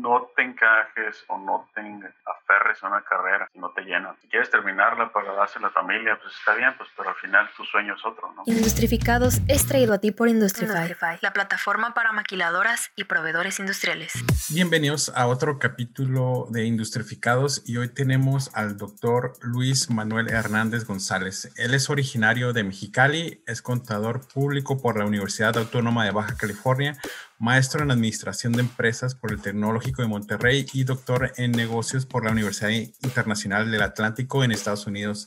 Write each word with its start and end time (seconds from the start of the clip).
no 0.00 0.30
te 0.34 0.42
encajes 0.42 1.24
o 1.28 1.38
no 1.38 1.68
te 1.74 1.80
aferres 1.80 2.82
a 2.82 2.88
una 2.88 3.02
carrera 3.02 3.48
si 3.52 3.58
no 3.58 3.70
te 3.70 3.82
llena. 3.82 4.14
Si 4.20 4.28
quieres 4.28 4.50
terminarla 4.50 5.12
para 5.12 5.32
darse 5.32 5.58
a 5.58 5.62
la 5.62 5.70
familia, 5.70 6.18
pues 6.20 6.34
está 6.34 6.54
bien, 6.54 6.70
pues, 6.76 6.88
pero 6.96 7.10
al 7.10 7.16
final 7.16 7.48
tu 7.56 7.64
sueño 7.64 7.94
es 7.94 8.04
otro, 8.04 8.32
¿no? 8.34 8.42
Industrificados 8.46 9.40
es 9.48 9.66
traído 9.66 9.94
a 9.94 9.98
ti 9.98 10.10
por 10.12 10.28
Industrify, 10.28 11.18
la 11.20 11.32
plataforma 11.32 11.94
para 11.94 12.12
maquiladoras 12.12 12.90
y 12.96 13.04
proveedores 13.04 13.58
industriales. 13.58 14.12
Bienvenidos 14.50 15.12
a 15.14 15.26
otro 15.26 15.58
capítulo 15.58 16.46
de 16.50 16.64
Industrificados 16.64 17.62
y 17.68 17.76
hoy 17.76 17.88
tenemos 17.88 18.54
al 18.54 18.76
doctor 18.76 19.32
Luis 19.40 19.90
Manuel 19.90 20.30
Hernández 20.30 20.84
González. 20.84 21.52
Él 21.56 21.74
es 21.74 21.90
originario 21.90 22.52
de 22.52 22.64
Mexicali, 22.64 23.42
es 23.46 23.62
contador 23.62 24.26
público 24.28 24.80
por 24.80 24.98
la 24.98 25.04
Universidad 25.04 25.56
Autónoma 25.56 26.04
de 26.04 26.10
Baja 26.10 26.36
California, 26.36 26.96
maestro 27.38 27.82
en 27.82 27.90
Administración 27.90 28.52
de 28.52 28.60
Empresas 28.60 29.14
por 29.14 29.32
el 29.32 29.40
Tecnológico 29.40 30.02
de 30.02 30.08
Monterrey 30.08 30.66
y 30.72 30.84
doctor 30.84 31.32
en 31.36 31.52
Negocios 31.52 32.04
por 32.06 32.24
la 32.24 32.32
Universidad 32.32 32.70
Internacional 32.70 33.70
del 33.70 33.82
Atlántico 33.82 34.42
en 34.44 34.50
Estados 34.50 34.86
Unidos. 34.86 35.26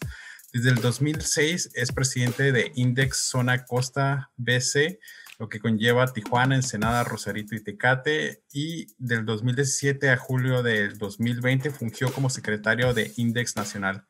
Desde 0.53 0.69
el 0.69 0.75
2006 0.75 1.71
es 1.73 1.91
presidente 1.93 2.51
de 2.51 2.71
Index 2.75 3.17
Zona 3.17 3.63
Costa 3.63 4.31
BC, 4.35 4.99
lo 5.39 5.47
que 5.47 5.59
conlleva 5.59 6.11
Tijuana, 6.11 6.55
Ensenada, 6.55 7.05
Rosarito 7.05 7.55
y 7.55 7.63
Tecate. 7.63 8.43
Y 8.51 8.87
del 8.97 9.25
2017 9.25 10.09
a 10.09 10.17
julio 10.17 10.61
del 10.61 10.97
2020 10.97 11.71
fungió 11.71 12.11
como 12.11 12.29
secretario 12.29 12.93
de 12.93 13.13
Index 13.15 13.55
Nacional. 13.55 14.05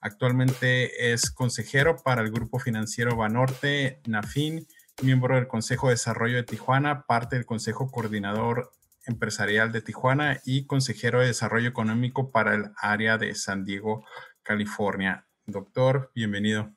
Actualmente 0.00 1.12
es 1.12 1.30
consejero 1.30 1.96
para 2.02 2.22
el 2.22 2.32
Grupo 2.32 2.58
Financiero 2.58 3.14
Banorte, 3.14 4.00
NAFIN, 4.06 4.66
miembro 5.00 5.36
del 5.36 5.48
Consejo 5.48 5.88
de 5.88 5.94
Desarrollo 5.94 6.36
de 6.36 6.42
Tijuana, 6.42 7.06
parte 7.06 7.36
del 7.36 7.46
Consejo 7.46 7.90
Coordinador 7.90 8.70
Empresarial 9.06 9.72
de 9.72 9.80
Tijuana 9.80 10.40
y 10.44 10.66
consejero 10.66 11.20
de 11.20 11.26
Desarrollo 11.26 11.68
Económico 11.68 12.30
para 12.30 12.54
el 12.54 12.66
área 12.76 13.18
de 13.18 13.34
San 13.34 13.64
Diego, 13.64 14.04
California. 14.42 15.26
Doctor, 15.46 16.10
bienvenido. 16.14 16.70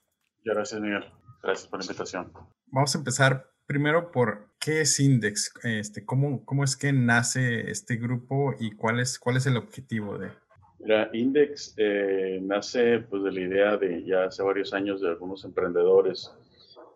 Gracias, 0.43 0.81
Miguel. 0.81 1.05
Gracias 1.43 1.67
por 1.67 1.79
la 1.79 1.85
invitación. 1.85 2.31
Vamos 2.67 2.95
a 2.95 2.97
empezar 2.97 3.51
primero 3.67 4.11
por 4.11 4.49
qué 4.59 4.81
es 4.81 4.99
Index, 4.99 5.53
este, 5.63 6.05
cómo, 6.05 6.43
cómo 6.45 6.63
es 6.63 6.75
que 6.75 6.91
nace 6.93 7.69
este 7.69 7.97
grupo 7.97 8.55
y 8.59 8.71
cuál 8.71 8.99
es, 8.99 9.19
cuál 9.19 9.37
es 9.37 9.45
el 9.45 9.57
objetivo 9.57 10.17
de. 10.17 10.31
Mira, 10.79 11.09
Index 11.13 11.73
eh, 11.77 12.39
nace 12.41 12.99
pues, 12.99 13.23
de 13.23 13.31
la 13.31 13.39
idea 13.39 13.77
de 13.77 14.03
ya 14.03 14.25
hace 14.25 14.43
varios 14.43 14.73
años 14.73 15.01
de 15.01 15.09
algunos 15.09 15.43
emprendedores 15.45 16.31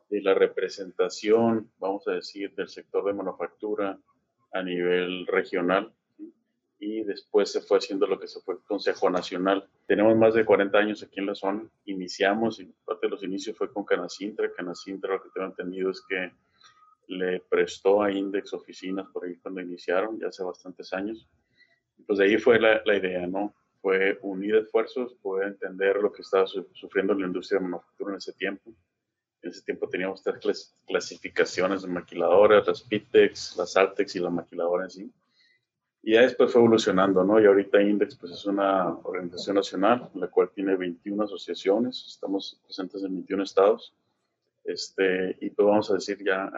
de 0.10 0.22
la 0.22 0.34
representación, 0.34 1.72
vamos 1.78 2.08
a 2.08 2.14
decir, 2.14 2.54
del 2.56 2.68
sector 2.68 3.06
de 3.06 3.14
manufactura 3.14 4.00
a 4.52 4.64
nivel 4.64 5.28
regional 5.28 5.94
y 6.80 7.04
después 7.04 7.52
se 7.52 7.62
fue 7.62 7.78
haciendo 7.78 8.08
lo 8.08 8.20
que 8.20 8.28
se 8.28 8.40
fue 8.40 8.56
el 8.56 8.62
Consejo 8.62 9.10
Nacional. 9.10 9.70
Tenemos 9.86 10.16
más 10.18 10.34
de 10.34 10.46
40 10.46 10.78
años 10.78 11.04
aquí 11.04 11.20
en 11.20 11.28
la 11.28 11.36
zona, 11.36 11.70
iniciamos 11.86 12.60
y 12.60 12.74
parte 12.86 13.08
de 13.08 13.12
los 13.12 13.24
inicios 13.24 13.58
fue 13.58 13.72
con 13.72 13.84
Canacintra. 13.84 14.52
Canacintra 14.54 15.16
lo 15.16 15.22
que 15.22 15.30
tengo 15.34 15.48
entendido 15.48 15.92
es 15.92 16.02
que 16.08 16.32
le 17.08 17.42
prestó 17.42 18.02
a 18.02 18.12
Index 18.12 18.54
oficinas 18.54 19.08
por 19.12 19.26
ahí 19.26 19.36
cuando 19.38 19.62
iniciaron, 19.62 20.20
ya 20.20 20.28
hace 20.28 20.44
bastantes 20.44 20.94
años. 20.94 21.30
Y 21.98 22.04
pues 22.04 22.18
de 22.20 22.26
ahí 22.26 22.38
fue 22.38 22.60
la, 22.60 22.82
la 22.86 22.96
idea, 22.96 23.28
¿no? 23.28 23.54
Fue 23.82 24.18
unir 24.22 24.56
esfuerzos, 24.56 25.14
poder 25.16 25.50
entender 25.50 25.98
lo 25.98 26.12
que 26.12 26.22
estaba 26.22 26.48
sufriendo 26.48 27.14
la 27.14 27.28
industria 27.28 27.60
de 27.60 27.66
manufactura 27.66 28.12
en 28.12 28.18
ese 28.18 28.34
tiempo 28.34 28.74
en 29.42 29.50
ese 29.50 29.62
tiempo 29.62 29.88
teníamos 29.88 30.24
tres 30.24 30.76
clasificaciones 30.86 31.82
de 31.82 31.88
maquiladoras, 31.88 32.68
las 32.68 32.82
Pitex, 32.82 33.56
las 33.58 33.76
Altex 33.78 34.16
y 34.16 34.20
la 34.20 34.30
maquiladora 34.30 34.86
en 34.86 34.90
sí. 34.90 35.12
Y 36.02 36.14
ya 36.14 36.22
después 36.22 36.52
fue 36.52 36.62
evolucionando, 36.62 37.24
¿no? 37.24 37.42
Y 37.42 37.46
ahorita 37.46 37.82
Index 37.82 38.16
pues 38.16 38.32
es 38.32 38.46
una 38.46 38.98
organización 39.04 39.56
nacional, 39.56 40.10
la 40.14 40.28
cual 40.28 40.50
tiene 40.54 40.76
21 40.76 41.24
asociaciones, 41.24 42.06
estamos 42.08 42.60
presentes 42.64 43.04
en 43.04 43.14
21 43.14 43.44
estados. 43.44 43.94
Este, 44.64 45.38
y 45.42 45.50
pues 45.50 45.68
vamos 45.68 45.90
a 45.92 45.96
decir 45.96 46.24
ya 46.24 46.52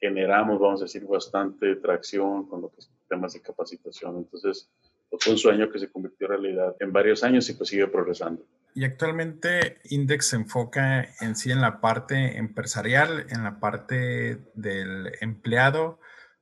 generamos, 0.00 0.60
vamos 0.60 0.80
a 0.80 0.84
decir, 0.84 1.04
bastante 1.04 1.76
tracción 1.76 2.46
con 2.46 2.60
lo 2.62 2.68
que 2.68 2.80
es 2.80 2.90
temas 3.08 3.32
de 3.32 3.40
capacitación. 3.40 4.16
Entonces, 4.18 4.68
pues, 5.08 5.24
fue 5.24 5.32
un 5.32 5.38
sueño 5.38 5.70
que 5.70 5.78
se 5.78 5.90
convirtió 5.90 6.26
en 6.26 6.30
realidad 6.30 6.76
en 6.80 6.92
varios 6.92 7.22
años 7.24 7.48
y 7.48 7.54
pues 7.54 7.68
sigue 7.70 7.86
progresando. 7.86 8.44
Y 8.76 8.84
actualmente 8.84 9.78
Index 9.84 10.26
se 10.26 10.36
enfoca 10.36 11.08
en 11.22 11.34
sí 11.34 11.50
en 11.50 11.62
la 11.62 11.80
parte 11.80 12.36
empresarial, 12.36 13.24
en 13.30 13.42
la 13.42 13.58
parte 13.58 14.42
del 14.52 15.12
empleado 15.22 15.98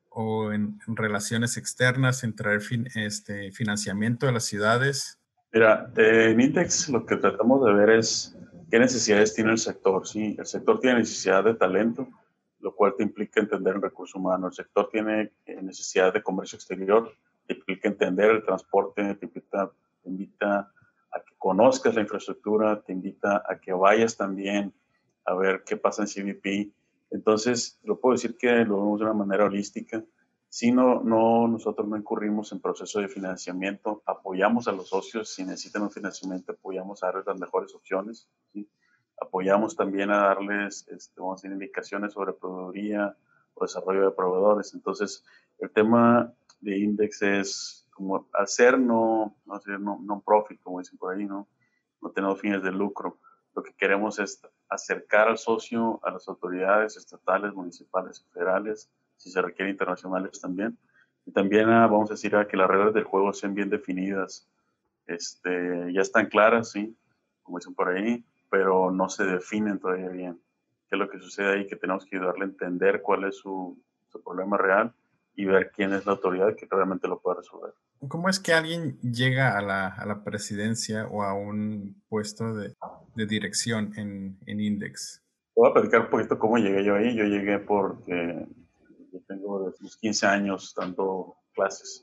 o 0.09 0.51
en, 0.51 0.81
relaciones 0.89 1.57
externas, 1.57 2.25
en 2.25 2.35
traer 2.35 2.61
este, 2.97 3.53
financiamiento 3.53 4.27
de 4.27 4.33
las 4.33 4.47
ciudades. 4.47 5.21
Mira, 5.53 5.93
en 5.97 6.41
Index 6.41 6.89
lo 6.89 7.07
que 7.07 7.19
tratamos 7.19 7.65
de 7.65 7.73
ver 7.73 7.91
es 7.91 8.37
qué 8.69 8.81
necesidades 8.81 9.33
tiene 9.33 9.53
el 9.53 9.59
sector. 9.59 10.05
Sí, 10.05 10.35
el 10.37 10.47
sector 10.47 10.81
tiene 10.81 10.99
necesidad 10.99 11.45
de 11.45 11.55
talento, 11.55 12.09
lo 12.59 12.75
cual 12.75 12.95
te 12.97 13.05
implica 13.05 13.39
entender 13.39 13.77
el 13.77 13.83
recurso 13.83 14.19
humano. 14.19 14.49
El 14.49 14.55
sector 14.55 14.89
tiene 14.91 15.31
eh, 15.47 15.63
necesidad 15.63 16.13
de 16.13 16.21
comercio 16.21 16.57
exterior, 16.57 17.13
te 17.47 17.55
implica 17.55 17.87
entender 17.87 18.33
el 18.33 18.45
transporte, 18.45 19.15
te 19.15 19.27
invita, 19.27 19.71
te 20.03 20.11
a 21.15 21.23
que 21.23 21.35
conozcas 21.39 21.95
la 21.95 22.01
infraestructura, 22.01 22.83
te 22.83 22.93
invita 22.93 23.43
a 23.49 23.61
que 23.61 23.73
vayas 23.73 24.17
también 24.17 24.75
a 25.25 25.35
ver 25.35 25.63
qué 25.65 25.77
pasa 25.77 26.03
en 26.03 26.09
CBP. 26.09 26.73
Entonces, 27.11 27.79
lo 27.85 28.01
puedo 28.01 28.15
decir 28.15 28.37
que 28.37 28.65
lo 28.65 28.79
vemos 28.79 28.99
de 28.99 29.07
una 29.07 29.15
manera 29.15 29.45
holística. 29.45 30.05
Si 30.49 30.73
no, 30.73 31.03
no, 31.03 31.47
nosotros 31.49 31.87
no 31.89 31.97
incurrimos 31.97 32.53
en 32.53 32.61
proceso 32.61 33.01
de 33.01 33.09
financiamiento, 33.09 34.03
apoyamos 34.07 34.69
a 34.69 34.73
los 34.73 34.89
socios, 34.89 35.33
si 35.33 35.45
necesitan 35.45 35.83
un 35.83 35.91
financiamiento, 35.91 36.53
apoyamos 36.53 37.03
a 37.03 37.07
darles 37.07 37.27
las 37.27 37.39
mejores 37.39 37.75
opciones. 37.75 38.29
Apoyamos 39.21 39.77
también 39.77 40.11
a 40.11 40.19
darles, 40.19 40.87
este, 40.89 41.21
vamos 41.21 41.35
a 41.35 41.43
decir, 41.43 41.53
indicaciones 41.53 42.13
sobre 42.13 42.33
proveeduría 42.33 43.17
o 43.55 43.65
desarrollo 43.65 44.05
de 44.05 44.17
proveedores. 44.17 44.75
Entonces, 44.75 45.25
el 45.61 45.71
tema 45.71 46.33
de 46.61 46.79
Index 46.79 47.23
es 47.23 47.84
como 47.95 48.29
hacer 48.35 48.79
no, 48.79 49.37
no 49.47 49.55
hacer 49.55 49.81
no, 49.81 49.99
non-profit, 50.03 50.61
como 50.61 50.81
dicen 50.81 50.99
por 50.99 51.15
ahí, 51.15 51.25
¿no? 51.25 51.49
No 52.03 52.11
tenemos 52.11 52.41
fines 52.41 52.63
de 52.63 52.73
lucro. 52.73 53.19
Lo 53.55 53.63
que 53.63 53.73
queremos 53.73 54.19
es 54.19 54.43
acercar 54.69 55.29
al 55.29 55.39
socio 55.39 56.01
a 56.03 56.11
las 56.11 56.29
autoridades 56.29 56.97
estatales, 56.97 57.55
municipales, 57.55 58.27
federales, 58.33 58.91
si 59.17 59.31
se 59.31 59.41
requiere 59.41 59.71
internacionales 59.71 60.41
también. 60.41 60.77
Y 61.25 61.33
también 61.33 61.71
ah, 61.71 61.87
vamos 61.87 62.11
a 62.11 62.15
decir 62.15 62.35
a 62.37 62.47
que 62.47 62.57
las 62.57 62.69
reglas 62.69 62.93
del 62.93 63.05
juego 63.05 63.33
sean 63.33 63.55
bien 63.55 63.71
definidas. 63.71 64.49
Este, 65.07 65.93
ya 65.93 66.01
están 66.01 66.27
claras, 66.27 66.73
sí, 66.73 66.97
como 67.43 67.59
dicen 67.59 67.75
por 67.75 67.89
ahí, 67.89 68.25
pero 68.51 68.91
no 68.91 69.09
se 69.09 69.25
definen 69.25 69.79
todavía 69.79 70.09
bien. 70.09 70.41
¿Qué 70.89 70.97
es 70.97 70.99
lo 70.99 71.09
que 71.09 71.21
sucede 71.21 71.55
ahí? 71.55 71.67
Que 71.67 71.77
tenemos 71.77 72.05
que 72.05 72.17
ayudarle 72.17 72.45
a 72.45 72.49
entender 72.49 73.01
cuál 73.03 73.25
es 73.25 73.37
su, 73.37 73.81
su 74.09 74.23
problema 74.23 74.59
real 74.59 74.93
y 75.37 75.45
ver 75.45 75.71
quién 75.75 75.93
es 75.93 76.07
la 76.07 76.13
autoridad 76.13 76.55
que 76.57 76.67
realmente 76.71 77.09
lo 77.09 77.21
puede 77.21 77.39
resolver. 77.39 77.75
¿Cómo 78.09 78.29
es 78.29 78.39
que 78.39 78.53
alguien 78.53 78.99
llega 79.01 79.57
a 79.57 79.63
la, 79.63 79.89
a 79.89 80.07
la 80.07 80.23
presidencia 80.23 81.07
o 81.07 81.23
a 81.23 81.35
un 81.35 82.03
puesto 82.09 82.55
de, 82.55 82.75
de 83.15 83.27
dirección 83.27 83.93
en, 83.97 84.39
en, 84.47 84.61
Index? 84.61 85.23
Voy 85.57 85.71
a 85.71 85.73
platicar 85.73 86.03
un 86.03 86.11
poquito 86.11 86.39
cómo 86.39 86.59
llegué 86.59 86.85
yo 86.85 86.97
ahí. 86.97 87.15
Yo 87.15 87.25
llegué 87.25 87.59
porque 87.59 88.47
yo 89.13 89.21
tengo 89.27 89.67
desde 89.67 89.85
los 89.85 89.97
15 89.97 90.27
años 90.27 90.75
dando 90.77 91.37
clases, 91.55 92.03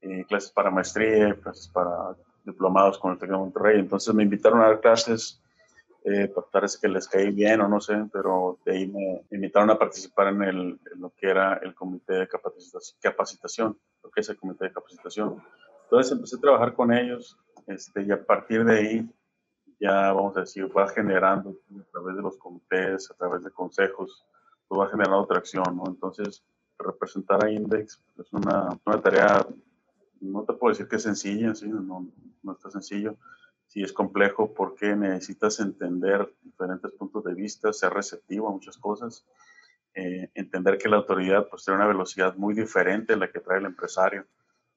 eh, 0.00 0.24
clases 0.28 0.50
para 0.50 0.70
maestría, 0.70 1.34
clases 1.42 1.68
para 1.68 2.16
diplomados 2.44 2.98
con 2.98 3.12
el 3.12 3.18
Tecnológico 3.18 3.58
de 3.58 3.62
Monterrey. 3.62 3.80
Entonces 3.80 4.14
me 4.14 4.22
invitaron 4.22 4.60
a 4.60 4.66
dar 4.66 4.80
clases 4.80 5.41
eh, 6.04 6.28
pues, 6.34 6.46
parece 6.50 6.78
que 6.80 6.88
les 6.88 7.06
caí 7.08 7.30
bien 7.30 7.60
o 7.60 7.68
no 7.68 7.80
sé, 7.80 7.94
pero 8.12 8.58
de 8.64 8.72
ahí 8.72 8.86
me 8.88 9.24
invitaron 9.30 9.70
a 9.70 9.78
participar 9.78 10.28
en, 10.28 10.42
el, 10.42 10.80
lo 10.96 11.10
que 11.10 11.28
era 11.28 11.54
el 11.62 11.74
comité 11.74 12.14
de 12.14 12.28
capacitación, 13.00 13.78
lo 14.02 14.10
que 14.10 14.20
es 14.20 14.28
el 14.28 14.36
comité 14.36 14.64
de 14.64 14.72
capacitación. 14.72 15.42
Entonces 15.84 16.12
empecé 16.12 16.36
a 16.36 16.40
trabajar 16.40 16.74
con 16.74 16.92
ellos 16.92 17.38
este, 17.66 18.02
y 18.02 18.10
a 18.10 18.24
partir 18.24 18.64
de 18.64 18.78
ahí 18.78 19.10
ya, 19.78 20.12
vamos 20.12 20.36
a 20.36 20.40
decir, 20.40 20.68
va 20.76 20.88
generando 20.88 21.50
a 21.50 21.90
través 21.90 22.16
de 22.16 22.22
los 22.22 22.36
comités, 22.36 23.10
a 23.10 23.14
través 23.14 23.44
de 23.44 23.50
consejos, 23.50 24.24
pues 24.68 24.80
va 24.80 24.88
generando 24.88 25.26
tracción, 25.26 25.76
¿no? 25.76 25.84
Entonces, 25.86 26.42
representar 26.78 27.44
a 27.44 27.50
Index 27.50 28.00
es 28.18 28.32
una, 28.32 28.78
una 28.84 29.00
tarea, 29.00 29.46
no 30.20 30.44
te 30.44 30.52
puedo 30.54 30.72
decir 30.72 30.88
que 30.88 30.96
es 30.96 31.02
sencilla, 31.02 31.54
¿sí? 31.54 31.68
no, 31.68 32.08
no 32.42 32.52
está 32.52 32.70
sencillo, 32.70 33.16
sí 33.72 33.82
es 33.82 33.92
complejo 33.94 34.52
porque 34.52 34.94
necesitas 34.94 35.58
entender 35.58 36.30
diferentes 36.42 36.92
puntos 36.92 37.24
de 37.24 37.32
vista, 37.32 37.72
ser 37.72 37.94
receptivo 37.94 38.48
a 38.48 38.52
muchas 38.52 38.76
cosas, 38.76 39.24
eh, 39.94 40.28
entender 40.34 40.76
que 40.76 40.90
la 40.90 40.98
autoridad 40.98 41.48
pues 41.48 41.64
tiene 41.64 41.78
una 41.78 41.88
velocidad 41.88 42.36
muy 42.36 42.52
diferente 42.52 43.14
a 43.14 43.16
la 43.16 43.30
que 43.32 43.40
trae 43.40 43.60
el 43.60 43.64
empresario. 43.64 44.26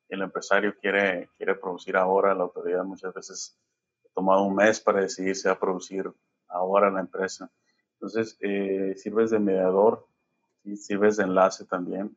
El 0.08 0.22
empresario 0.22 0.78
quiere, 0.80 1.30
quiere 1.36 1.56
producir 1.56 1.98
ahora, 1.98 2.34
la 2.34 2.44
autoridad 2.44 2.86
muchas 2.86 3.14
veces 3.14 3.60
ha 4.06 4.14
tomado 4.14 4.44
un 4.44 4.56
mes 4.56 4.80
para 4.80 5.02
decidirse 5.02 5.50
a 5.50 5.60
producir 5.60 6.10
ahora 6.48 6.90
la 6.90 7.02
empresa. 7.02 7.52
Entonces, 7.96 8.38
eh, 8.40 8.94
sirves 8.96 9.30
de 9.30 9.40
mediador 9.40 10.08
y 10.64 10.78
sirves 10.78 11.18
de 11.18 11.24
enlace 11.24 11.66
también 11.66 12.16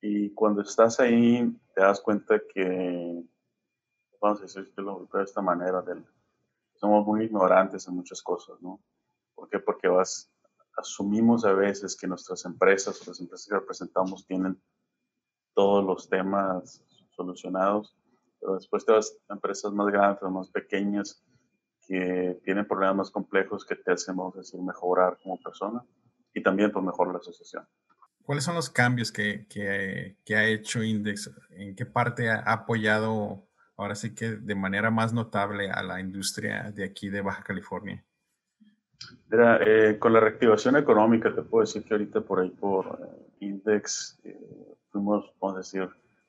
Y 0.00 0.30
cuando 0.30 0.62
estás 0.62 1.00
ahí, 1.00 1.52
te 1.74 1.80
das 1.80 2.00
cuenta 2.00 2.40
que, 2.54 3.24
vamos 4.24 4.40
a 4.40 4.60
decirlo 4.60 5.06
de 5.12 5.22
esta 5.22 5.42
manera, 5.42 5.82
del, 5.82 6.02
somos 6.76 7.06
muy 7.06 7.24
ignorantes 7.24 7.86
en 7.86 7.94
muchas 7.94 8.22
cosas, 8.22 8.60
¿no? 8.62 8.80
¿Por 9.34 9.50
qué? 9.50 9.58
Porque 9.58 9.86
vas, 9.86 10.32
asumimos 10.78 11.44
a 11.44 11.52
veces 11.52 11.94
que 11.94 12.06
nuestras 12.06 12.44
empresas 12.46 13.02
o 13.02 13.10
las 13.10 13.20
empresas 13.20 13.46
que 13.46 13.54
representamos 13.54 14.26
tienen 14.26 14.58
todos 15.52 15.84
los 15.84 16.08
temas 16.08 16.82
solucionados, 17.10 17.94
pero 18.40 18.54
después 18.54 18.86
te 18.86 18.92
vas 18.92 19.14
a 19.28 19.34
empresas 19.34 19.72
más 19.72 19.88
grandes 19.88 20.22
o 20.22 20.30
más 20.30 20.48
pequeñas 20.48 21.22
que 21.86 22.40
tienen 22.44 22.66
problemas 22.66 22.96
más 22.96 23.10
complejos 23.10 23.66
que 23.66 23.76
te 23.76 23.92
hacen, 23.92 24.16
vamos 24.16 24.36
a 24.36 24.38
decir, 24.38 24.58
mejorar 24.62 25.18
como 25.22 25.38
persona 25.38 25.84
y 26.32 26.42
también 26.42 26.72
pues 26.72 26.82
mejorar 26.82 27.12
la 27.12 27.20
asociación. 27.20 27.68
¿Cuáles 28.22 28.44
son 28.44 28.54
los 28.54 28.70
cambios 28.70 29.12
que, 29.12 29.46
que, 29.48 30.16
que, 30.24 30.34
ha 30.34 30.46
hecho 30.46 30.82
Index? 30.82 31.30
¿En 31.50 31.76
qué 31.76 31.84
parte 31.84 32.30
ha 32.30 32.38
apoyado 32.38 33.46
ahora 33.76 33.94
sí 33.94 34.14
que 34.14 34.30
de 34.36 34.54
manera 34.54 34.90
más 34.90 35.12
notable 35.12 35.70
a 35.70 35.82
la 35.82 36.00
industria 36.00 36.70
de 36.70 36.84
aquí 36.84 37.08
de 37.08 37.20
Baja 37.20 37.42
California? 37.42 38.04
Mira, 39.28 39.58
eh, 39.60 39.98
con 39.98 40.12
la 40.12 40.20
reactivación 40.20 40.76
económica, 40.76 41.34
te 41.34 41.42
puedo 41.42 41.62
decir 41.62 41.84
que 41.84 41.94
ahorita 41.94 42.20
por 42.20 42.40
ahí, 42.40 42.50
por 42.50 42.98
eh, 43.02 43.46
Index, 43.46 44.20
eh, 44.24 44.38
fuimos, 44.90 45.32
vamos 45.40 45.56
a 45.56 45.58
decir, 45.58 45.88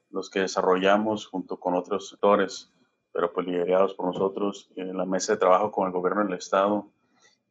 los 0.09 0.29
que 0.29 0.41
desarrollamos 0.41 1.27
junto 1.27 1.59
con 1.59 1.75
otros 1.75 2.09
sectores, 2.09 2.73
pero 3.11 3.31
pues 3.31 3.47
liderados 3.47 3.93
por 3.93 4.07
nosotros, 4.07 4.69
en 4.75 4.97
la 4.97 5.05
mesa 5.05 5.33
de 5.33 5.39
trabajo 5.39 5.71
con 5.71 5.87
el 5.87 5.93
gobierno 5.93 6.25
del 6.25 6.37
Estado 6.37 6.91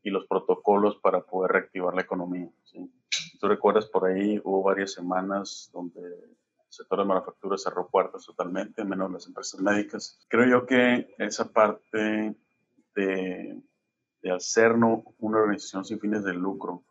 y 0.02 0.11
los 0.11 0.26
protocolos 0.26 0.96
para 0.96 1.23
poder 1.23 1.52
reactivar 1.52 1.94
la 1.94 2.02
economía. 2.02 2.50
¿sí? 2.64 2.91
Tú 3.41 3.49
recuerdas, 3.49 3.87
por 3.87 4.06
ahí 4.06 4.41
hubo 4.44 4.62
varias 4.62 4.93
semanas 4.93 5.70
donde 5.73 6.02
sector 6.74 6.98
de 6.98 7.04
manufactura 7.04 7.56
cerró 7.56 7.88
puertas 7.88 8.24
totalmente, 8.24 8.84
menos 8.84 9.10
las 9.10 9.26
empresas 9.26 9.60
médicas. 9.60 10.24
Creo 10.28 10.46
yo 10.46 10.66
que 10.66 11.14
esa 11.18 11.50
parte 11.50 12.36
de, 12.94 13.62
de 14.22 14.32
hacernos 14.32 15.00
una 15.18 15.38
organización 15.38 15.84
sin 15.84 16.00
fines 16.00 16.24
de 16.24 16.34
lucro 16.34 16.82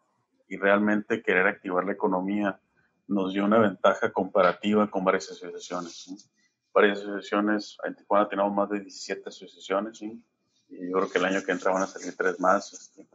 y 0.47 0.57
realmente 0.57 1.21
querer 1.21 1.47
activar 1.47 1.85
la 1.85 1.94
economía 1.94 2.59
nos 3.07 3.33
dio 3.33 3.45
una 3.45 3.59
ventaja 3.59 4.12
comparativa 4.12 4.89
con 4.89 5.03
varias 5.03 5.31
asociaciones. 5.31 6.30
Varias 6.74 7.00
asociaciones, 7.00 7.77
en 7.83 7.95
Tijuana 7.95 8.27
tenemos 8.27 8.53
más 8.53 8.69
de 8.69 8.80
17 8.80 9.30
asociaciones, 9.30 9.97
¿sí? 9.97 10.24
y 10.69 10.89
yo 10.89 10.94
creo 10.94 11.09
que 11.09 11.19
el 11.19 11.25
año 11.25 11.44
que 11.44 11.51
entra 11.51 11.71
van 11.71 11.83
a 11.83 11.88
salir 11.88 12.15
tres 12.15 12.39
más. 12.39 12.74
Este, 12.74 13.07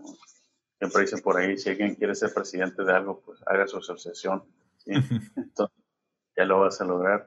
siempre 0.78 1.02
dicen 1.02 1.20
por 1.20 1.36
ahí, 1.36 1.58
si 1.58 1.70
alguien 1.70 1.94
quiere 1.94 2.14
ser 2.14 2.32
presidente 2.32 2.84
de 2.84 2.92
algo, 2.92 3.20
pues 3.20 3.40
haga 3.46 3.66
su 3.66 3.78
asociación. 3.78 4.44
¿sí? 4.78 4.92
Entonces, 5.36 5.77
ya 6.38 6.44
lo 6.44 6.61
vas 6.61 6.81
a 6.81 6.87
lograr. 6.87 7.26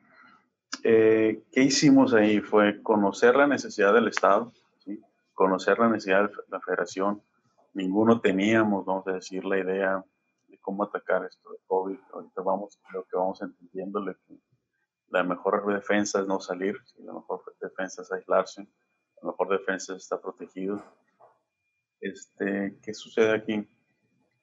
Eh, 0.83 1.43
¿Qué 1.51 1.61
hicimos 1.61 2.15
ahí? 2.15 2.39
Fue 2.39 2.81
conocer 2.81 3.35
la 3.35 3.45
necesidad 3.45 3.93
del 3.93 4.07
Estado, 4.07 4.51
conocer 5.33 5.77
la 5.77 5.89
necesidad 5.89 6.29
de 6.29 6.35
la 6.49 6.59
federación. 6.61 7.21
Ninguno 7.73 8.21
teníamos, 8.21 8.85
vamos 8.85 9.05
a 9.07 9.13
decir, 9.13 9.45
la 9.45 9.59
idea 9.59 10.03
cómo 10.61 10.83
atacar 10.83 11.25
esto 11.25 11.51
de 11.51 11.57
COVID. 11.67 11.97
Ahorita 12.13 12.41
vamos, 12.41 12.79
creo 12.89 13.03
que 13.03 13.17
vamos 13.17 13.41
entendiéndole 13.41 14.15
que 14.27 14.39
la 15.09 15.23
mejor 15.23 15.65
defensa 15.73 16.21
es 16.21 16.27
no 16.27 16.39
salir, 16.39 16.77
la 16.99 17.13
mejor 17.13 17.43
defensa 17.59 18.01
es 18.03 18.11
aislarse, 18.11 18.67
la 19.21 19.31
mejor 19.31 19.49
defensa 19.49 19.93
es 19.93 20.03
estar 20.03 20.21
protegido. 20.21 20.81
Este, 21.99 22.79
¿Qué 22.81 22.93
sucede 22.93 23.35
aquí? 23.35 23.67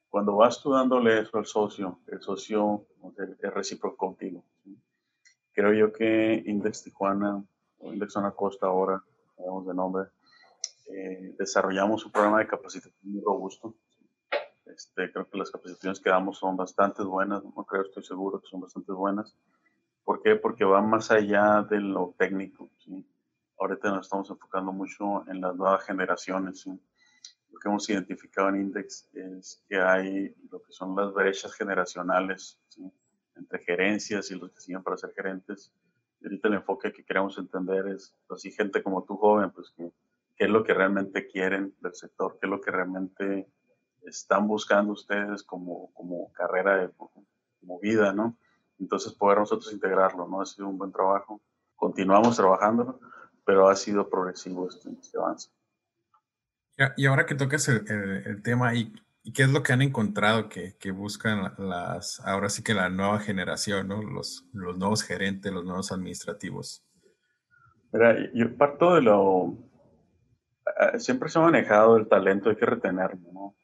Cuando 0.09 0.35
vas 0.35 0.61
tú 0.61 0.71
dándole 0.71 1.19
eso 1.19 1.37
al 1.37 1.45
socio, 1.45 1.99
el 2.07 2.21
socio 2.21 2.85
es 3.17 3.53
recíproco 3.53 3.97
contigo. 3.97 4.43
Creo 5.59 5.73
yo 5.73 5.91
que 5.91 6.41
Index 6.45 6.83
Tijuana 6.83 7.43
o 7.79 7.91
Index 7.91 8.13
Zona 8.13 8.31
Costa 8.31 8.67
ahora, 8.67 9.03
digamos 9.37 9.67
de 9.67 9.73
nombre, 9.73 10.03
eh, 10.89 11.35
desarrollamos 11.37 12.05
un 12.05 12.13
programa 12.13 12.39
de 12.39 12.47
capacitación 12.47 12.95
muy 13.03 13.21
robusto 13.21 13.75
este, 14.73 15.11
creo 15.11 15.29
que 15.29 15.37
las 15.37 15.51
capacitaciones 15.51 15.99
que 15.99 16.09
damos 16.09 16.37
son 16.37 16.55
bastante 16.55 17.03
buenas, 17.03 17.43
no 17.43 17.65
creo, 17.65 17.81
estoy 17.81 18.03
seguro 18.03 18.39
que 18.39 18.47
son 18.47 18.61
bastante 18.61 18.93
buenas. 18.93 19.35
¿Por 20.05 20.21
qué? 20.21 20.37
Porque 20.37 20.63
van 20.63 20.89
más 20.89 21.11
allá 21.11 21.67
de 21.69 21.81
lo 21.81 22.15
técnico. 22.17 22.69
¿sí? 22.77 23.05
Ahorita 23.59 23.89
nos 23.89 24.05
estamos 24.05 24.29
enfocando 24.29 24.71
mucho 24.71 25.27
en 25.27 25.41
las 25.41 25.53
nuevas 25.57 25.83
generaciones. 25.83 26.65
Lo 26.65 27.59
que 27.59 27.67
hemos 27.67 27.89
identificado 27.89 28.47
en 28.47 28.61
Index 28.61 29.09
es 29.13 29.61
que 29.67 29.77
hay 29.77 30.33
lo 30.49 30.61
que 30.61 30.71
son 30.71 30.95
las 30.95 31.13
brechas 31.13 31.53
generacionales 31.53 32.57
entre 33.39 33.59
gerencias 33.59 34.29
y 34.31 34.35
los 34.35 34.51
que 34.51 34.61
siguen 34.61 34.83
para 34.83 34.97
ser 34.97 35.13
gerentes. 35.13 35.71
Y 36.21 36.25
ahorita 36.25 36.47
el 36.49 36.53
enfoque 36.55 36.91
que 36.91 37.03
queremos 37.03 37.37
entender 37.37 37.87
es, 37.87 38.13
pues, 38.27 38.41
si 38.41 38.51
gente 38.51 38.83
como 38.83 39.03
tú 39.03 39.17
joven, 39.17 39.51
pues, 39.51 39.73
¿qué, 39.75 39.91
qué 40.35 40.45
es 40.45 40.49
lo 40.49 40.63
que 40.63 40.73
realmente 40.73 41.27
quieren 41.27 41.73
del 41.81 41.95
sector? 41.95 42.37
¿Qué 42.39 42.47
es 42.47 42.49
lo 42.49 42.61
que 42.61 42.71
realmente 42.71 43.47
están 44.03 44.47
buscando 44.47 44.93
ustedes 44.93 45.43
como, 45.43 45.91
como 45.93 46.31
carrera, 46.33 46.77
de, 46.77 46.89
como 46.89 47.79
vida, 47.79 48.13
¿no? 48.13 48.37
Entonces 48.79 49.13
poder 49.13 49.39
nosotros 49.39 49.71
integrarlo, 49.73 50.27
¿no? 50.27 50.41
Ha 50.41 50.45
sido 50.45 50.67
un 50.67 50.77
buen 50.77 50.91
trabajo. 50.91 51.41
Continuamos 51.75 52.37
trabajándolo, 52.37 52.99
pero 53.45 53.67
ha 53.67 53.75
sido 53.75 54.09
progresivo 54.09 54.69
este, 54.69 54.89
este 54.99 55.17
avance. 55.17 55.49
Y 56.95 57.05
ahora 57.07 57.25
que 57.25 57.35
tocas 57.35 57.67
el, 57.67 57.85
el, 58.25 58.41
tema, 58.41 58.73
¿y, 58.73 58.93
¿y, 59.29 59.33
qué 59.33 59.43
es 59.43 59.49
lo 59.49 59.63
que 59.63 59.73
han 59.73 59.81
encontrado 59.81 60.49
que, 60.49 60.75
que, 60.77 60.91
buscan 60.91 61.53
las, 61.57 62.19
ahora 62.25 62.49
sí 62.49 62.63
que 62.63 62.73
la 62.73 62.89
nueva 62.89 63.19
generación, 63.19 63.87
¿no? 63.87 64.01
Los, 64.01 64.45
los 64.53 64.77
nuevos 64.77 65.03
gerentes, 65.03 65.51
los 65.51 65.65
nuevos 65.65 65.91
administrativos? 65.91 66.83
Mira, 67.91 68.15
yo 68.33 68.55
parto 68.57 68.95
de 68.95 69.01
lo... 69.01 69.57
Eh, 70.81 70.99
siempre 70.99 71.29
se 71.29 71.39
ha 71.39 71.41
manejado 71.41 71.97
el 71.97 72.07
talento, 72.07 72.49
hay 72.49 72.55
que 72.55 72.65
retenerlo, 72.65 73.31
¿no? 73.31 73.55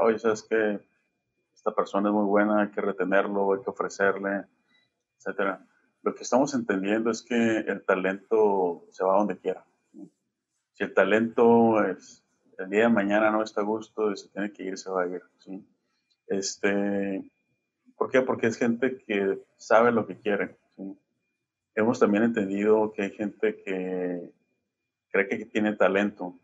oye, 0.00 0.18
sabes 0.18 0.42
que 0.42 0.80
esta 1.54 1.74
persona 1.74 2.08
es 2.08 2.14
muy 2.14 2.24
buena, 2.24 2.62
hay 2.62 2.70
que 2.70 2.80
retenerlo, 2.80 3.54
hay 3.54 3.62
que 3.62 3.70
ofrecerle, 3.70 4.44
etcétera. 5.18 5.64
Lo 6.02 6.14
que 6.14 6.22
estamos 6.22 6.52
entendiendo 6.52 7.10
es 7.10 7.22
que 7.22 7.58
el 7.58 7.84
talento 7.84 8.86
se 8.90 9.04
va 9.04 9.16
donde 9.16 9.38
quiera. 9.38 9.64
Si 10.72 10.82
el 10.82 10.92
talento 10.92 11.82
es, 11.84 12.23
el 12.58 12.70
día 12.70 12.82
de 12.82 12.88
mañana 12.88 13.30
no 13.30 13.42
está 13.42 13.60
a 13.60 13.64
gusto 13.64 14.10
y 14.12 14.16
se 14.16 14.28
tiene 14.28 14.52
que 14.52 14.64
ir, 14.64 14.78
se 14.78 14.90
va 14.90 15.02
a 15.02 15.06
ir. 15.06 15.22
¿sí? 15.38 15.64
Este, 16.26 17.30
¿Por 17.96 18.10
qué? 18.10 18.22
Porque 18.22 18.48
es 18.48 18.56
gente 18.56 18.98
que 18.98 19.40
sabe 19.56 19.92
lo 19.92 20.06
que 20.06 20.18
quiere. 20.18 20.56
Hemos 21.74 21.98
también 21.98 22.24
entendido 22.24 22.92
que 22.92 23.02
hay 23.02 23.10
gente 23.10 23.62
que 23.62 24.30
cree 25.10 25.28
que 25.28 25.44
tiene 25.46 25.74
talento 25.74 26.38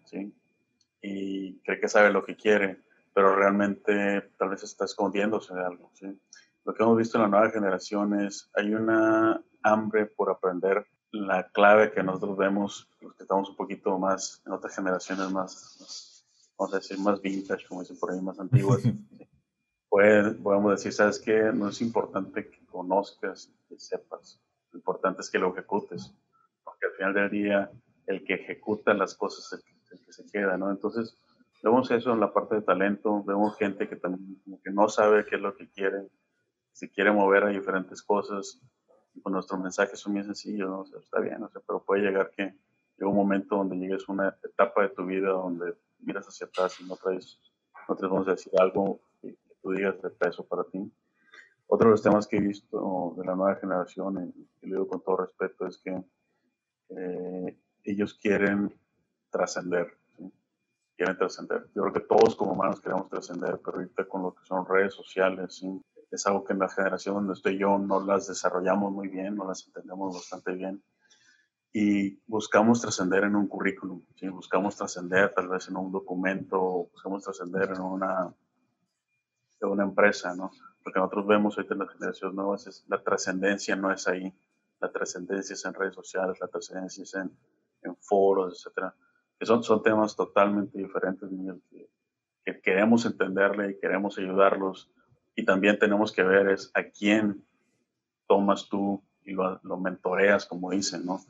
y 1.01 1.59
cree 1.61 1.81
que 1.81 1.89
sabe 1.89 2.11
lo 2.11 2.25
que 2.25 2.37
quiere 2.37 2.79
pero 3.13 3.35
realmente 3.35 4.31
tal 4.39 4.51
vez 4.51 4.63
está 4.63 4.85
escondiéndose 4.85 5.55
de 5.55 5.65
algo. 5.65 5.91
¿sí? 5.95 6.07
Lo 6.65 6.75
que 6.75 6.83
hemos 6.83 6.97
visto 6.97 7.19
en 7.19 7.23
la 7.23 7.29
nueva 7.29 7.51
generación 7.51 8.21
es, 8.21 8.51
hay 8.55 8.75
una 8.75 9.43
hambre 9.63 10.07
por 10.07 10.31
aprender 10.31 10.87
la 11.13 11.49
clave 11.51 11.93
que 11.93 12.03
nosotros 12.03 12.37
vemos, 12.37 12.89
los 13.01 13.15
que 13.15 13.25
estamos 13.25 13.49
un 13.51 13.57
poquito 13.57 13.99
más, 13.99 14.43
en 14.47 14.53
otras 14.53 14.75
generaciones 14.75 15.31
más, 15.31 16.25
vamos 16.59 16.75
a 16.75 16.79
decir, 16.79 16.99
más 16.99 17.21
vintage, 17.21 17.67
como 17.67 17.81
dicen 17.81 17.99
por 17.99 18.13
ahí, 18.13 18.21
más 18.21 18.39
antiguas. 18.39 18.83
Pues, 19.93 20.37
podemos 20.37 20.71
decir, 20.71 20.93
¿sabes 20.93 21.19
qué? 21.19 21.51
No 21.53 21.69
es 21.69 21.81
importante 21.81 22.49
que 22.49 22.65
conozcas, 22.67 23.51
que 23.69 23.77
sepas. 23.77 24.41
Lo 24.71 24.79
importante 24.79 25.21
es 25.21 25.29
que 25.29 25.41
lo 25.41 25.53
ejecutes. 25.53 26.15
Porque 26.63 26.87
al 26.87 26.93
final 26.93 27.15
del 27.15 27.31
día, 27.31 27.73
el 28.07 28.23
que 28.23 28.35
ejecuta 28.35 28.95
las 28.95 29.17
cosas 29.17 29.47
es 29.47 29.53
el 29.55 29.65
que, 29.65 29.97
el 29.97 30.07
que 30.07 30.13
se 30.13 30.31
queda, 30.31 30.57
¿no? 30.57 30.71
Entonces, 30.71 31.19
Vemos 31.63 31.91
eso 31.91 32.13
en 32.13 32.21
la 32.21 32.33
parte 32.33 32.55
de 32.55 32.63
talento, 32.63 33.23
vemos 33.23 33.57
gente 33.57 33.87
que 33.87 33.97
también 33.97 34.41
que 34.65 34.71
no 34.71 34.89
sabe 34.89 35.27
qué 35.27 35.37
es 35.37 35.43
lo 35.43 35.55
que 35.55 35.69
quiere, 35.69 36.09
si 36.73 36.89
quiere 36.89 37.13
mover 37.13 37.45
a 37.45 37.49
diferentes 37.49 38.03
cosas. 38.03 38.59
Y 39.15 39.21
con 39.21 39.33
nuestro 39.33 39.59
mensaje 39.59 39.93
es 39.95 40.07
muy 40.07 40.23
sencillo, 40.23 40.69
¿no? 40.69 40.85
está 40.99 41.21
bien, 41.21 41.47
pero 41.67 41.83
puede 41.83 42.03
llegar 42.03 42.31
que 42.31 42.55
llega 42.97 43.11
un 43.11 43.17
momento 43.17 43.57
donde 43.57 43.77
llegues 43.77 44.09
a 44.09 44.13
una 44.13 44.39
etapa 44.43 44.83
de 44.83 44.91
tu 44.91 45.05
vida 45.05 45.31
donde 45.31 45.75
miras 46.01 46.27
hacia 46.27 46.47
atrás 46.47 46.79
y 46.81 46.85
no 46.85 46.97
traes, 46.97 47.39
no 47.89 47.97
te 47.97 48.07
vamos 48.07 48.29
a 48.29 48.33
decir 48.33 48.53
algo 48.59 49.01
que, 49.21 49.37
tú 49.63 49.73
digas 49.73 50.01
de 50.01 50.11
peso 50.11 50.47
para 50.47 50.65
ti. 50.65 50.91
Otro 51.67 51.89
de 51.89 51.93
los 51.93 52.03
temas 52.03 52.27
que 52.27 52.37
he 52.37 52.41
visto 52.41 53.15
de 53.17 53.25
la 53.25 53.35
nueva 53.35 53.57
generación, 53.57 54.33
y, 54.63 54.67
lo 54.67 54.77
digo 54.77 54.89
con 54.89 55.03
todo 55.03 55.19
respeto, 55.19 55.67
es 55.67 55.79
que 55.79 56.03
eh, 56.91 57.59
ellos 57.85 58.15
quieren 58.15 58.75
trascender 59.31 60.01
quieren 61.01 61.17
trascender. 61.17 61.67
Yo 61.75 61.81
creo 61.81 61.95
que 61.95 62.01
todos 62.01 62.37
como 62.37 62.53
humanos 62.53 62.79
queremos 62.79 63.09
trascender, 63.09 63.59
pero 63.65 63.79
ahorita 63.79 64.05
con 64.05 64.23
lo 64.23 64.35
que 64.35 64.45
son 64.45 64.67
redes 64.67 64.93
sociales, 64.93 65.65
es 66.11 66.27
algo 66.27 66.45
que 66.45 66.53
en 66.53 66.59
la 66.59 66.69
generación 66.69 67.15
donde 67.15 67.35
estoy 67.35 67.59
yo 67.59 67.79
no 67.79 68.05
las 68.05 68.27
desarrollamos 68.27 68.93
muy 68.93 69.09
bien, 69.09 69.37
no 69.37 69.47
las 69.47 69.67
entendemos 69.67 70.15
bastante 70.15 70.53
bien. 70.53 70.83
Y 71.73 72.21
buscamos 72.27 72.81
trascender 72.81 73.25
en 73.25 73.37
un 73.37 73.47
currículum, 73.47 74.03
¿sí? 74.17 74.29
buscamos 74.29 74.77
trascender 74.77 75.33
tal 75.33 75.49
vez 75.49 75.69
en 75.69 75.77
un 75.77 75.93
documento, 75.93 76.89
buscamos 76.93 77.23
trascender 77.23 77.71
en 77.71 77.81
una, 77.81 78.35
en 79.61 79.69
una 79.69 79.85
empresa, 79.85 80.35
¿no? 80.35 80.51
Porque 80.83 80.99
nosotros 80.99 81.29
vemos 81.29 81.57
ahorita 81.57 81.75
en 81.75 81.81
las 81.81 81.93
generaciones 81.93 82.35
nuevas, 82.35 82.67
es, 82.67 82.85
la 82.89 83.01
trascendencia 83.01 83.77
no 83.77 83.93
es 83.93 84.09
ahí, 84.09 84.35
la 84.81 84.91
trascendencia 84.91 85.55
es 85.55 85.65
en 85.65 85.75
redes 85.75 85.95
sociales, 85.95 86.41
la 86.41 86.49
trascendencia 86.49 87.05
es 87.05 87.15
en, 87.15 87.31
en 87.83 87.97
foros, 87.97 88.55
etcétera. 88.55 88.95
Que 89.39 89.47
son, 89.47 89.63
son 89.63 89.83
temas 89.83 90.17
totalmente 90.17 90.77
diferentes, 90.77 91.31
Miguel, 91.31 91.63
que, 91.71 91.89
que 92.45 92.61
queremos 92.61 93.07
entenderle 93.07 93.71
y 93.71 93.79
queremos 93.79 94.19
ayudarlos. 94.19 94.91
Y 95.41 95.45
también 95.47 95.79
tenemos 95.79 96.13
que 96.13 96.23
ver 96.23 96.51
es 96.51 96.71
a 96.75 96.83
quién 96.83 97.43
tomas 98.29 98.69
tú 98.69 99.03
y 99.25 99.33
lo, 99.33 99.59
lo 99.63 99.79
mentoreas, 99.79 100.45
como 100.45 100.71
dicen, 100.71 101.07
¿no? 101.07 101.25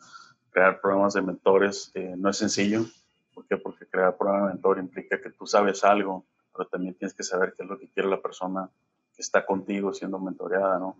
Crear 0.50 0.80
programas 0.80 1.14
de 1.14 1.22
mentores 1.22 1.92
eh, 1.94 2.16
no 2.18 2.30
es 2.30 2.38
sencillo. 2.38 2.86
¿Por 3.32 3.46
qué? 3.46 3.56
Porque 3.56 3.86
crear 3.86 4.16
programas 4.16 4.48
de 4.48 4.54
mentor 4.54 4.78
implica 4.80 5.20
que 5.20 5.30
tú 5.30 5.46
sabes 5.46 5.84
algo, 5.84 6.26
pero 6.52 6.68
también 6.68 6.94
tienes 6.94 7.14
que 7.14 7.22
saber 7.22 7.54
qué 7.56 7.62
es 7.62 7.68
lo 7.68 7.78
que 7.78 7.88
quiere 7.88 8.08
la 8.08 8.20
persona 8.20 8.68
que 9.14 9.22
está 9.22 9.46
contigo 9.46 9.94
siendo 9.94 10.18
mentoreada, 10.18 10.80
¿no? 10.80 10.98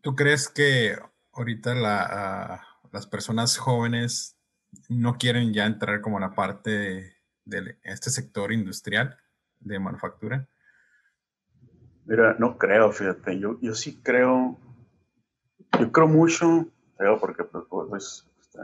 ¿Tú 0.00 0.14
crees 0.14 0.48
que 0.48 0.96
ahorita 1.32 1.74
la, 1.74 2.64
las 2.92 3.08
personas 3.08 3.58
jóvenes 3.58 4.36
no 4.88 5.18
quieren 5.18 5.52
ya 5.52 5.66
entrar 5.66 6.00
como 6.00 6.20
la 6.20 6.32
parte 6.36 7.16
de 7.44 7.76
este 7.82 8.10
sector 8.10 8.52
industrial 8.52 9.16
de 9.58 9.80
manufactura? 9.80 10.48
Mira, 12.06 12.36
no 12.38 12.56
creo, 12.56 12.92
fíjate, 12.92 13.36
yo, 13.40 13.58
yo 13.60 13.74
sí 13.74 14.00
creo, 14.00 14.56
yo 15.78 15.90
creo 15.90 16.06
mucho, 16.06 16.68
creo 16.96 17.18
porque 17.18 17.42
pues, 17.42 17.64
pues 17.68 18.28
este, 18.40 18.60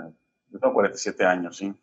yo 0.51 0.61
tengo 0.61 0.75
47 0.75 1.25
años, 1.25 1.57
¿sí? 1.57 1.75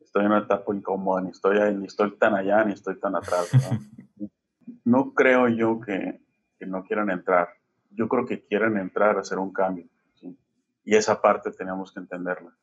Estoy 0.00 0.26
en 0.26 0.30
una 0.30 0.44
etapa 0.44 0.72
incómoda, 0.72 1.20
ni 1.22 1.30
estoy, 1.30 1.58
ahí, 1.58 1.74
ni 1.74 1.86
estoy 1.86 2.16
tan 2.16 2.36
allá, 2.36 2.64
ni 2.64 2.74
estoy 2.74 3.00
tan 3.00 3.16
atrás, 3.16 3.50
¿no? 3.52 4.28
no 4.84 5.12
creo 5.12 5.48
yo 5.48 5.80
que, 5.80 6.20
que, 6.56 6.66
no 6.66 6.84
quieran 6.84 7.10
entrar, 7.10 7.48
yo 7.90 8.06
creo 8.08 8.24
que 8.24 8.44
quieren 8.44 8.76
entrar 8.76 9.16
a 9.16 9.22
hacer 9.22 9.40
un 9.40 9.52
cambio, 9.52 9.88
¿sí? 10.14 10.38
Y 10.84 10.94
esa 10.94 11.20
parte 11.20 11.50
tenemos 11.50 11.92
que 11.92 11.98
entenderla. 11.98 12.56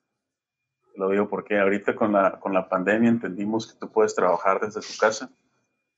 Lo 0.96 1.10
digo 1.10 1.27
porque 1.27 1.60
ahorita 1.60 1.93
con 1.93 2.13
la, 2.13 2.39
con 2.39 2.53
la 2.53 2.69
pandemia 2.69 3.10
entendimos 3.10 3.67
que 3.67 3.77
tú 3.77 3.91
puedes 3.91 4.15
trabajar 4.15 4.62
desde 4.62 4.79
tu 4.79 4.98
casa 4.98 5.29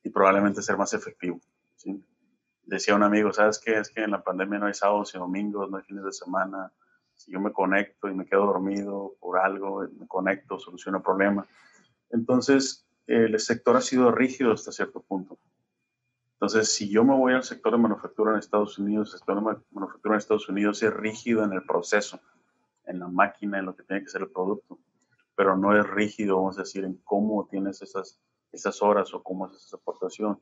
y 0.03 0.10
probablemente 0.10 0.63
ser 0.63 0.75
más 0.75 0.95
efectivo, 0.95 1.39
¿sí? 1.75 2.03
Decía 2.63 2.96
un 2.96 3.03
amigo, 3.03 3.32
¿sabes 3.34 3.60
qué? 3.60 3.77
Es 3.77 3.89
que 3.89 4.03
en 4.03 4.12
la 4.12 4.24
pandemia 4.24 4.60
no 4.60 4.68
hay 4.68 4.74
sábados 4.74 5.13
y 5.15 5.18
domingos, 5.18 5.70
no 5.70 5.77
hay 5.77 5.84
fines 5.84 6.03
de 6.03 6.12
semana. 6.12 6.72
Si 7.15 7.32
yo 7.32 7.39
me 7.39 7.51
conecto 7.51 8.08
y 8.08 8.13
me 8.13 8.25
quedo 8.25 8.46
dormido 8.46 9.15
por 9.20 9.39
algo, 9.39 9.88
me 10.00 10.08
conecto, 10.08 10.60
soluciono 10.60 10.98
el 10.98 11.03
problema. 11.03 11.46
Entonces, 12.10 12.86
el 13.08 13.39
sector 13.39 13.75
ha 13.77 13.82
sido 13.82 14.12
rígido 14.12 14.53
hasta 14.53 14.72
cierto 14.72 15.01
punto. 15.01 15.38
Entonces, 16.34 16.74
si 16.74 16.89
yo 16.89 17.03
me 17.03 17.15
voy 17.15 17.34
al 17.34 17.44
sector 17.44 17.72
de 17.72 17.77
manufactura 17.77 18.32
en 18.32 18.39
Estados 18.39 18.80
Unidos, 18.80 19.10
el 19.10 19.20
sector 19.20 19.36
de 19.36 19.62
manufactura 19.72 20.15
en 20.15 20.18
Estados 20.18 20.50
Unidos 20.50 20.82
es 20.82 20.91
rígido 20.91 21.44
en 21.44 21.53
el 21.53 21.63
proceso, 21.63 22.20
en 22.86 23.00
la 23.00 23.08
máquina, 23.08 23.60
en 23.60 23.65
lo 23.65 23.75
que 23.75 23.84
tiene 23.84 24.03
que 24.03 24.10
ser 24.10 24.22
el 24.22 24.32
producto, 24.32 24.80
pero 25.36 25.56
no 25.56 25.77
es 25.77 25.88
rígido, 25.88 26.38
vamos 26.38 26.58
a 26.58 26.62
decir, 26.62 26.84
en 26.84 26.96
cómo 27.03 27.48
tienes 27.48 27.82
esas, 27.84 28.20
esas 28.51 28.82
horas 28.82 29.13
o 29.13 29.22
cómo 29.22 29.46
haces 29.46 29.65
esa 29.65 29.77
aportación. 29.77 30.39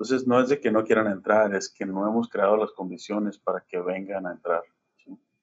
Entonces, 0.00 0.26
no 0.26 0.40
es 0.40 0.48
de 0.48 0.58
que 0.58 0.70
no 0.70 0.82
quieran 0.82 1.08
entrar, 1.08 1.54
es 1.54 1.68
que 1.68 1.84
no 1.84 2.08
hemos 2.08 2.30
creado 2.30 2.56
las 2.56 2.72
condiciones 2.72 3.38
para 3.38 3.60
que 3.68 3.78
vengan 3.78 4.26
a 4.26 4.32
entrar. 4.32 4.62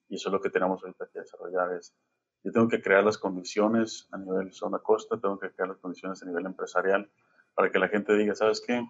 Y 0.08 0.16
eso 0.16 0.30
es 0.30 0.32
lo 0.32 0.40
que 0.40 0.50
tenemos 0.50 0.82
ahorita 0.82 1.08
que 1.12 1.20
desarrollar. 1.20 1.74
Es, 1.74 1.94
yo 2.42 2.50
tengo 2.50 2.66
que 2.66 2.82
crear 2.82 3.04
las 3.04 3.18
condiciones 3.18 4.08
a 4.10 4.18
nivel 4.18 4.52
zona 4.52 4.80
costa, 4.80 5.20
tengo 5.20 5.38
que 5.38 5.52
crear 5.52 5.68
las 5.68 5.78
condiciones 5.78 6.20
a 6.24 6.26
nivel 6.26 6.44
empresarial 6.44 7.08
para 7.54 7.70
que 7.70 7.78
la 7.78 7.86
gente 7.86 8.16
diga, 8.16 8.34
¿sabes 8.34 8.60
qué? 8.60 8.84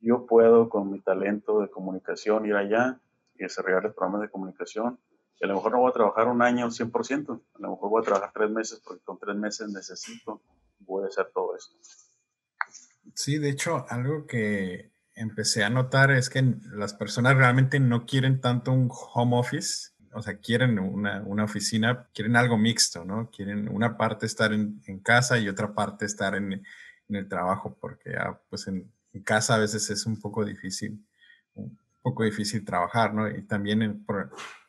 Yo 0.00 0.26
puedo 0.26 0.68
con 0.68 0.90
mi 0.90 1.00
talento 1.00 1.60
de 1.60 1.70
comunicación 1.70 2.44
ir 2.46 2.56
allá 2.56 3.00
y 3.36 3.44
desarrollar 3.44 3.84
los 3.84 3.94
programas 3.94 4.22
de 4.22 4.30
comunicación. 4.30 4.98
Y 5.38 5.44
a 5.44 5.46
lo 5.46 5.54
mejor 5.54 5.70
no 5.70 5.78
voy 5.78 5.90
a 5.90 5.94
trabajar 5.94 6.26
un 6.26 6.42
año 6.42 6.66
100%, 6.66 7.40
a 7.54 7.58
lo 7.60 7.70
mejor 7.70 7.88
voy 7.88 8.02
a 8.02 8.04
trabajar 8.04 8.32
tres 8.34 8.50
meses 8.50 8.82
porque 8.84 9.04
con 9.04 9.16
tres 9.20 9.36
meses 9.36 9.68
necesito, 9.68 10.42
voy 10.80 11.04
a 11.04 11.06
hacer 11.06 11.30
todo 11.32 11.54
esto. 11.54 11.76
Sí, 13.14 13.38
de 13.38 13.50
hecho, 13.50 13.86
algo 13.88 14.26
que 14.26 14.93
empecé 15.14 15.64
a 15.64 15.70
notar 15.70 16.10
es 16.10 16.28
que 16.30 16.42
las 16.72 16.94
personas 16.94 17.36
realmente 17.36 17.80
no 17.80 18.06
quieren 18.06 18.40
tanto 18.40 18.72
un 18.72 18.88
home 18.90 19.36
office, 19.36 19.90
o 20.12 20.22
sea, 20.22 20.38
quieren 20.38 20.78
una, 20.78 21.22
una 21.22 21.44
oficina, 21.44 22.08
quieren 22.14 22.36
algo 22.36 22.56
mixto, 22.56 23.04
¿no? 23.04 23.30
Quieren 23.30 23.68
una 23.68 23.96
parte 23.96 24.26
estar 24.26 24.52
en, 24.52 24.80
en 24.86 25.00
casa 25.00 25.38
y 25.38 25.48
otra 25.48 25.74
parte 25.74 26.06
estar 26.06 26.34
en, 26.34 26.62
en 27.08 27.16
el 27.16 27.28
trabajo, 27.28 27.76
porque 27.80 28.16
ah, 28.16 28.38
pues 28.48 28.66
en, 28.68 28.90
casa 29.24 29.54
a 29.54 29.58
veces 29.58 29.90
es 29.90 30.06
un 30.06 30.20
poco 30.20 30.44
difícil, 30.44 31.06
un 31.54 31.78
poco 32.02 32.24
difícil 32.24 32.64
trabajar, 32.64 33.14
¿no? 33.14 33.28
Y 33.28 33.42
también 33.42 33.80
en 33.82 34.04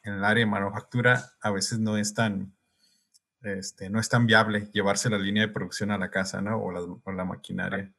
el 0.04 0.24
área 0.24 0.46
de 0.46 0.52
manufactura 0.52 1.32
a 1.42 1.50
veces 1.50 1.80
no 1.80 1.98
es 1.98 2.14
tan, 2.14 2.54
este, 3.42 3.90
no 3.90 4.00
es 4.00 4.08
tan 4.08 4.28
viable 4.28 4.70
llevarse 4.72 5.10
la 5.10 5.18
línea 5.18 5.48
de 5.48 5.54
producción 5.54 5.90
a 5.90 5.98
la 5.98 6.12
casa, 6.12 6.42
¿no? 6.42 6.58
O 6.62 6.72
la, 6.72 6.82
o 6.82 7.12
la 7.12 7.26
maquinaria. 7.26 7.92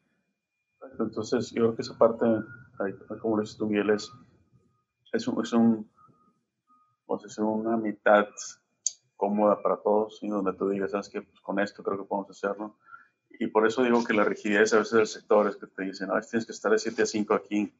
Entonces, 0.98 1.50
yo 1.50 1.62
creo 1.62 1.76
que 1.76 1.82
esa 1.82 1.96
parte, 1.96 2.24
como 3.20 3.36
lo 3.36 3.42
dices 3.42 3.56
tú, 3.56 3.66
Miguel, 3.66 3.90
es, 3.90 4.10
es, 5.12 5.28
un, 5.28 5.42
es 5.42 5.52
un, 5.52 5.90
vamos 7.06 7.38
a 7.38 7.42
una 7.44 7.76
mitad 7.76 8.26
cómoda 9.16 9.62
para 9.62 9.76
todos, 9.76 10.18
y 10.22 10.28
donde 10.28 10.52
tú 10.52 10.68
digas, 10.68 10.90
sabes 10.90 11.08
que 11.08 11.22
pues 11.22 11.40
con 11.40 11.58
esto 11.58 11.82
creo 11.82 11.98
que 11.98 12.04
podemos 12.04 12.30
hacerlo. 12.30 12.76
Y 13.38 13.48
por 13.48 13.66
eso 13.66 13.82
digo 13.82 14.04
que 14.04 14.14
la 14.14 14.24
rigidez 14.24 14.72
a 14.72 14.78
veces 14.78 14.92
del 14.92 15.06
sector 15.06 15.48
es 15.48 15.56
que 15.56 15.66
te 15.66 15.84
dicen, 15.84 16.08
no, 16.08 16.20
tienes 16.20 16.46
que 16.46 16.52
estar 16.52 16.72
de 16.72 16.78
7 16.78 17.02
a 17.02 17.06
5 17.06 17.34
aquí. 17.34 17.74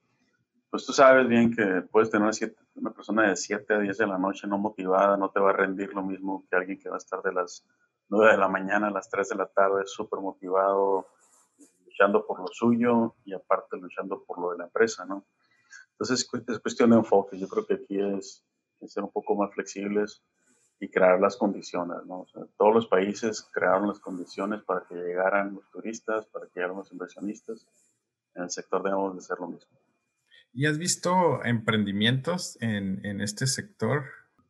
Pues 0.71 0.85
tú 0.85 0.93
sabes 0.93 1.29
bien 1.29 1.55
que 1.55 1.83
puedes 1.91 2.11
tener 2.11 2.31
una 2.75 2.91
persona 2.91 3.29
de 3.29 3.37
7 3.37 3.75
a 3.75 3.79
10 3.79 3.99
de 3.99 4.07
la 4.07 4.19
noche 4.19 4.47
no 4.47 4.59
motivada, 4.59 5.17
no 5.17 5.31
te 5.31 5.41
va 5.41 5.51
a 5.51 5.55
rendir 5.55 5.95
lo 5.95 6.03
mismo 6.03 6.45
que 6.49 6.57
alguien 6.57 6.79
que 6.79 6.89
va 6.89 6.97
a 6.97 6.99
estar 6.99 7.23
de 7.23 7.33
las 7.33 7.65
9 8.09 8.33
de 8.33 8.39
la 8.39 8.49
mañana 8.49 8.89
a 8.89 8.91
las 8.91 9.09
3 9.09 9.29
de 9.31 9.37
la 9.37 9.47
tarde 9.47 9.83
súper 9.87 10.21
motivado, 10.21 11.07
luchando 11.97 12.27
por 12.27 12.41
lo 12.41 12.49
suyo 12.49 13.15
y 13.25 13.33
aparte 13.33 13.77
luchando 13.77 14.23
por 14.25 14.41
lo 14.41 14.51
de 14.51 14.59
la 14.59 14.65
empresa, 14.65 15.05
¿no? 15.05 15.27
Entonces 15.93 16.29
es 16.49 16.59
cuestión 16.61 16.91
de 16.91 16.97
enfoque. 16.97 17.39
Yo 17.39 17.49
creo 17.49 17.67
que 17.67 17.75
aquí 17.75 17.99
es, 17.99 18.45
es 18.81 18.93
ser 18.93 19.03
un 19.03 19.11
poco 19.11 19.35
más 19.35 19.53
flexibles 19.55 20.23
y 20.79 20.91
crear 20.91 21.19
las 21.19 21.37
condiciones, 21.37 22.05
¿no? 22.07 22.21
O 22.21 22.27
sea, 22.27 22.43
todos 22.59 22.75
los 22.75 22.87
países 22.87 23.49
crearon 23.51 23.89
las 23.89 23.99
condiciones 23.99 24.63
para 24.63 24.85
que 24.87 24.95
llegaran 24.95 25.55
los 25.55 25.71
turistas, 25.71 26.27
para 26.27 26.47
que 26.47 26.53
llegaran 26.57 26.77
los 26.77 26.93
inversionistas. 26.93 27.67
En 28.35 28.43
el 28.43 28.51
sector 28.51 28.83
debemos 28.83 29.15
de 29.15 29.21
hacer 29.21 29.39
lo 29.41 29.49
mismo. 29.49 29.79
¿Y 30.53 30.67
has 30.67 30.77
visto 30.77 31.43
emprendimientos 31.45 32.59
en, 32.61 33.05
en 33.07 33.23
este 33.23 33.47
sector? 33.47 34.05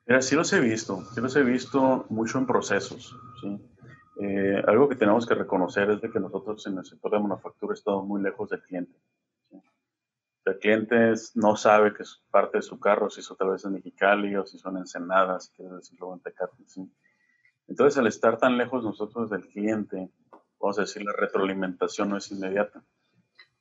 Mira, 0.06 0.22
sí 0.22 0.34
los 0.34 0.52
he 0.52 0.60
visto, 0.60 1.04
sí 1.14 1.20
los 1.20 1.34
he 1.36 1.42
visto 1.42 2.06
mucho 2.08 2.38
en 2.38 2.46
procesos, 2.46 3.16
¿sí? 3.40 3.60
Eh, 4.18 4.62
algo 4.66 4.88
que 4.88 4.96
tenemos 4.96 5.26
que 5.26 5.34
reconocer 5.34 5.90
es 5.90 6.00
de 6.00 6.10
que 6.10 6.20
nosotros 6.20 6.66
en 6.66 6.78
el 6.78 6.86
sector 6.86 7.10
de 7.10 7.20
manufactura 7.20 7.74
estamos 7.74 8.06
muy 8.06 8.22
lejos 8.22 8.48
del 8.48 8.62
cliente. 8.62 8.98
¿sí? 9.50 9.60
El 10.46 10.58
cliente 10.58 11.12
no 11.34 11.56
sabe 11.56 11.92
que 11.92 12.02
es 12.02 12.22
parte 12.30 12.58
de 12.58 12.62
su 12.62 12.80
carro, 12.80 13.10
si 13.10 13.20
eso 13.20 13.36
tal 13.36 13.50
vez 13.50 13.64
en 13.64 13.72
Mexicali 13.72 14.34
o 14.36 14.46
si 14.46 14.58
son 14.58 14.78
Ensenadas, 14.78 15.52
quiere 15.54 15.74
decirlo 15.76 16.14
en 16.14 16.20
Tecate. 16.20 16.64
¿sí? 16.66 16.90
Entonces, 17.68 17.98
al 17.98 18.06
estar 18.06 18.38
tan 18.38 18.56
lejos 18.56 18.82
nosotros 18.82 19.28
del 19.28 19.46
cliente, 19.48 20.08
vamos 20.58 20.78
a 20.78 20.82
decir, 20.82 21.04
la 21.04 21.12
retroalimentación 21.12 22.08
no 22.08 22.16
es 22.16 22.30
inmediata. 22.30 22.82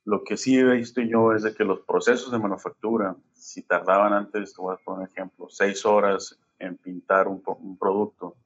Lo 0.04 0.22
que 0.22 0.36
sí 0.36 0.56
he 0.56 0.64
visto 0.64 1.02
yo 1.02 1.32
es 1.32 1.42
de 1.42 1.52
que 1.52 1.64
los 1.64 1.80
procesos 1.80 2.30
de 2.30 2.38
manufactura, 2.38 3.16
si 3.34 3.62
tardaban 3.62 4.12
antes, 4.12 4.54
te 4.54 4.62
voy 4.62 4.74
a 4.74 4.78
poner 4.78 5.00
un 5.00 5.12
ejemplo, 5.12 5.48
seis 5.50 5.84
horas 5.84 6.38
en 6.58 6.76
pintar 6.76 7.28
un, 7.28 7.42
un 7.44 7.76
producto, 7.76 8.36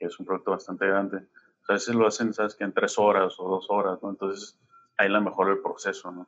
que 0.00 0.06
es 0.06 0.18
un 0.18 0.24
producto 0.24 0.52
bastante 0.52 0.86
grande, 0.86 1.28
a 1.68 1.74
veces 1.74 1.94
lo 1.94 2.06
hacen, 2.06 2.32
sabes, 2.32 2.56
que 2.56 2.64
en 2.64 2.72
tres 2.72 2.98
horas 2.98 3.38
o 3.38 3.48
dos 3.48 3.66
horas, 3.68 4.02
¿no? 4.02 4.10
Entonces, 4.10 4.58
ahí 4.96 5.08
la 5.08 5.20
mejor 5.20 5.50
el 5.50 5.60
proceso, 5.60 6.10
¿no? 6.10 6.26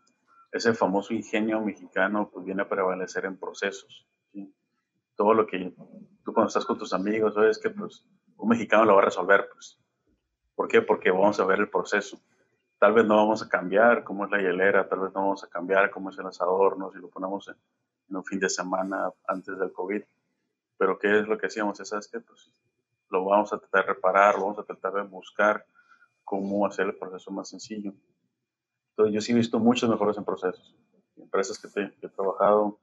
Ese 0.52 0.74
famoso 0.74 1.14
ingenio 1.14 1.60
mexicano, 1.60 2.30
pues 2.30 2.44
viene 2.44 2.62
a 2.62 2.68
prevalecer 2.68 3.24
en 3.24 3.38
procesos, 3.38 4.06
¿sí? 4.30 4.54
Todo 5.16 5.34
lo 5.34 5.46
que 5.46 5.74
tú 6.22 6.32
cuando 6.32 6.48
estás 6.48 6.64
con 6.64 6.78
tus 6.78 6.92
amigos, 6.92 7.34
sabes 7.34 7.58
que, 7.58 7.70
pues, 7.70 8.04
un 8.36 8.50
mexicano 8.50 8.84
lo 8.84 8.94
va 8.94 9.02
a 9.02 9.04
resolver, 9.06 9.48
pues. 9.52 9.80
¿Por 10.54 10.68
qué? 10.68 10.82
Porque 10.82 11.10
vamos 11.10 11.40
a 11.40 11.44
ver 11.44 11.58
el 11.58 11.70
proceso. 11.70 12.20
Tal 12.78 12.92
vez 12.92 13.04
no 13.06 13.16
vamos 13.16 13.42
a 13.42 13.48
cambiar 13.48 14.04
cómo 14.04 14.26
es 14.26 14.30
la 14.30 14.38
hielera, 14.38 14.88
tal 14.88 15.00
vez 15.00 15.14
no 15.14 15.22
vamos 15.22 15.42
a 15.42 15.48
cambiar 15.48 15.90
cómo 15.90 16.10
es 16.10 16.18
el 16.18 16.26
asador, 16.26 16.78
¿no? 16.78 16.92
Si 16.92 16.98
lo 16.98 17.08
ponemos 17.08 17.48
en, 17.48 17.56
en 18.10 18.16
un 18.16 18.24
fin 18.24 18.38
de 18.38 18.48
semana 18.48 19.10
antes 19.26 19.58
del 19.58 19.72
COVID. 19.72 20.02
Pero 20.78 20.98
¿qué 20.98 21.18
es 21.18 21.26
lo 21.26 21.38
que 21.38 21.46
hacíamos? 21.46 21.78
¿Sabes 21.78 22.08
qué? 22.08 22.20
Pues 22.20 22.52
lo 23.12 23.24
vamos 23.26 23.52
a 23.52 23.58
tratar 23.58 23.86
de 23.86 23.94
reparar, 23.94 24.34
lo 24.36 24.42
vamos 24.42 24.58
a 24.58 24.64
tratar 24.64 24.94
de 24.94 25.02
buscar 25.02 25.64
cómo 26.24 26.66
hacer 26.66 26.86
el 26.86 26.96
proceso 26.96 27.30
más 27.30 27.48
sencillo. 27.48 27.92
Entonces, 28.90 29.14
yo 29.14 29.20
sí 29.20 29.32
he 29.32 29.34
visto 29.34 29.58
muchos 29.58 29.88
mejores 29.88 30.16
en 30.16 30.24
procesos. 30.24 30.74
Empresas 31.16 31.58
que, 31.58 31.68
te, 31.68 31.94
que 31.98 32.06
he 32.06 32.10
trabajado, 32.10 32.78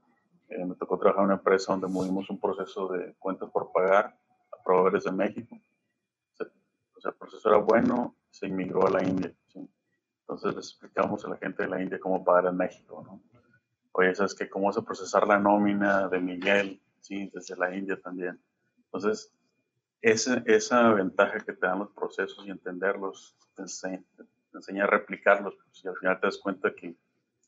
eh, 0.47 0.63
me 0.65 0.75
tocó 0.75 0.97
trabajar 0.97 1.23
en 1.23 1.25
una 1.25 1.35
empresa 1.35 1.73
donde 1.73 1.87
movimos 1.87 2.29
un 2.29 2.39
proceso 2.39 2.87
de 2.87 3.15
cuentas 3.19 3.49
por 3.49 3.71
pagar 3.71 4.17
a 4.51 4.63
proveedores 4.63 5.03
de 5.03 5.11
México. 5.11 5.57
O 6.95 7.01
sea, 7.01 7.11
el 7.11 7.17
proceso 7.17 7.49
era 7.49 7.59
bueno, 7.59 8.15
se 8.29 8.47
inmigró 8.47 8.85
a 8.85 8.89
la 8.89 9.03
India. 9.03 9.33
¿sí? 9.47 9.67
Entonces 10.21 10.55
les 10.55 10.67
explicamos 10.69 11.23
a 11.25 11.29
la 11.29 11.37
gente 11.37 11.63
de 11.63 11.69
la 11.69 11.81
India 11.81 11.99
cómo 11.99 12.23
pagar 12.23 12.47
en 12.47 12.57
México. 12.57 13.01
¿no? 13.05 13.21
Oye, 13.93 14.13
¿sabes 14.13 14.35
que 14.35 14.49
¿Cómo 14.49 14.71
se 14.73 14.81
procesar 14.81 15.25
la 15.25 15.39
nómina 15.39 16.07
de 16.07 16.19
Miguel? 16.19 16.81
Sí, 16.99 17.31
desde 17.33 17.55
la 17.55 17.75
India 17.75 17.99
también. 18.01 18.39
Entonces, 18.77 19.33
esa, 20.01 20.93
ventaja 20.93 21.39
que 21.39 21.53
te 21.53 21.65
dan 21.65 21.79
los 21.79 21.91
procesos 21.91 22.45
y 22.45 22.51
entenderlos 22.51 23.35
te 23.55 23.63
enseña, 23.63 24.83
a 24.83 24.87
replicarlos. 24.87 25.55
Pues, 25.55 25.83
y 25.83 25.87
al 25.87 25.97
final 25.97 26.19
te 26.19 26.27
das 26.27 26.37
cuenta 26.37 26.73
que 26.73 26.95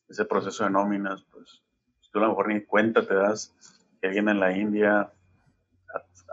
ese 0.08 0.24
proceso 0.24 0.64
de 0.64 0.70
nóminas, 0.70 1.24
pues 1.30 1.62
tú 2.10 2.18
a 2.18 2.22
lo 2.22 2.28
mejor 2.28 2.48
ni 2.48 2.62
cuenta 2.64 3.06
te 3.06 3.14
das 3.14 3.54
que 4.00 4.08
alguien 4.08 4.28
en 4.28 4.40
la 4.40 4.56
India 4.56 5.12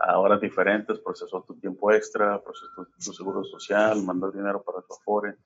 a, 0.02 0.18
horas 0.18 0.40
diferentes 0.40 0.98
procesó 0.98 1.42
tu 1.42 1.54
tiempo 1.54 1.92
extra, 1.92 2.42
procesó 2.42 2.86
tu, 2.86 3.12
seguro 3.12 3.44
social, 3.44 4.02
mandó 4.02 4.30
dinero 4.30 4.62
para 4.62 4.82
tu 4.82 4.94
afore. 4.94 5.36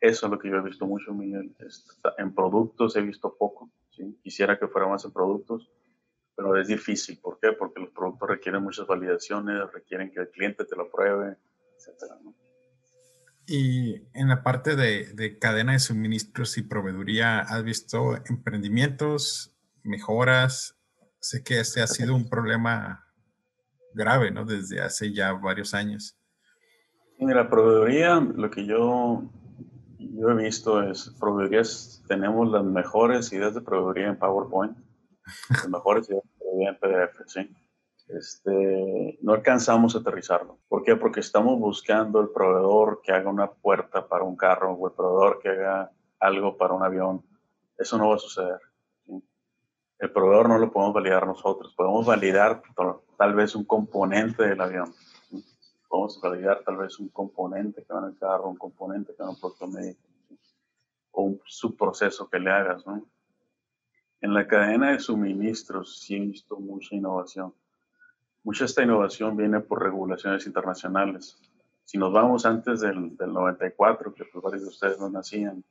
Eso 0.00 0.26
es 0.26 0.32
lo 0.32 0.38
que 0.38 0.50
yo 0.50 0.56
he 0.56 0.62
visto 0.62 0.86
mucho, 0.86 1.12
Miguel. 1.14 1.54
En 2.18 2.34
productos 2.34 2.94
he 2.96 3.00
visto 3.00 3.34
poco. 3.36 3.70
Quisiera 4.22 4.58
que 4.58 4.68
fuera 4.68 4.88
más 4.88 5.04
en 5.04 5.12
productos, 5.12 5.70
pero 6.36 6.58
es 6.60 6.68
difícil. 6.68 7.18
¿Por 7.20 7.38
qué? 7.40 7.52
Porque 7.52 7.80
los 7.80 7.90
productos 7.90 8.28
requieren 8.28 8.62
muchas 8.62 8.86
validaciones, 8.86 9.72
requieren 9.72 10.10
que 10.10 10.20
el 10.20 10.30
cliente 10.30 10.64
te 10.64 10.76
lo 10.76 10.90
pruebe, 10.90 11.36
etcétera. 11.76 12.16
Y 13.46 14.02
en 14.14 14.28
la 14.28 14.42
parte 14.42 14.74
de, 14.74 15.12
de, 15.12 15.38
cadena 15.38 15.72
de 15.72 15.78
suministros 15.78 16.56
y 16.56 16.62
proveeduría, 16.62 17.40
¿has 17.40 17.62
visto 17.62 18.16
emprendimientos, 18.26 19.54
mejoras? 19.82 20.78
Sé 21.20 21.44
que 21.44 21.60
este 21.60 21.82
ha 21.82 21.86
sido 21.86 22.14
un 22.14 22.28
problema 22.28 23.04
grave, 23.92 24.30
¿no? 24.30 24.44
Desde 24.44 24.80
hace 24.80 25.12
ya 25.12 25.32
varios 25.32 25.74
años. 25.74 26.18
Mira, 27.18 27.48
proveeduría, 27.48 28.20
lo 28.20 28.50
que 28.50 28.66
yo, 28.66 29.22
yo 29.98 30.30
he 30.30 30.34
visto 30.34 30.82
es, 30.82 31.14
proveedurías, 31.20 32.02
tenemos 32.08 32.50
las 32.50 32.64
mejores 32.64 33.32
ideas 33.32 33.54
de 33.54 33.60
proveeduría 33.60 34.08
en 34.08 34.18
PowerPoint, 34.18 34.76
las 35.50 35.68
mejores 35.68 36.08
ideas 36.10 36.23
en 36.62 36.78
PDF, 36.78 37.22
¿sí? 37.26 37.50
este, 38.08 39.18
no 39.22 39.32
alcanzamos 39.32 39.94
a 39.94 39.98
aterrizarlo. 39.98 40.58
¿Por 40.68 40.82
qué? 40.84 40.96
Porque 40.96 41.20
estamos 41.20 41.58
buscando 41.58 42.20
el 42.20 42.28
proveedor 42.30 43.00
que 43.02 43.12
haga 43.12 43.30
una 43.30 43.50
puerta 43.50 44.06
para 44.06 44.24
un 44.24 44.36
carro 44.36 44.72
o 44.72 44.88
el 44.88 44.94
proveedor 44.94 45.40
que 45.40 45.48
haga 45.48 45.90
algo 46.20 46.56
para 46.56 46.74
un 46.74 46.82
avión. 46.82 47.24
Eso 47.78 47.98
no 47.98 48.10
va 48.10 48.16
a 48.16 48.18
suceder. 48.18 48.60
El 49.98 50.12
proveedor 50.12 50.48
no 50.48 50.58
lo 50.58 50.70
podemos 50.70 50.94
validar 50.94 51.26
nosotros. 51.26 51.72
Podemos 51.74 52.04
validar 52.04 52.62
tal 53.16 53.34
vez 53.34 53.54
un 53.54 53.64
componente 53.64 54.46
del 54.46 54.60
avión. 54.60 54.92
Podemos 55.88 56.20
validar 56.20 56.62
tal 56.64 56.76
vez 56.76 56.98
un 56.98 57.08
componente 57.08 57.84
que 57.84 57.92
va 57.92 58.00
en 58.00 58.06
el 58.06 58.18
carro, 58.18 58.48
un 58.48 58.56
componente 58.56 59.14
que 59.14 59.22
va 59.22 59.28
en 59.30 59.34
un 59.34 59.40
producto 59.40 59.66
médico. 59.66 60.00
O 61.12 61.22
un 61.22 61.40
subproceso 61.44 62.28
que 62.28 62.38
le 62.38 62.50
hagas. 62.50 62.84
En 64.24 64.32
la 64.32 64.46
cadena 64.46 64.92
de 64.92 65.00
suministros 65.00 66.00
sí 66.00 66.16
he 66.16 66.20
visto 66.20 66.56
mucha 66.56 66.94
innovación 66.94 67.52
Mucha 68.42 68.64
esta 68.64 68.82
innovación 68.82 69.36
viene 69.36 69.60
por 69.60 69.82
regulaciones 69.82 70.46
internacionales. 70.46 71.38
Si 71.84 71.98
nos 71.98 72.10
vamos 72.10 72.46
antes 72.46 72.80
del, 72.80 73.14
94, 73.18 74.14
que 74.14 74.24
pues 74.24 74.42
varios 74.42 74.62
de 74.62 74.68
ustedes 74.68 74.98
no 74.98 75.10
nacían, 75.10 75.62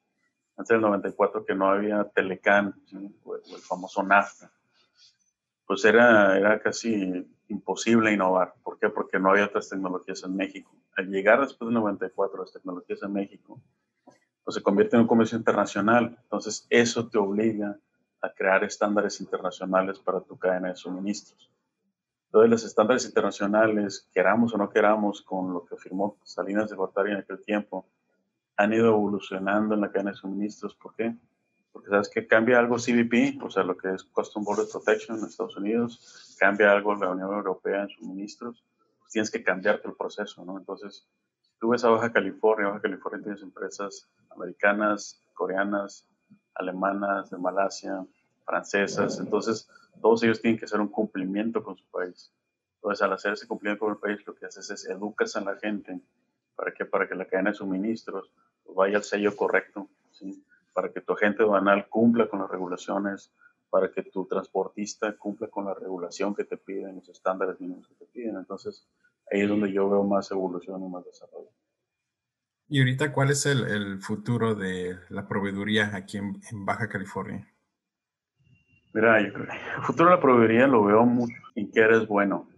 antes 0.56 0.70
del 0.70 0.82
94 0.82 1.44
que 1.46 1.56
no 1.56 1.68
había 1.68 2.04
Telecan 2.04 2.76
o, 3.24 3.36
el 3.38 3.62
famoso 3.68 4.04
NAFTA, 4.04 4.52
pues 5.66 5.84
era, 5.84 6.38
era 6.38 6.62
casi 6.62 7.28
imposible 7.48 8.14
innovar. 8.14 8.54
¿Por 8.62 8.78
qué? 8.78 8.90
Porque 8.90 9.18
no 9.18 9.32
había 9.32 9.46
otras 9.46 9.68
tecnologías 9.68 10.24
en 10.26 10.36
México. 10.36 10.76
Al 10.96 11.10
llegar 11.10 11.42
después 11.42 11.70
del 11.70 11.74
94 11.74 12.40
las 12.40 12.54
tecnologías 12.54 13.02
en 13.02 13.14
México, 13.14 13.60
pues 14.44 14.54
se 14.54 14.62
convierte 14.62 14.96
en 14.96 15.02
un 15.02 15.08
comercio 15.08 15.40
internacional. 15.40 16.20
Entonces 16.22 16.68
eso 16.70 17.08
te 17.08 17.18
obliga 17.18 17.70
a 17.70 17.80
crear 18.32 18.64
estándares 18.64 19.20
internacionales 19.20 20.00
para 20.00 20.22
tu 20.22 20.38
cadena 20.38 20.70
de 20.70 20.76
suministros. 20.76 21.52
Entonces, 22.26 22.50
los 22.50 22.64
estándares 22.64 23.06
internacionales, 23.06 24.10
queramos 24.14 24.54
o 24.54 24.58
no 24.58 24.70
queramos, 24.70 25.22
con 25.22 25.54
lo 25.54 25.66
que 25.66 25.76
firmó 25.76 26.18
Salinas 26.24 26.70
de 26.70 26.76
Gortari 26.76 27.12
en 27.12 27.18
aquel 27.18 27.44
tiempo, 27.44 27.86
han 28.58 28.74
ido 28.74 28.88
evolucionando 28.88 29.76
en 29.76 29.82
la 29.82 29.92
cadena 29.92 30.12
de 30.12 30.18
suministros. 30.18 30.74
¿Por 30.76 30.96
qué? 30.96 31.16
Porque 31.72 31.90
sabes 31.90 32.10
que 32.10 32.26
cambia 32.26 32.60
algo 32.60 32.78
CBP, 32.78 33.44
o 33.44 33.50
sea, 33.50 33.64
lo 33.64 33.78
que 33.78 33.94
es 33.94 34.04
Custom 34.04 34.44
Border 34.44 34.66
Protection 34.72 35.20
en 35.20 35.26
Estados 35.26 35.58
Unidos, 35.58 36.36
cambia 36.40 36.72
algo 36.72 36.96
la 36.96 37.10
Unión 37.10 37.34
Europea 37.34 37.84
en 37.84 37.90
suministros, 37.90 38.64
pues 39.00 39.12
tienes 39.12 39.30
que 39.30 39.44
cambiarte 39.44 39.88
el 39.88 39.96
proceso, 39.96 40.44
¿no? 40.46 40.58
Entonces, 40.58 41.08
tú 41.60 41.70
ves 41.70 41.84
a 41.84 41.90
Baja 41.90 42.12
California, 42.12 42.68
Baja 42.68 42.82
California 42.82 43.22
tienes 43.24 43.42
empresas 43.42 44.10
americanas, 44.30 45.22
coreanas, 45.34 46.08
alemanas, 46.56 47.30
de 47.30 47.38
Malasia, 47.38 48.06
francesas, 48.46 49.20
entonces 49.20 49.70
todos 50.02 50.24
ellos 50.24 50.42
tienen 50.42 50.60
que 50.60 50.66
hacer 50.66 50.82
un 50.82 50.90
cumplimiento 50.90 51.64
con 51.64 51.78
su 51.78 51.86
país. 51.86 52.32
Entonces, 52.76 53.02
al 53.02 53.14
hacer 53.14 53.34
ese 53.34 53.48
cumplimiento 53.48 53.86
con 53.86 53.94
el 53.94 54.00
país, 54.00 54.20
lo 54.28 54.36
que 54.36 54.46
haces 54.46 54.70
es 54.70 54.86
educas 54.90 55.36
a 55.38 55.42
la 55.42 55.56
gente 55.56 56.02
para 56.56 56.74
que, 56.74 56.86
para 56.86 57.08
que 57.08 57.16
la 57.16 57.26
cadena 57.26 57.52
de 57.52 57.56
suministros 57.56 58.30
vaya 58.76 58.98
al 58.98 59.04
sello 59.04 59.36
correcto, 59.36 59.88
¿sí? 60.12 60.44
para 60.74 60.92
que 60.92 61.02
tu 61.02 61.14
agente 61.14 61.44
banal 61.44 61.88
cumpla 61.88 62.28
con 62.28 62.40
las 62.40 62.50
regulaciones, 62.50 63.32
para 63.70 63.90
que 63.92 64.04
tu 64.04 64.26
transportista 64.26 65.16
cumpla 65.18 65.48
con 65.48 65.66
la 65.66 65.74
regulación 65.74 66.36
que 66.36 66.44
te 66.44 66.58
piden, 66.58 66.98
los 66.98 67.10
estándares 67.10 67.60
mínimos 67.60 67.88
que 67.88 67.96
te 67.96 68.06
piden. 68.06 68.36
Entonces, 68.36 68.88
ahí 69.32 69.42
es 69.42 69.50
donde 69.50 69.72
yo 69.72 69.90
veo 69.90 70.04
más 70.04 70.30
evolución 70.32 70.84
y 70.84 70.90
más 70.90 71.06
desarrollo. 71.06 71.50
Y 72.74 72.80
ahorita, 72.80 73.14
¿cuál 73.14 73.30
es 73.30 73.46
el, 73.46 73.68
el 73.68 74.00
futuro 74.00 74.56
de 74.56 74.98
la 75.10 75.28
proveeduría 75.28 75.96
aquí 75.96 76.18
en, 76.18 76.66
Baja 76.66 76.90
California? 76.90 77.48
Mira, 78.96 79.22
yo 79.22 79.32
creo 79.32 79.46
que 79.46 79.54
el 79.78 79.84
futuro 79.84 80.10
de 80.10 80.16
la 80.16 80.20
proveeduría 80.20 80.66
lo 80.66 80.84
veo 80.84 81.06
mucho 81.06 81.36
en 81.54 81.72
que 81.72 81.82
eres 81.82 82.08
bueno. 82.08 82.50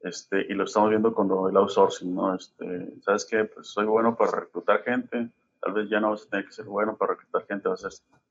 Este, 0.00 0.46
y 0.48 0.54
lo 0.54 0.64
estamos 0.64 0.88
viendo 0.88 1.12
con 1.12 1.26
el 1.26 1.56
outsourcing, 1.58 2.14
¿no? 2.14 2.34
Este, 2.34 2.98
¿Sabes 3.02 3.26
qué? 3.26 3.44
Pues 3.44 3.66
soy 3.66 3.84
bueno 3.84 4.16
para 4.16 4.30
reclutar 4.30 4.82
gente, 4.82 5.30
tal 5.60 5.74
vez 5.74 5.90
ya 5.90 6.00
no 6.00 6.12
vas 6.12 6.24
a 6.24 6.30
tener 6.30 6.46
que 6.46 6.52
ser 6.52 6.64
bueno 6.64 6.96
para 6.96 7.12
reclutar 7.12 7.46
gente, 7.46 7.68
vas 7.68 7.84
a 7.84 7.90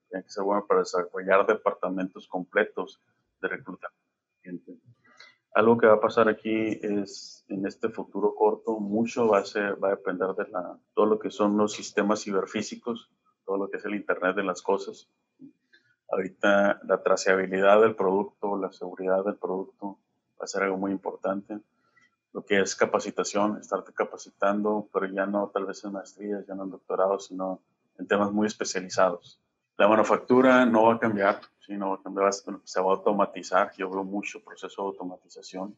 tener 0.10 0.26
que 0.26 0.32
ser 0.32 0.46
bueno 0.46 0.66
para 0.66 0.80
desarrollar 0.80 1.46
departamentos 1.46 2.28
completos 2.28 3.00
de 3.40 3.48
reclutar 3.50 3.92
gente. 4.42 4.80
Algo 5.58 5.76
que 5.76 5.88
va 5.88 5.96
a 5.96 6.00
pasar 6.00 6.30
aquí 6.30 6.80
es, 6.84 7.44
en 7.48 7.66
este 7.66 7.90
futuro 7.90 8.36
corto, 8.36 8.80
mucho 8.80 9.28
va 9.28 9.40
a, 9.40 9.44
ser, 9.44 9.84
va 9.84 9.88
a 9.88 9.96
depender 9.96 10.28
de 10.36 10.48
la, 10.50 10.78
todo 10.94 11.08
lo 11.08 11.18
que 11.18 11.32
son 11.32 11.58
los 11.58 11.74
sistemas 11.74 12.22
ciberfísicos, 12.22 13.10
todo 13.44 13.58
lo 13.58 13.68
que 13.68 13.78
es 13.78 13.86
el 13.86 13.96
Internet 13.96 14.36
de 14.36 14.44
las 14.44 14.62
cosas. 14.62 15.10
Ahorita 16.12 16.80
la 16.84 17.02
trazabilidad 17.02 17.82
del 17.82 17.96
producto, 17.96 18.56
la 18.56 18.72
seguridad 18.72 19.26
del 19.26 19.38
producto 19.38 19.98
va 20.40 20.44
a 20.44 20.48
ser 20.48 20.62
algo 20.62 20.78
muy 20.78 20.92
importante. 20.92 21.60
Lo 22.34 22.46
que 22.46 22.62
es 22.62 22.76
capacitación, 22.76 23.58
estarte 23.58 23.94
capacitando, 23.94 24.88
pero 24.94 25.08
ya 25.08 25.26
no 25.26 25.50
tal 25.52 25.66
vez 25.66 25.84
en 25.84 25.94
maestrías, 25.94 26.46
ya 26.46 26.54
no 26.54 26.66
en 26.66 26.70
doctorados, 26.70 27.26
sino 27.30 27.64
en 27.98 28.06
temas 28.06 28.32
muy 28.32 28.46
especializados. 28.46 29.42
La 29.78 29.88
manufactura 29.88 30.66
no 30.66 30.86
va 30.86 30.96
a 30.96 31.00
cambiar, 31.00 31.42
sino 31.60 31.92
va 31.92 31.96
a 31.96 32.04
cambiar, 32.04 32.34
se 32.34 32.82
va 32.82 32.88
a 32.88 32.96
automatizar. 32.96 33.72
Yo 33.78 33.90
veo 33.90 34.04
mucho 34.04 34.44
proceso 34.44 34.82
de 34.82 34.88
automatización, 34.90 35.78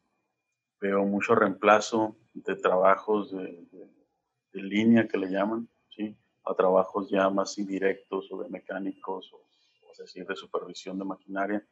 veo 0.79 1.03
mucho 1.03 1.35
reemplazo 1.35 2.15
de 2.33 2.55
trabajos 2.55 3.31
de, 3.31 3.67
de 4.53 4.61
línea 4.61 5.07
que 5.07 5.17
le 5.17 5.29
llaman, 5.29 5.67
¿sí? 5.89 6.15
a 6.45 6.53
trabajos 6.53 7.09
ya 7.09 7.29
más 7.29 7.57
indirectos 7.57 8.31
o 8.31 8.41
de 8.41 8.49
mecánicos 8.49 9.31
o 9.33 9.49
es 9.91 9.97
decir, 9.97 10.25
de 10.25 10.35
supervisión 10.35 10.97
de 10.97 11.05
maquinaria. 11.05 11.65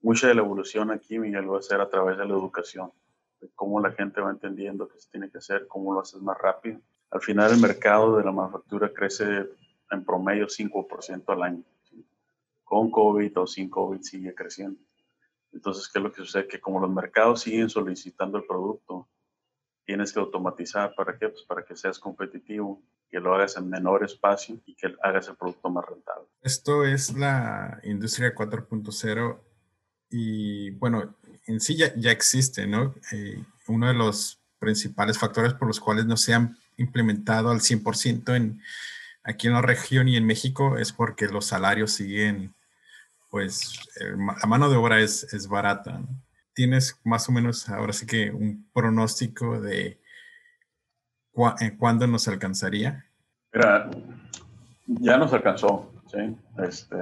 Mucha 0.00 0.28
de 0.28 0.34
la 0.34 0.42
evolución 0.42 0.90
aquí, 0.90 1.18
Miguel, 1.18 1.50
va 1.50 1.58
a 1.58 1.62
ser 1.62 1.80
a 1.80 1.88
través 1.88 2.18
de 2.18 2.26
la 2.26 2.34
educación, 2.34 2.92
de 3.40 3.48
cómo 3.54 3.80
la 3.80 3.92
gente 3.92 4.20
va 4.20 4.30
entendiendo 4.30 4.88
qué 4.88 4.98
se 5.00 5.10
tiene 5.10 5.30
que 5.30 5.38
hacer, 5.38 5.66
cómo 5.66 5.94
lo 5.94 6.00
haces 6.00 6.20
más 6.20 6.36
rápido. 6.38 6.80
Al 7.10 7.20
final, 7.20 7.52
el 7.52 7.60
mercado 7.60 8.16
de 8.16 8.24
la 8.24 8.32
manufactura 8.32 8.92
crece 8.92 9.48
en 9.92 10.04
promedio 10.04 10.46
5% 10.46 11.24
al 11.28 11.42
año. 11.42 11.62
Con 12.64 12.90
COVID 12.90 13.38
o 13.38 13.46
sin 13.46 13.68
COVID 13.68 14.00
sigue 14.00 14.34
creciendo. 14.34 14.80
Entonces, 15.52 15.88
¿qué 15.88 15.98
es 15.98 16.02
lo 16.02 16.10
que 16.10 16.22
sucede? 16.22 16.48
Que 16.48 16.60
como 16.60 16.80
los 16.80 16.90
mercados 16.90 17.42
siguen 17.42 17.68
solicitando 17.68 18.38
el 18.38 18.44
producto, 18.44 19.06
tienes 19.84 20.12
que 20.12 20.20
automatizar. 20.20 20.94
¿Para 20.94 21.18
qué? 21.18 21.28
Pues 21.28 21.42
para 21.42 21.62
que 21.64 21.76
seas 21.76 21.98
competitivo 21.98 22.82
que 23.10 23.20
lo 23.20 23.34
hagas 23.34 23.58
en 23.58 23.68
menor 23.68 24.02
espacio 24.02 24.58
y 24.64 24.74
que 24.74 24.94
hagas 25.02 25.28
el 25.28 25.36
producto 25.36 25.68
más 25.68 25.84
rentable. 25.84 26.26
Esto 26.40 26.84
es 26.86 27.14
la 27.14 27.78
industria 27.84 28.34
4.0 28.34 29.38
y 30.08 30.70
bueno, 30.70 31.14
en 31.46 31.60
sí 31.60 31.76
ya, 31.76 31.94
ya 31.94 32.10
existe, 32.10 32.66
¿no? 32.66 32.94
Eh, 33.12 33.42
uno 33.68 33.88
de 33.88 33.94
los 33.94 34.40
principales 34.58 35.18
factores 35.18 35.52
por 35.52 35.68
los 35.68 35.78
cuales 35.78 36.06
no 36.06 36.16
se 36.16 36.32
han 36.32 36.56
implementado 36.78 37.50
al 37.50 37.60
100% 37.60 38.34
en, 38.34 38.62
aquí 39.24 39.48
en 39.48 39.54
la 39.54 39.62
región 39.62 40.08
y 40.08 40.16
en 40.16 40.26
México 40.26 40.78
es 40.78 40.92
porque 40.92 41.26
los 41.26 41.46
salarios 41.46 41.92
siguen, 41.92 42.54
pues 43.30 43.88
la 43.98 44.46
mano 44.46 44.68
de 44.68 44.76
obra 44.76 45.00
es, 45.00 45.32
es 45.32 45.48
barata. 45.48 46.00
¿Tienes 46.54 47.00
más 47.04 47.28
o 47.28 47.32
menos 47.32 47.68
ahora 47.68 47.92
sí 47.92 48.06
que 48.06 48.30
un 48.30 48.68
pronóstico 48.72 49.60
de 49.60 50.02
¿Cuándo 51.78 52.06
nos 52.06 52.28
alcanzaría? 52.28 53.06
Mira, 53.52 53.90
ya 54.86 55.16
nos 55.16 55.32
alcanzó. 55.32 55.90
¿sí? 56.06 56.36
Este, 56.58 56.96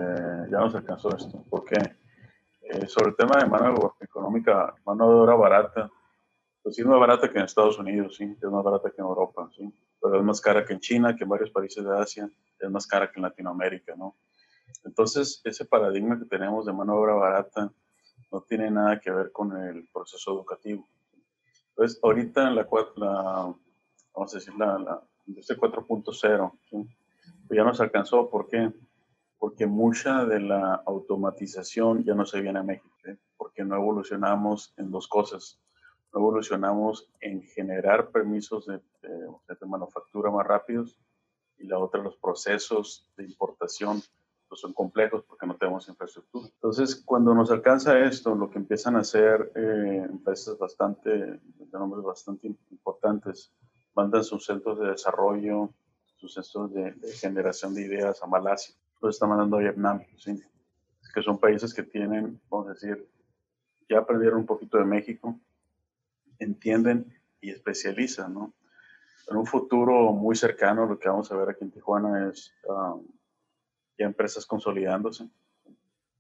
ya 0.51 0.59
nos 0.59 0.75
alcanzó 0.75 1.17
esto. 1.17 1.45
¿Por 1.51 1.65
qué? 1.65 1.97
Eh, 2.63 2.87
sobre 2.87 3.11
el 3.11 3.17
tema 3.17 3.41
de 3.41 3.47
mano 3.49 3.97
económica, 3.99 4.75
mano 4.87 5.09
de 5.09 5.15
obra 5.15 5.35
barata, 5.35 5.91
pues 6.63 6.77
sí 6.77 6.83
es 6.83 6.87
más 6.87 7.01
barata 7.01 7.29
que 7.29 7.39
en 7.39 7.45
Estados 7.45 7.79
Unidos, 7.79 8.15
sí, 8.17 8.37
es 8.41 8.51
más 8.51 8.63
barata 8.63 8.91
que 8.91 9.01
en 9.01 9.09
Europa, 9.09 9.51
sí, 9.57 9.75
pero 10.01 10.19
es 10.19 10.25
más 10.25 10.41
cara 10.41 10.65
que 10.65 10.73
en 10.73 10.81
China, 10.81 11.15
que 11.15 11.25
en 11.25 11.31
varios 11.31 11.51
países 11.51 11.85
de 11.85 11.99
Asia, 11.99 12.31
es 12.59 12.71
más 12.71 12.87
cara 12.87 13.11
que 13.11 13.19
en 13.19 13.23
Latinoamérica, 13.23 13.95
¿no? 13.97 14.17
Entonces, 14.85 15.41
ese 15.45 15.65
paradigma 15.65 16.19
que 16.19 16.25
tenemos 16.25 16.67
de 16.67 16.73
mano 16.73 16.95
de 16.95 16.99
obra 16.99 17.15
barata 17.15 17.73
no 18.33 18.41
tiene 18.43 18.71
nada 18.71 19.01
que 19.01 19.11
ver 19.11 19.33
con 19.33 19.57
el 19.57 19.89
proceso 19.93 20.33
educativo. 20.33 20.87
Entonces, 21.71 21.99
ahorita 22.03 22.51
la, 22.51 22.67
la 22.97 23.55
vamos 24.15 24.35
a 24.35 24.39
decir, 24.39 24.55
la, 24.57 24.79
la 24.79 25.03
industria 25.27 25.59
4.0, 25.59 26.53
¿sí? 26.71 26.89
pues 27.47 27.57
ya 27.57 27.65
nos 27.65 27.81
alcanzó, 27.81 28.31
¿por 28.31 28.49
qué? 28.49 28.73
Porque 29.39 29.67
mucha 29.67 30.25
de 30.25 30.41
la 30.41 30.83
automatización 30.87 32.05
ya 32.05 32.15
no 32.15 32.27
se 32.27 32.41
viene 32.41 32.59
a 32.59 32.63
México, 32.63 32.89
porque 33.37 33.65
no 33.65 33.77
evolucionamos 33.77 34.75
en 34.77 34.91
dos 34.91 35.09
cosas 35.09 35.59
no 36.13 36.21
evolucionamos 36.21 37.09
en 37.21 37.43
generar 37.43 38.11
permisos 38.11 38.67
de, 38.67 38.81
manufactura 39.67 40.31
más 40.31 40.47
rápidos 40.47 40.99
y 41.59 41.67
la 41.67 41.79
otra 41.79 42.03
los 42.03 42.17
procesos 42.17 43.09
de 43.17 43.25
importación 43.25 44.03
pues 44.49 44.63
son 44.63 44.73
complejos 44.73 45.23
porque 45.29 45.47
no 45.47 45.57
tenemos 45.57 45.89
infraestructura. 45.89 46.49
Entonces, 46.49 46.97
cuando 46.97 47.33
nos 47.35 47.53
alcanza 47.53 48.01
esto, 48.01 48.35
lo 48.35 48.51
que 48.51 48.59
empiezan 48.59 48.97
a 48.97 49.01
hacer 49.01 49.53
eh, 49.55 50.07
empresas 50.11 50.59
bastante, 50.59 51.11
de 51.11 51.41
nombres 51.73 52.03
bastante 52.03 52.49
importantes, 52.71 53.53
mandan 53.95 54.25
sus 54.25 54.45
centros 54.45 54.81
de 54.81 54.89
desarrollo, 54.89 55.73
sus 56.17 56.35
centros 56.35 56.73
de, 56.75 56.95
generación 57.13 57.75
de 57.75 57.83
ideas 57.83 58.21
a 58.25 58.27
Malasia, 58.27 58.75
los 59.01 59.15
están 59.15 59.29
mandando 59.29 59.57
a 59.57 59.61
Vietnam, 59.61 60.03
que 61.15 61.23
son 61.23 61.39
países 61.39 61.73
que 61.73 61.85
tienen, 61.85 62.41
vamos 62.51 62.69
a 62.69 62.73
decir, 62.73 63.09
ya 63.89 63.99
aprendieron 63.99 64.41
un 64.41 64.47
poquito 64.47 64.79
de 64.79 64.85
México, 64.85 65.39
entienden 66.41 67.15
y 67.41 67.51
especializan, 67.51 68.35
¿no? 68.35 68.53
En 69.29 69.37
un 69.37 69.47
futuro 69.47 70.13
muy 70.13 70.35
cercano, 70.35 70.87
lo 70.87 70.99
que 70.99 71.09
vamos 71.09 71.31
a 71.31 71.37
ver 71.37 71.51
aquí 71.51 71.63
en 71.63 71.71
Tijuana 71.71 72.29
es 72.29 72.53
um, 72.67 73.07
ya 73.97 74.07
empresas 74.07 74.45
consolidándose. 74.45 75.29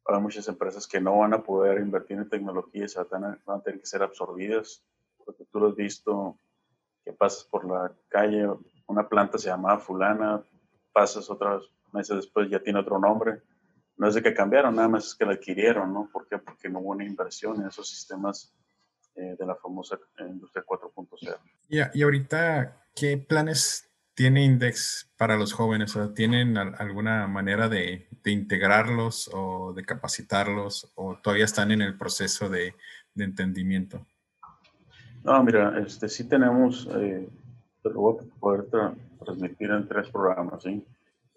Hay 0.07 0.21
muchas 0.21 0.47
empresas 0.49 0.87
que 0.87 1.01
no 1.01 1.19
van 1.19 1.35
a 1.35 1.43
poder 1.43 1.81
invertir 1.81 2.19
en 2.19 2.29
tecnología 2.29 2.85
y 2.85 3.09
van 3.11 3.25
a, 3.25 3.39
van 3.45 3.59
a 3.59 3.63
tener 3.63 3.81
que 3.81 3.87
ser 3.87 4.03
absorbidas, 4.03 4.85
porque 5.25 5.45
tú 5.45 5.59
lo 5.59 5.69
has 5.69 5.75
visto, 5.75 6.39
que 7.05 7.13
pasas 7.13 7.45
por 7.45 7.65
la 7.65 7.93
calle, 8.09 8.49
una 8.87 9.09
planta 9.09 9.39
se 9.39 9.49
llama 9.49 9.79
fulana, 9.79 10.43
pasas 10.93 11.31
otros 11.31 11.73
meses 11.93 12.17
después 12.17 12.49
ya 12.49 12.61
tiene 12.61 12.81
otro 12.81 12.99
nombre. 12.99 13.43
No 13.97 14.09
es 14.09 14.15
de 14.15 14.23
que 14.23 14.35
cambiaron, 14.35 14.77
nada 14.77 14.89
más 14.89 15.07
es 15.07 15.15
que 15.15 15.27
la 15.27 15.33
adquirieron, 15.33 15.93
¿no? 15.93 16.09
¿Por 16.13 16.27
qué? 16.27 16.39
Porque 16.39 16.69
no 16.69 16.81
hubo 16.81 16.91
una 16.91 17.05
inversión 17.05 17.61
en 17.61 17.69
esos 17.69 17.89
sistemas 17.89 18.53
eh, 19.21 19.37
de 19.39 19.47
la 19.47 19.55
famosa 19.57 19.99
industria 20.19 20.65
4.0. 20.67 21.37
Y, 21.69 21.99
y 21.99 22.03
ahorita, 22.03 22.83
¿qué 22.95 23.19
planes 23.19 23.91
tiene 24.15 24.45
Index 24.45 25.13
para 25.19 25.37
los 25.37 25.53
jóvenes? 25.53 25.97
¿Tienen 26.15 26.57
alguna 26.57 27.27
manera 27.27 27.69
de, 27.69 28.09
de, 28.23 28.31
integrarlos 28.31 29.31
o 29.33 29.75
de 29.75 29.85
capacitarlos 29.85 30.91
o 30.95 31.19
todavía 31.23 31.45
están 31.45 31.71
en 31.71 31.83
el 31.83 31.99
proceso 31.99 32.49
de, 32.49 32.75
de 33.15 33.25
entendimiento? 33.25 34.07
No, 35.23 35.43
mira, 35.45 35.79
este, 35.81 36.09
sí 36.09 36.25
tenemos, 36.25 36.89
eh, 36.95 37.29
lo 37.85 37.93
voy 37.93 38.17
a 38.19 38.41
poder 38.41 38.65
transmitir 39.23 39.71
en 39.71 39.87
tres 39.87 40.09
programas. 40.09 40.63
¿sí? 40.63 40.83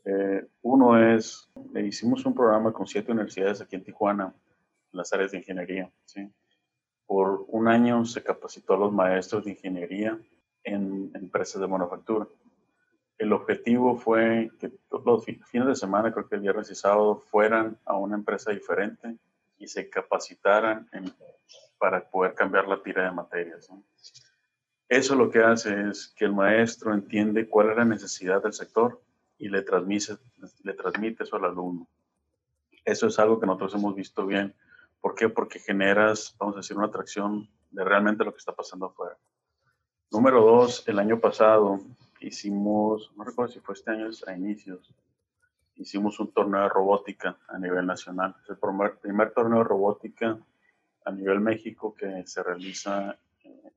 Eh, 0.05 0.47
uno 0.61 0.97
es, 0.97 1.49
hicimos 1.75 2.25
un 2.25 2.33
programa 2.33 2.71
con 2.71 2.87
siete 2.87 3.11
universidades 3.11 3.61
aquí 3.61 3.75
en 3.75 3.83
Tijuana, 3.83 4.33
en 4.91 4.97
las 4.97 5.11
áreas 5.11 5.31
de 5.31 5.39
ingeniería. 5.39 5.91
¿sí? 6.05 6.31
Por 7.05 7.45
un 7.47 7.67
año 7.67 8.05
se 8.05 8.23
capacitó 8.23 8.73
a 8.73 8.77
los 8.77 8.91
maestros 8.91 9.45
de 9.45 9.51
ingeniería 9.51 10.19
en 10.63 11.11
empresas 11.13 11.61
de 11.61 11.67
manufactura. 11.67 12.27
El 13.17 13.33
objetivo 13.33 13.95
fue 13.95 14.51
que 14.59 14.69
todos 14.89 15.05
los 15.05 15.25
fines 15.25 15.67
de 15.67 15.75
semana, 15.75 16.11
creo 16.11 16.27
que 16.27 16.35
el 16.35 16.41
viernes 16.41 16.71
y 16.71 16.75
sábado, 16.75 17.17
fueran 17.29 17.77
a 17.85 17.95
una 17.95 18.15
empresa 18.15 18.51
diferente 18.51 19.17
y 19.57 19.67
se 19.67 19.89
capacitaran 19.89 20.89
para 21.77 22.09
poder 22.09 22.33
cambiar 22.33 22.67
la 22.67 22.81
tira 22.81 23.05
de 23.05 23.11
materias. 23.11 23.69
Eso 24.89 25.15
lo 25.15 25.29
que 25.29 25.39
hace 25.39 25.89
es 25.89 26.13
que 26.15 26.25
el 26.25 26.33
maestro 26.33 26.93
entiende 26.93 27.47
cuál 27.47 27.71
es 27.71 27.77
la 27.77 27.85
necesidad 27.85 28.43
del 28.43 28.53
sector 28.53 29.01
y 29.37 29.49
le 29.49 29.61
transmite, 29.61 30.17
le 30.63 30.73
transmite 30.73 31.23
eso 31.23 31.35
al 31.35 31.45
alumno. 31.45 31.87
Eso 32.85 33.07
es 33.07 33.19
algo 33.19 33.39
que 33.39 33.45
nosotros 33.45 33.75
hemos 33.75 33.95
visto 33.95 34.25
bien 34.25 34.53
¿Por 35.03 35.15
qué? 35.15 35.27
Porque 35.27 35.59
generas, 35.59 36.33
vamos 36.39 36.55
a 36.55 36.59
decir, 36.59 36.77
una 36.77 36.87
atracción 36.87 37.49
de 37.71 37.83
realmente 37.83 38.23
lo 38.23 38.31
que 38.31 38.37
está 38.37 38.53
pasando 38.53 38.85
afuera. 38.85 39.17
Número 40.09 40.41
dos, 40.41 40.87
el 40.87 40.97
año 40.97 41.19
pasado 41.19 41.81
hicimos, 42.21 43.11
no 43.17 43.25
recuerdo 43.25 43.51
si 43.51 43.59
fue 43.59 43.75
este 43.75 43.91
año 43.91 44.09
a 44.25 44.33
inicios, 44.33 44.95
hicimos 45.75 46.21
un 46.21 46.31
torneo 46.31 46.61
de 46.61 46.69
robótica 46.69 47.37
a 47.49 47.59
nivel 47.59 47.85
nacional. 47.85 48.33
Es 48.43 48.51
el 48.51 48.57
primer, 48.57 49.33
torneo 49.33 49.57
de 49.57 49.65
robótica 49.65 50.39
a 51.03 51.11
nivel 51.11 51.41
México 51.41 51.93
que 51.93 52.25
se 52.25 52.41
realiza 52.41 53.19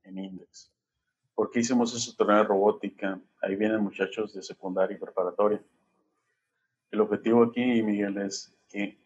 en 0.05 0.19
Index. 0.19 0.71
¿Por 1.35 1.51
qué 1.51 1.59
hicimos 1.59 1.93
ese 1.93 2.17
torneo 2.17 2.37
de 2.37 2.45
robótica? 2.45 3.21
Ahí 3.43 3.57
vienen 3.57 3.83
muchachos 3.83 4.33
de 4.33 4.45
secundaria 4.45 4.97
y 4.97 5.01
preparatoria. 5.01 5.61
El 6.93 7.01
objetivo 7.01 7.43
aquí, 7.43 7.83
Miguel, 7.83 8.17
es 8.19 8.57
que 8.69 8.97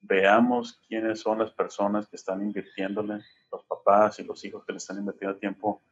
veamos 0.00 0.80
quiénes 0.86 1.20
son 1.20 1.38
las 1.38 1.50
personas 1.50 2.08
que 2.08 2.16
están 2.16 2.42
invirtiéndole, 2.42 3.22
los 3.50 3.64
papás 3.64 4.18
y 4.20 4.24
los 4.24 4.44
hijos 4.44 4.64
que 4.64 4.72
le 4.72 4.78
están 4.78 4.98
invirtiendo 4.98 5.36
tiempo 5.36 5.82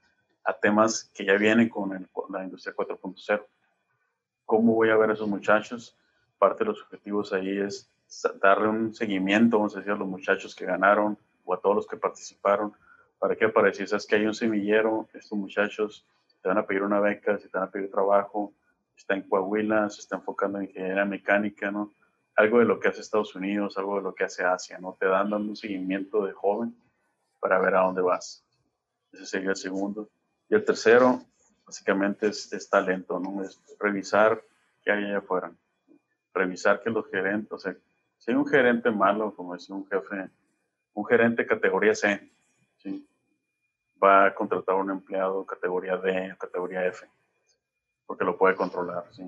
a 0.44 0.52
temas 0.52 1.10
que 1.12 1.24
ya 1.24 1.34
vienen 1.34 1.68
con, 1.68 2.08
la 2.30 2.44
industria 2.44 2.74
4.0. 2.74 3.44
¿Cómo 4.44 4.74
voy 4.74 4.90
a 4.90 4.96
ver 4.96 5.10
a 5.10 5.14
esos 5.14 5.28
muchachos? 5.28 5.96
Parte 6.38 6.64
de 6.64 6.70
los 6.70 6.82
objetivos 6.82 7.32
ahí 7.32 7.58
es 7.58 7.90
darle 8.40 8.68
un 8.68 8.94
seguimiento, 8.94 9.58
vamos 9.58 9.74
a 9.74 9.78
decir, 9.78 9.92
a 9.92 9.96
los 9.96 10.06
muchachos 10.06 10.54
que 10.54 10.64
ganaron 10.64 11.18
o 11.44 11.54
a 11.54 11.60
todos 11.60 11.74
los 11.74 11.86
que 11.86 11.96
participaron. 11.96 12.72
¿Para 13.18 13.34
qué? 13.34 13.48
Para 13.48 13.68
decir, 13.68 13.88
sabes 13.88 14.06
que 14.06 14.16
hay 14.16 14.26
un 14.26 14.34
semillero, 14.34 15.08
estos 15.14 15.36
muchachos 15.36 16.06
te 16.42 16.48
van 16.48 16.58
a 16.58 16.66
pedir 16.66 16.82
una 16.82 17.00
beca, 17.00 17.38
si 17.38 17.48
te 17.48 17.58
van 17.58 17.66
a 17.66 17.70
pedir 17.70 17.90
trabajo, 17.90 18.52
está 18.96 19.14
en 19.14 19.22
Coahuila, 19.22 19.90
se 19.90 20.02
está 20.02 20.16
enfocando 20.16 20.58
en 20.58 20.64
ingeniería 20.64 21.04
mecánica, 21.04 21.72
¿no? 21.72 21.92
Algo 22.36 22.58
de 22.58 22.66
lo 22.66 22.78
que 22.78 22.88
hace 22.88 23.00
Estados 23.00 23.34
Unidos, 23.34 23.78
algo 23.78 23.96
de 23.96 24.02
lo 24.02 24.14
que 24.14 24.24
hace 24.24 24.44
Asia, 24.44 24.78
¿no? 24.78 24.96
Te 25.00 25.06
dan 25.06 25.30
dando 25.30 25.48
un 25.48 25.56
seguimiento 25.56 26.24
de 26.24 26.32
joven 26.32 26.76
para 27.40 27.58
ver 27.58 27.74
a 27.74 27.80
dónde 27.80 28.02
vas. 28.02 28.44
Ese 29.12 29.24
sería 29.24 29.50
el 29.50 29.56
segundo. 29.56 30.10
Y 30.50 30.54
el 30.54 30.64
tercero, 30.64 31.22
básicamente, 31.64 32.28
es, 32.28 32.68
talento, 32.70 33.18
¿no? 33.18 33.42
Es 33.42 33.58
revisar 33.80 34.42
qué 34.84 34.92
hay 34.92 35.04
allá 35.04 35.18
afuera. 35.18 35.50
Revisar 36.34 36.82
que 36.82 36.90
los 36.90 37.08
gerentes, 37.10 37.50
o 37.52 37.58
sea, 37.58 37.74
si 38.18 38.30
hay 38.30 38.36
un 38.36 38.46
gerente 38.46 38.90
malo, 38.90 39.34
como 39.34 39.54
decía 39.54 39.74
un 39.74 39.88
jefe, 39.88 40.28
un 40.92 41.06
gerente 41.06 41.46
categoría 41.46 41.94
C, 41.94 42.30
¿sí? 42.78 43.06
va 44.02 44.26
a 44.26 44.34
contratar 44.34 44.74
a 44.74 44.78
un 44.78 44.90
empleado 44.90 45.46
categoría 45.46 45.96
D 45.96 46.34
categoría 46.38 46.84
F, 46.86 47.06
porque 48.06 48.24
lo 48.24 48.36
puede 48.36 48.54
controlar, 48.54 49.04
¿sí? 49.12 49.22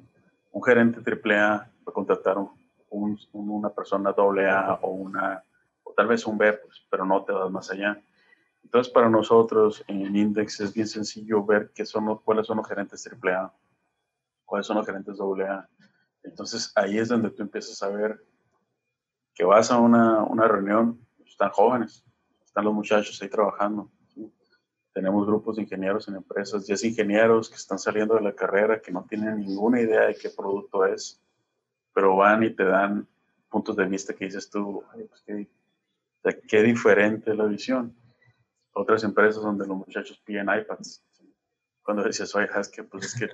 Un 0.53 0.63
gerente 0.63 1.01
AAA 1.01 1.57
va 1.59 1.71
a 1.87 1.93
contratar 1.93 2.37
un 2.37 2.58
una 2.91 3.71
persona 3.71 4.13
doble 4.13 4.49
A 4.49 4.75
o 4.83 4.91
una, 4.91 5.43
o 5.83 5.93
tal 5.93 6.07
vez 6.07 6.27
un 6.27 6.39
B, 6.39 6.53
pues, 6.53 6.87
pero 6.91 7.05
no 7.05 7.25
te 7.25 7.33
vas 7.33 7.51
más 7.51 7.71
allá. 7.71 8.01
Entonces, 8.63 8.93
para 8.93 9.09
nosotros 9.09 9.83
en 9.87 10.15
Index 10.15 10.61
es 10.61 10.75
bien 10.75 10.87
sencillo 10.87 11.45
ver 11.45 11.71
qué 11.75 11.87
son 11.87 12.07
los, 12.07 12.21
cuáles 12.23 12.47
son 12.47 12.59
los 12.59 12.69
gerentes 12.69 13.07
AAA, 13.07 13.53
cuáles 14.45 14.67
son 14.67 14.77
los 14.77 14.87
gerentes 14.87 15.17
doble 15.17 15.47
A. 15.47 15.69
Entonces, 16.23 16.73
ahí 16.77 16.99
es 16.99 17.09
donde 17.09 17.31
tú 17.31 17.43
empiezas 17.43 17.83
a 17.83 17.89
ver 17.89 18.23
que 19.35 19.45
vas 19.45 19.71
a 19.71 19.79
una, 19.79 20.23
una 20.25 20.49
reunión, 20.49 21.01
están 21.25 21.51
jóvenes, 21.51 22.05
están 22.45 22.65
los 22.65 22.75
muchachos 22.75 23.21
ahí 23.23 23.29
trabajando. 23.29 23.91
Tenemos 24.93 25.27
grupos 25.27 25.57
de 25.57 25.63
ingenieros 25.63 26.09
en 26.09 26.17
empresas, 26.17 26.67
10 26.67 26.85
ingenieros 26.85 27.49
que 27.49 27.55
están 27.55 27.79
saliendo 27.79 28.17
de 28.17 28.23
la 28.23 28.35
carrera, 28.35 28.83
que 28.83 28.91
no 28.91 29.07
tienen 29.09 29.39
ninguna 29.39 29.81
idea 29.81 30.07
de 30.07 30.17
qué 30.17 30.29
producto 30.31 30.85
es 30.85 31.23
pero 31.99 32.15
van 32.15 32.45
y 32.45 32.51
te 32.51 32.63
dan 32.63 33.09
puntos 33.51 33.75
de 33.75 33.85
vista 33.85 34.15
que 34.15 34.27
dices 34.27 34.49
tú, 34.49 34.85
pues 35.09 35.21
qué, 35.27 35.49
qué 36.47 36.63
diferente 36.63 37.35
la 37.35 37.45
visión. 37.47 37.93
Otras 38.73 39.03
empresas 39.03 39.43
donde 39.43 39.67
los 39.67 39.79
muchachos 39.79 40.23
piden 40.25 40.47
iPads. 40.49 41.05
Cuando 41.83 42.05
decías, 42.05 42.33
oye, 42.37 42.47
que, 42.73 42.85
pues 42.85 43.07
es 43.07 43.15
que 43.19 43.29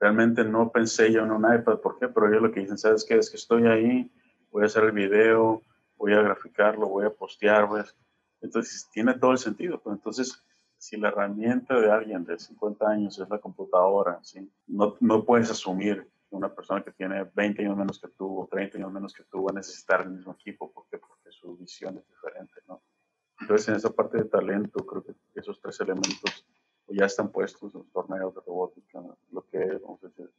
realmente 0.00 0.42
no 0.42 0.72
pensé 0.72 1.12
yo 1.12 1.22
en 1.22 1.32
un 1.32 1.42
iPad, 1.42 1.80
¿por 1.80 1.98
qué? 1.98 2.08
Pero 2.08 2.30
ellos 2.30 2.40
lo 2.40 2.50
que 2.50 2.60
dicen, 2.60 2.78
¿sabes 2.78 3.04
qué? 3.04 3.18
Es 3.18 3.28
que 3.28 3.36
estoy 3.36 3.66
ahí, 3.66 4.10
voy 4.50 4.62
a 4.62 4.66
hacer 4.66 4.84
el 4.84 4.92
video, 4.92 5.60
voy 5.98 6.14
a 6.14 6.22
graficarlo, 6.22 6.88
voy 6.88 7.04
a 7.04 7.10
postear. 7.10 7.68
Entonces, 8.40 8.88
tiene 8.90 9.18
todo 9.18 9.32
el 9.32 9.38
sentido. 9.38 9.78
Pues. 9.82 9.96
Entonces, 9.96 10.42
si 10.78 10.96
la 10.96 11.08
herramienta 11.08 11.78
de 11.78 11.92
alguien 11.92 12.24
de 12.24 12.38
50 12.38 12.88
años 12.88 13.18
es 13.18 13.28
la 13.28 13.38
computadora, 13.38 14.18
¿sí? 14.22 14.50
no, 14.66 14.96
no 15.00 15.26
puedes 15.26 15.50
asumir 15.50 16.08
una 16.36 16.54
persona 16.54 16.82
que 16.82 16.92
tiene 16.92 17.24
20 17.34 17.62
años 17.62 17.76
menos 17.76 18.00
que 18.00 18.08
tú 18.08 18.42
o 18.42 18.48
30 18.48 18.78
años 18.78 18.92
menos 18.92 19.12
que 19.12 19.24
tú 19.24 19.44
va 19.44 19.50
a 19.52 19.54
necesitar 19.54 20.02
el 20.02 20.10
mismo 20.10 20.32
equipo 20.32 20.72
porque, 20.72 20.98
porque 20.98 21.30
su 21.30 21.56
visión 21.56 21.98
es 21.98 22.06
diferente, 22.08 22.60
¿no? 22.68 22.82
Entonces, 23.40 23.68
en 23.68 23.74
esa 23.74 23.90
parte 23.90 24.18
de 24.18 24.24
talento, 24.24 24.84
creo 24.86 25.04
que 25.04 25.14
esos 25.34 25.60
tres 25.60 25.80
elementos 25.80 26.46
ya 26.88 27.06
están 27.06 27.30
puestos 27.30 27.74
en 27.74 27.80
los 27.80 27.90
torneos 27.90 28.34
de 28.34 28.40
robótica, 28.46 29.00
lo 29.32 29.46
que 29.48 29.58
vamos 29.82 30.02
a 30.04 30.08
decir, 30.08 30.30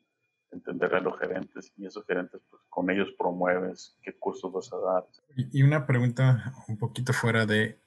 entender 0.51 0.95
a 0.95 1.01
los 1.01 1.19
gerentes 1.19 1.73
y 1.75 1.85
esos 1.85 2.05
gerentes, 2.05 2.41
pues 2.49 2.61
con 2.69 2.89
ellos 2.89 3.09
promueves 3.17 3.97
qué 4.01 4.17
cursos 4.17 4.51
vas 4.51 4.71
a 4.71 4.77
dar. 4.77 5.05
Y 5.35 5.63
una 5.63 5.85
pregunta 5.85 6.53
un 6.67 6.77
poquito 6.77 7.13
fuera 7.13 7.45
de, 7.45 7.79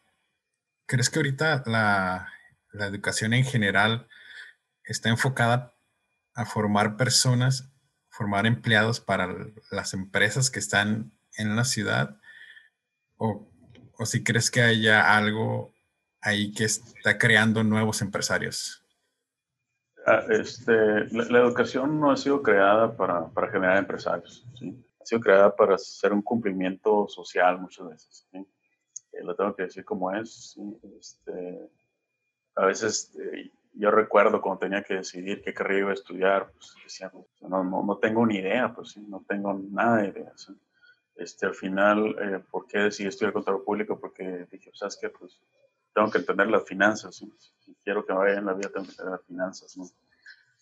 ¿crees 0.87 1.09
que 1.09 1.19
ahorita 1.19 1.63
la, 1.67 2.29
la 2.73 2.87
educación 2.87 3.33
en 3.33 3.45
general 3.45 4.09
está 4.85 5.09
enfocada 5.09 5.75
a 6.35 6.45
formar 6.45 6.97
personas, 6.97 7.73
formar 8.19 8.47
empleados 8.47 8.99
para 8.99 9.29
las 9.71 9.95
empresas 9.95 10.51
que 10.51 10.59
están 10.59 11.13
en 11.37 11.55
la 11.55 11.65
ciudad? 11.65 12.17
¿O, 13.17 13.49
o 13.97 14.07
si 14.07 14.25
crees 14.25 14.51
que 14.51 14.61
haya 14.61 15.17
algo 15.17 15.73
ahí 16.21 16.53
que 16.53 16.65
está 16.65 17.17
creando 17.17 17.63
nuevos 17.63 18.03
empresarios? 18.03 18.85
Ah, 20.05 20.25
este, 20.31 20.73
la, 21.13 21.39
educación 21.39 22.01
no 22.01 22.11
ha 22.11 22.17
sido 22.17 22.43
creada 22.43 22.97
para, 22.97 23.29
para 23.29 23.51
generar 23.53 23.77
empresarios, 23.77 24.45
¿sí? 24.59 24.85
ha 25.01 25.05
sido 25.05 25.21
creada 25.21 25.55
para 25.55 25.77
hacer 25.77 26.13
un 26.13 26.23
cumplimiento 26.23 27.07
social 27.09 27.61
muchas 27.61 27.89
veces. 27.89 28.27
¿sí? 28.33 28.39
Eh, 29.13 29.23
lo 29.23 29.37
tengo 29.37 29.55
que 29.55 29.65
decir 29.65 29.85
como 29.85 30.13
es. 30.13 30.59
Este, 30.99 31.71
a 32.57 32.67
veces 32.67 33.15
eh, 33.17 33.53
yo 33.73 33.91
recuerdo 33.91 34.41
cuando 34.41 34.61
tenía 34.61 34.83
que 34.83 34.95
decidir 34.95 35.43
qué 35.43 35.55
carrera 35.55 35.81
iba 35.81 35.91
a 35.91 35.95
estudiar, 35.95 36.51
pues 36.53 36.75
decía, 36.83 37.11
pues, 37.11 37.27
no, 37.43 37.65
no, 37.65 37.99
tengo 37.99 38.27
ni 38.27 38.37
idea, 38.37 38.73
pues 38.75 38.91
¿sí? 38.91 39.01
no 39.09 39.25
tengo 39.29 39.55
nada 39.55 39.99
de 39.99 40.09
idea. 40.09 40.33
Este, 41.17 41.47
al 41.47 41.55
final, 41.55 42.17
eh, 42.21 42.43
¿por 42.51 42.67
qué 42.67 42.79
decidí 42.79 43.09
estudiar 43.09 43.33
contador 43.33 43.65
público? 43.65 43.99
Porque 43.99 44.47
dije, 44.51 44.71
¿sabes 44.75 44.99
qué? 45.01 45.11
Pues 45.11 45.41
tengo 45.95 46.11
que 46.11 46.19
entender 46.19 46.49
las 46.49 46.65
finanzas. 46.65 47.25
Si 47.59 47.75
quiero 47.83 48.05
que 48.05 48.13
me 48.13 48.21
vaya 48.21 48.39
en 48.39 48.47
la 48.47 48.55
vida, 48.55 48.69
tengo 48.69 48.85
que 48.85 48.93
entender 48.93 49.13
las 49.13 49.27
finanzas. 49.27 49.77
¿no? 49.77 49.85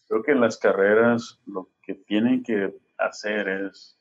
Creo 0.09 0.23
que 0.23 0.33
en 0.33 0.41
las 0.41 0.57
carreras 0.57 1.41
lo 1.47 1.69
que 1.83 1.95
tienen 1.95 2.43
que 2.43 2.75
hacer 2.97 3.49
es 3.49 3.99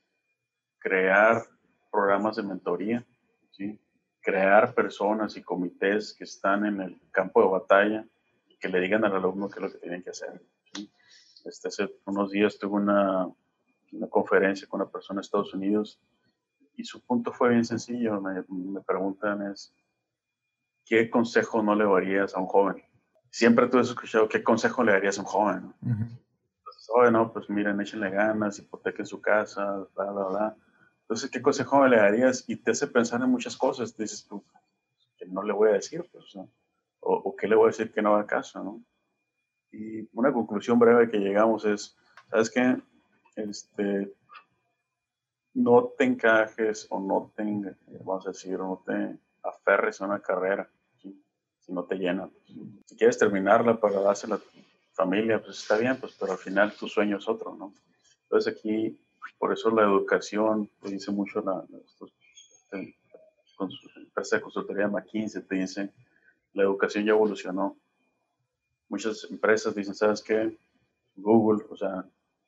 crear 0.80 1.46
programas 1.92 2.36
de 2.38 2.44
mentoría, 2.44 3.06
¿sí? 3.52 3.80
crear 4.22 4.74
personas 4.74 5.38
y 5.38 5.44
comités 5.44 6.14
que 6.14 6.24
están 6.24 6.66
en 6.66 6.82
el 6.82 7.02
campo 7.12 7.42
de 7.42 7.50
batalla 7.50 8.06
que 8.60 8.70
le 8.70 8.80
digan 8.80 9.06
al 9.06 9.16
alumno 9.16 9.50
qué 9.50 9.60
es 9.60 9.62
lo 9.62 9.72
que 9.72 9.80
tienen 9.80 10.04
que 10.04 10.12
hacer. 10.12 10.42
¿sí? 10.74 10.90
Este, 11.46 11.68
hace 11.68 11.96
unos 12.06 12.32
días 12.32 12.58
tuve 12.58 12.76
una, 12.76 13.28
una 13.92 14.08
conferencia 14.08 14.68
con 14.68 14.82
una 14.82 14.90
persona 14.90 15.20
de 15.20 15.26
Estados 15.26 15.54
Unidos 15.54 16.00
y 16.76 16.84
su 16.84 17.02
punto 17.02 17.32
fue 17.32 17.50
bien 17.50 17.66
sencillo. 17.66 18.20
Me, 18.20 18.44
me 18.50 18.82
preguntan 18.82 19.52
es, 19.52 19.74
¿qué 20.86 21.10
consejo 21.10 21.62
no 21.62 21.76
le 21.76 21.86
darías 21.86 22.36
a 22.36 22.40
un 22.40 22.48
joven? 22.48 22.84
Siempre 23.30 23.68
tú 23.68 23.80
has 23.80 23.90
escuchado, 23.90 24.30
¿qué 24.30 24.44
consejo 24.44 24.84
le 24.84 24.94
darías 24.94 25.18
a 25.18 25.22
un 25.22 25.28
joven? 25.28 25.74
Entonces, 25.82 26.90
oye, 26.96 27.12
no, 27.12 27.32
pues 27.34 27.50
miren, 27.50 27.82
échenle 27.82 28.10
ganas, 28.10 28.60
hipotequen 28.60 29.06
su 29.06 29.22
casa, 29.22 29.86
bla, 29.96 30.12
bla, 30.12 30.24
bla. 30.26 30.56
Entonces, 31.02 31.30
¿qué 31.30 31.42
consejo 31.42 31.86
le 31.88 31.98
darías? 31.98 32.46
Y 32.48 32.56
te 32.56 32.72
hace 32.72 32.88
pensar 32.88 33.22
en 33.22 33.30
muchas 33.30 33.58
cosas. 33.58 33.96
dices 33.98 34.26
tú, 34.26 34.44
que 35.18 35.26
no 35.26 35.44
le 35.44 35.54
voy 35.54 35.70
a 35.70 35.74
decir, 35.74 36.10
pues, 36.12 36.26
o, 37.06 37.14
o, 37.14 37.36
qué 37.36 37.48
le 37.48 37.56
voy 37.56 37.66
a 37.66 37.72
decir 37.72 37.92
que 37.92 38.02
no 38.02 38.16
haga 38.16 38.26
caso, 38.26 38.64
¿no? 38.64 38.84
Y 39.72 40.08
una 40.14 40.34
conclusión 40.34 40.80
breve 40.80 41.10
que 41.10 41.18
llegamos 41.18 41.66
es, 41.66 41.96
¿sabes 42.30 42.50
qué? 42.50 42.78
Este, 43.36 44.14
no 45.54 45.92
te 45.98 46.06
encajes 46.06 46.88
o 46.90 47.00
no 47.00 47.32
te, 47.36 47.44
vamos 48.04 48.26
a 48.26 48.32
decir, 48.32 48.58
no 48.58 48.84
te 48.86 49.18
aferres 49.44 50.02
a 50.02 50.06
una 50.06 50.20
carrera 50.20 50.70
si 51.66 51.74
no 51.74 51.84
te 51.86 51.96
llena. 51.96 52.30
Si 52.86 52.96
quieres 52.96 53.18
terminarla 53.18 53.80
para 53.80 54.00
dársela 54.00 54.36
a 54.36 54.40
tu 54.40 54.60
familia, 54.94 55.42
pues 55.42 55.60
está 55.60 55.78
bien, 55.78 55.98
pues, 56.00 56.16
pero 56.20 56.34
al 56.34 56.38
final 56.38 56.74
tu 56.74 56.88
sueño 56.88 57.18
es 57.18 57.28
otro, 57.28 57.56
¿no? 57.56 57.74
Entonces 58.24 58.54
aquí, 58.54 59.00
por 59.40 59.52
eso 59.52 59.72
la 59.72 59.84
educación, 59.84 60.70
te 60.82 60.92
dice 60.92 61.12
mucho 61.12 61.42
la, 61.42 61.64
este, 61.82 62.96
con 63.58 63.72
su 63.72 63.90
empresa 63.96 64.38
de 64.38 64.42
consultoría 64.44 64.88
McKinsey, 64.88 65.42
te 65.44 65.56
dice, 65.56 65.92
la 66.56 66.64
educación 66.64 67.06
ya 67.06 67.12
evolucionó. 67.12 67.78
Muchas 68.90 69.28
empresas 69.30 69.76
dicen, 69.76 69.94
¿sabes 69.94 70.24
qué? 70.24 70.58
Google, 71.16 71.64
o 71.70 71.78
sea, 71.78 72.06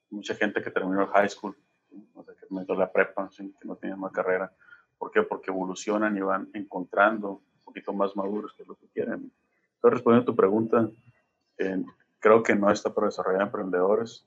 mucha 0.09 0.33
gente 0.33 0.61
que 0.63 0.71
terminó 0.71 1.01
el 1.01 1.09
high 1.09 1.29
school, 1.29 1.55
o 2.15 2.23
sea, 2.23 2.33
que 2.33 2.47
metió 2.49 2.73
la 2.73 2.91
prepa, 2.91 3.29
que 3.37 3.67
no 3.67 3.75
tiene 3.75 3.95
más 3.95 4.11
carrera. 4.11 4.51
¿Por 4.97 5.11
qué? 5.11 5.21
Porque 5.21 5.51
evolucionan 5.51 6.17
y 6.17 6.21
van 6.21 6.49
encontrando 6.53 7.41
poquito 7.77 7.93
más 7.93 8.15
maduros, 8.15 8.53
que 8.53 8.63
es 8.63 8.67
lo 8.67 8.75
que 8.75 8.87
quieren. 8.87 9.31
Entonces, 9.75 9.93
respondiendo 9.97 10.23
a 10.23 10.33
tu 10.33 10.35
pregunta, 10.35 10.89
eh, 11.57 11.83
creo 12.19 12.41
que 12.41 12.55
no 12.55 12.71
está 12.71 12.93
para 12.93 13.07
desarrollar 13.07 13.41
emprendedores. 13.43 14.25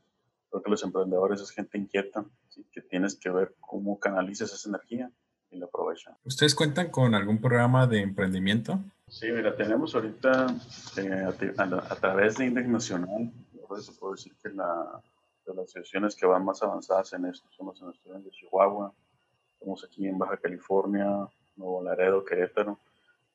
Creo 0.50 0.62
que 0.62 0.70
los 0.70 0.82
emprendedores 0.84 1.40
es 1.40 1.50
gente 1.50 1.78
inquieta, 1.78 2.24
que 2.72 2.80
tienes 2.82 3.14
que 3.14 3.30
ver 3.30 3.54
cómo 3.60 3.98
canalizas 3.98 4.52
esa 4.52 4.68
energía 4.68 5.10
y 5.50 5.58
la 5.58 5.66
aprovechan. 5.66 6.14
¿Ustedes 6.24 6.54
cuentan 6.54 6.90
con 6.90 7.14
algún 7.14 7.40
programa 7.40 7.86
de 7.86 8.02
emprendimiento? 8.02 8.80
Sí, 9.10 9.26
mira, 9.32 9.56
tenemos 9.56 9.92
ahorita 9.92 10.46
eh, 10.96 11.52
a, 11.58 11.96
través 11.96 12.38
de 12.38 12.46
Index 12.46 12.68
Nacional, 12.68 13.32
se 13.80 13.92
puedo 13.94 14.12
decir 14.12 14.32
que 14.40 14.50
la, 14.50 15.02
de 15.44 15.52
las 15.52 15.64
asociaciones 15.64 16.14
que 16.14 16.26
van 16.26 16.44
más 16.44 16.62
avanzadas 16.62 17.12
en 17.14 17.24
esto 17.24 17.48
son 17.50 17.66
las 17.66 17.76
asociaciones 17.82 18.24
de 18.24 18.30
Chihuahua, 18.30 18.94
estamos 19.54 19.84
aquí 19.84 20.06
en 20.06 20.16
Baja 20.16 20.36
California, 20.36 21.28
Nuevo 21.56 21.82
Laredo, 21.82 22.24
Querétaro, 22.24 22.78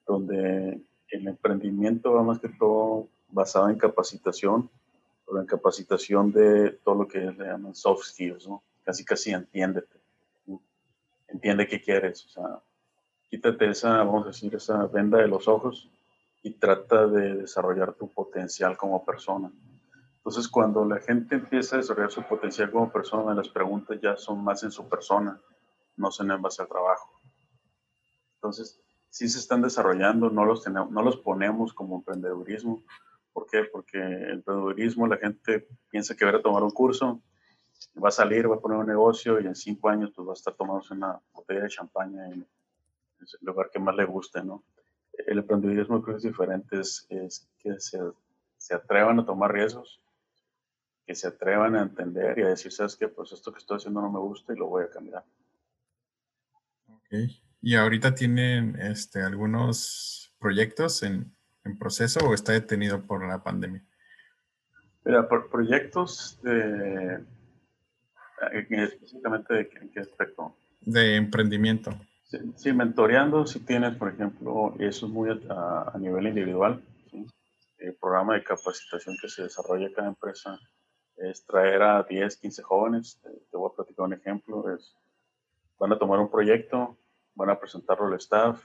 donde 0.07 0.81
el 1.09 1.27
emprendimiento 1.27 2.13
va 2.13 2.23
más 2.23 2.39
que 2.39 2.49
todo 2.49 3.09
basado 3.27 3.69
en 3.69 3.77
capacitación, 3.77 4.69
pero 5.25 5.41
en 5.41 5.45
capacitación 5.45 6.31
de 6.31 6.71
todo 6.85 6.95
lo 6.95 7.07
que 7.07 7.19
le 7.19 7.47
llaman 7.47 7.75
soft 7.75 8.05
skills, 8.05 8.47
¿no? 8.47 8.63
Casi 8.85 9.03
casi 9.03 9.31
entiéndete, 9.31 9.99
entiende 11.27 11.67
qué 11.67 11.81
quieres, 11.81 12.25
o 12.27 12.29
sea, 12.29 12.61
quítate 13.35 13.69
esa, 13.69 13.97
vamos 13.97 14.23
a 14.23 14.27
decir, 14.27 14.55
esa 14.55 14.87
venda 14.87 15.17
de 15.17 15.27
los 15.27 15.49
ojos 15.49 15.89
y 16.41 16.51
trata 16.51 17.05
de 17.05 17.35
desarrollar 17.35 17.93
tu 17.93 18.09
potencial 18.09 18.77
como 18.77 19.03
persona. 19.03 19.51
Entonces, 20.15 20.47
cuando 20.47 20.85
la 20.85 20.99
gente 20.99 21.35
empieza 21.35 21.75
a 21.75 21.79
desarrollar 21.79 22.11
su 22.11 22.23
potencial 22.23 22.71
como 22.71 22.89
persona, 22.93 23.35
las 23.35 23.49
preguntas 23.49 23.99
ya 24.01 24.15
son 24.15 24.41
más 24.41 24.63
en 24.63 24.71
su 24.71 24.87
persona, 24.87 25.37
no 25.97 26.11
son 26.11 26.31
en 26.31 26.41
base 26.41 26.61
al 26.61 26.69
trabajo. 26.69 27.11
Entonces, 28.35 28.79
sí 29.09 29.27
se 29.27 29.39
están 29.39 29.61
desarrollando, 29.61 30.29
no 30.29 30.45
los, 30.45 30.63
tenemos, 30.63 30.89
no 30.91 31.03
los 31.03 31.17
ponemos 31.17 31.73
como 31.73 31.97
emprendedurismo. 31.97 32.83
¿Por 33.33 33.47
qué? 33.47 33.65
Porque 33.65 33.97
el 33.97 34.29
emprendedurismo 34.35 35.07
la 35.07 35.17
gente 35.17 35.67
piensa 35.89 36.15
que 36.15 36.23
va 36.23 36.31
a 36.31 36.41
tomar 36.41 36.63
un 36.63 36.71
curso, 36.71 37.21
va 38.01 38.07
a 38.07 38.11
salir, 38.11 38.49
va 38.49 38.55
a 38.55 38.61
poner 38.61 38.77
un 38.77 38.87
negocio 38.87 39.41
y 39.41 39.45
en 39.45 39.55
cinco 39.55 39.89
años 39.89 40.13
pues 40.15 40.25
va 40.25 40.31
a 40.31 40.35
estar 40.35 40.53
tomándose 40.53 40.93
una 40.93 41.19
botella 41.33 41.63
de 41.63 41.69
champaña 41.69 42.29
en 42.29 42.47
el 43.33 43.45
lugar 43.45 43.69
que 43.71 43.79
más 43.79 43.95
le 43.95 44.05
guste, 44.05 44.43
¿no? 44.43 44.63
El 45.27 45.39
emprendedurismo 45.39 46.01
creo 46.01 46.15
que 46.15 46.17
es 46.17 46.23
diferente, 46.23 46.79
es, 46.79 47.07
que 47.59 47.79
se, 47.79 47.99
se, 48.57 48.75
atrevan 48.75 49.19
a 49.19 49.25
tomar 49.25 49.51
riesgos, 49.53 50.01
que 51.05 51.15
se 51.15 51.27
atrevan 51.27 51.75
a 51.75 51.83
entender 51.83 52.37
y 52.37 52.43
a 52.43 52.49
decir, 52.49 52.71
sabes 52.71 52.95
qué? 52.95 53.07
pues 53.07 53.31
esto 53.31 53.51
que 53.51 53.59
estoy 53.59 53.77
haciendo 53.77 54.01
no 54.01 54.11
me 54.11 54.19
gusta 54.19 54.53
y 54.53 54.57
lo 54.57 54.67
voy 54.67 54.83
a 54.83 54.89
cambiar. 54.89 55.23
Ok. 56.87 57.31
¿Y 57.61 57.75
ahorita 57.75 58.13
tienen 58.13 58.79
este, 58.79 59.21
algunos 59.21 60.35
proyectos 60.39 61.01
en, 61.03 61.33
en, 61.63 61.79
proceso 61.79 62.19
o 62.19 62.33
está 62.33 62.51
detenido 62.51 63.01
por 63.05 63.27
la 63.27 63.41
pandemia? 63.41 63.83
Mira, 65.03 65.27
por 65.27 65.49
proyectos 65.49 66.39
de, 66.43 67.23
específicamente 68.69 69.53
de 69.53 69.69
en 69.81 69.89
qué 69.89 69.99
aspecto? 69.99 70.55
De 70.81 71.15
emprendimiento. 71.15 71.91
Sí, 72.55 72.73
mentoreando 72.73 73.45
si 73.45 73.59
tienes, 73.59 73.95
por 73.97 74.09
ejemplo, 74.09 74.73
eso 74.79 75.05
es 75.05 75.11
muy 75.11 75.29
a, 75.49 75.91
a 75.93 75.97
nivel 75.97 76.27
individual. 76.27 76.83
El 77.77 77.95
programa 77.95 78.33
de 78.33 78.43
capacitación 78.43 79.15
que 79.21 79.29
se 79.29 79.43
desarrolla 79.43 79.93
cada 79.93 80.07
empresa 80.07 80.59
es 81.17 81.45
traer 81.45 81.81
a 81.83 82.03
10, 82.03 82.37
15 82.37 82.63
jóvenes. 82.63 83.19
Te 83.21 83.57
voy 83.57 83.69
a 83.71 83.75
platicar 83.75 84.05
un 84.05 84.13
ejemplo. 84.13 84.73
Es, 84.73 84.95
van 85.77 85.93
a 85.93 85.99
tomar 85.99 86.19
un 86.19 86.29
proyecto, 86.29 86.97
van 87.35 87.49
a 87.49 87.59
presentarlo 87.59 88.07
al 88.07 88.15
staff, 88.15 88.63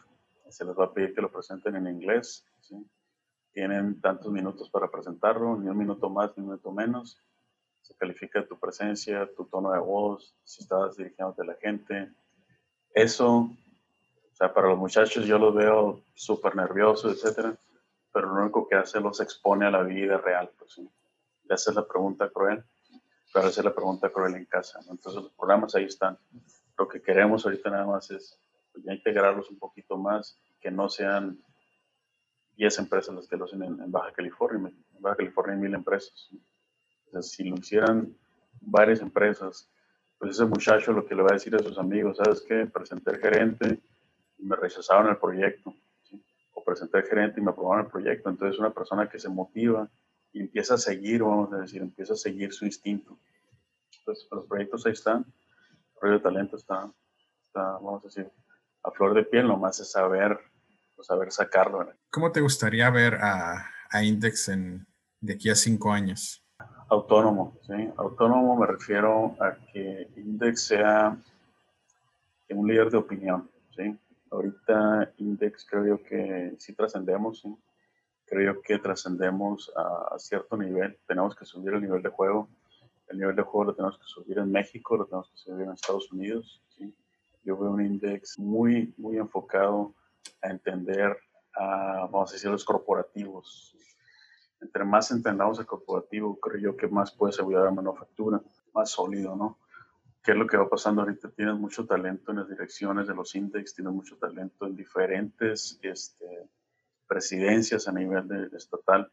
se 0.48 0.64
les 0.64 0.76
va 0.76 0.86
a 0.86 0.92
pedir 0.92 1.14
que 1.14 1.20
lo 1.20 1.30
presenten 1.30 1.76
en 1.76 1.86
inglés, 1.86 2.44
tienen 3.52 4.00
tantos 4.00 4.32
minutos 4.32 4.70
para 4.70 4.90
presentarlo, 4.90 5.56
ni 5.56 5.68
un 5.68 5.76
minuto 5.76 6.08
más, 6.08 6.36
ni 6.36 6.42
un 6.42 6.50
minuto 6.50 6.72
menos, 6.72 7.20
se 7.82 7.94
califica 7.94 8.46
tu 8.46 8.58
presencia, 8.58 9.28
tu 9.36 9.44
tono 9.46 9.72
de 9.72 9.78
voz, 9.78 10.34
si 10.44 10.62
estás 10.62 10.96
dirigiéndote 10.96 11.42
a 11.42 11.46
la 11.46 11.54
gente, 11.54 12.12
eso, 12.94 13.28
o 13.38 14.34
sea, 14.34 14.52
para 14.52 14.68
los 14.68 14.78
muchachos 14.78 15.24
yo 15.26 15.38
los 15.38 15.54
veo 15.54 16.02
súper 16.14 16.56
nerviosos, 16.56 17.12
etcétera, 17.12 17.56
pero 18.12 18.34
lo 18.34 18.42
único 18.42 18.68
que 18.68 18.76
hace 18.76 19.00
los 19.00 19.20
expone 19.20 19.66
a 19.66 19.70
la 19.70 19.82
vida 19.82 20.18
real, 20.18 20.50
pues, 20.58 20.72
¿sí? 20.72 20.88
Le 21.44 21.54
haces 21.54 21.74
la 21.74 21.86
pregunta 21.86 22.28
cruel. 22.28 22.64
para 23.32 23.46
hacer 23.46 23.64
la 23.64 23.72
pregunta 23.72 24.10
cruel 24.10 24.34
en 24.34 24.44
casa. 24.44 24.80
Entonces 24.90 25.22
los 25.22 25.32
programas 25.32 25.74
ahí 25.76 25.84
están. 25.84 26.18
Lo 26.76 26.88
que 26.88 27.00
queremos 27.00 27.44
ahorita 27.44 27.70
nada 27.70 27.86
más 27.86 28.10
es 28.10 28.36
pues, 28.72 28.84
integrarlos 28.86 29.48
un 29.50 29.58
poquito 29.58 29.96
más, 29.96 30.36
que 30.60 30.70
no 30.70 30.88
sean 30.88 31.40
10 32.56 32.78
empresas 32.80 33.14
las 33.14 33.28
que 33.28 33.36
lo 33.36 33.44
hacen 33.44 33.62
en, 33.62 33.90
Baja 33.92 34.12
California. 34.12 34.72
En 34.94 35.00
Baja 35.02 35.16
California 35.16 35.54
hay 35.54 35.60
mil 35.60 35.74
empresas. 35.74 36.28
si 37.20 37.44
lo 37.44 37.56
hicieran 37.56 38.16
varias 38.60 39.00
empresas, 39.00 39.70
pues 40.20 40.32
ese 40.32 40.44
muchacho 40.44 40.92
lo 40.92 41.06
que 41.06 41.14
le 41.14 41.22
va 41.22 41.30
a 41.30 41.32
decir 41.32 41.56
a 41.56 41.60
sus 41.60 41.78
amigos, 41.78 42.18
¿sabes 42.18 42.44
qué? 42.46 42.66
Presenté 42.66 43.12
el 43.12 43.20
gerente 43.20 43.80
y 44.36 44.44
me 44.44 44.54
rechazaron 44.54 45.08
el 45.08 45.16
proyecto. 45.16 45.74
O 46.52 46.62
presenté 46.62 46.98
el 46.98 47.04
gerente 47.04 47.40
y 47.40 47.42
me 47.42 47.52
aprobaron 47.52 47.86
el 47.86 47.90
proyecto. 47.90 48.28
Entonces 48.28 48.60
una 48.60 48.70
persona 48.70 49.08
que 49.08 49.18
se 49.18 49.30
motiva 49.30 49.88
y 50.30 50.42
empieza 50.42 50.74
a 50.74 50.78
seguir, 50.78 51.22
vamos 51.22 51.50
a 51.54 51.56
decir, 51.56 51.80
empieza 51.80 52.12
a 52.12 52.16
seguir 52.16 52.52
su 52.52 52.66
instinto. 52.66 53.18
Entonces 54.00 54.28
los 54.30 54.46
proyectos 54.46 54.84
ahí 54.84 54.92
están, 54.92 55.24
el 55.24 55.98
proyecto 55.98 56.28
de 56.28 56.34
talento 56.34 56.56
está, 56.58 56.92
está, 57.46 57.62
vamos 57.62 58.04
a 58.04 58.08
decir, 58.08 58.30
a 58.82 58.90
flor 58.90 59.14
de 59.14 59.24
piel, 59.24 59.46
nomás 59.46 59.80
es 59.80 59.90
saber, 59.90 60.38
pues, 60.96 61.06
saber 61.06 61.32
sacarlo. 61.32 61.94
¿Cómo 62.10 62.30
te 62.30 62.42
gustaría 62.42 62.90
ver 62.90 63.14
a, 63.14 63.70
a 63.88 64.04
Index 64.04 64.50
en, 64.50 64.86
de 65.20 65.32
aquí 65.32 65.48
a 65.48 65.54
cinco 65.54 65.90
años? 65.90 66.39
Autónomo, 66.90 67.56
¿sí? 67.62 67.88
Autónomo 67.96 68.56
me 68.56 68.66
refiero 68.66 69.36
a 69.38 69.54
que 69.72 70.08
Index 70.16 70.62
sea 70.66 71.16
un 72.48 72.66
líder 72.66 72.90
de 72.90 72.96
opinión, 72.96 73.48
¿sí? 73.76 73.96
Ahorita 74.28 75.12
Index 75.18 75.64
creo 75.70 75.86
yo 75.86 76.02
que 76.02 76.52
sí 76.58 76.74
trascendemos. 76.74 77.46
Creo 78.26 78.60
que 78.60 78.78
trascendemos 78.78 79.72
a, 79.76 80.18
cierto 80.18 80.56
nivel, 80.56 80.98
tenemos 81.06 81.36
que 81.36 81.44
subir 81.44 81.74
el 81.74 81.80
nivel 81.80 82.02
de 82.02 82.08
juego, 82.08 82.48
el 83.08 83.18
nivel 83.18 83.36
de 83.36 83.42
juego 83.42 83.66
lo 83.66 83.74
tenemos 83.76 83.96
que 83.96 84.06
subir 84.06 84.38
en 84.38 84.50
México, 84.50 84.96
lo 84.96 85.06
tenemos 85.06 85.30
que 85.30 85.36
subir 85.36 85.66
en 85.66 85.72
Estados 85.72 86.10
Unidos, 86.10 86.60
¿sí? 86.76 86.92
Yo 87.44 87.56
veo 87.56 87.70
un 87.70 87.86
Index 87.86 88.36
muy, 88.36 88.92
muy 88.96 89.16
enfocado 89.16 89.94
a 90.42 90.48
entender, 90.48 91.16
a, 91.54 92.08
vamos 92.10 92.30
a 92.30 92.32
decir, 92.32 92.50
los 92.50 92.64
corporativos, 92.64 93.76
entre 94.60 94.84
más 94.84 95.10
entendamos 95.10 95.58
el 95.58 95.66
corporativo, 95.66 96.38
creo 96.38 96.60
yo 96.60 96.76
que 96.76 96.88
más 96.88 97.12
puede 97.12 97.30
asegurar 97.30 97.64
la 97.64 97.70
manufactura, 97.70 98.40
más 98.74 98.90
sólido, 98.90 99.34
¿no? 99.36 99.58
¿Qué 100.22 100.32
es 100.32 100.36
lo 100.36 100.46
que 100.46 100.58
va 100.58 100.68
pasando 100.68 101.00
ahorita? 101.00 101.30
Tienes 101.30 101.54
mucho 101.54 101.86
talento 101.86 102.30
en 102.30 102.38
las 102.38 102.48
direcciones 102.48 103.06
de 103.06 103.14
los 103.14 103.34
index, 103.34 103.74
tienes 103.74 103.94
mucho 103.94 104.16
talento 104.16 104.66
en 104.66 104.76
diferentes 104.76 105.78
este, 105.82 106.26
presidencias 107.06 107.88
a 107.88 107.92
nivel 107.92 108.28
de, 108.28 108.56
estatal. 108.56 109.10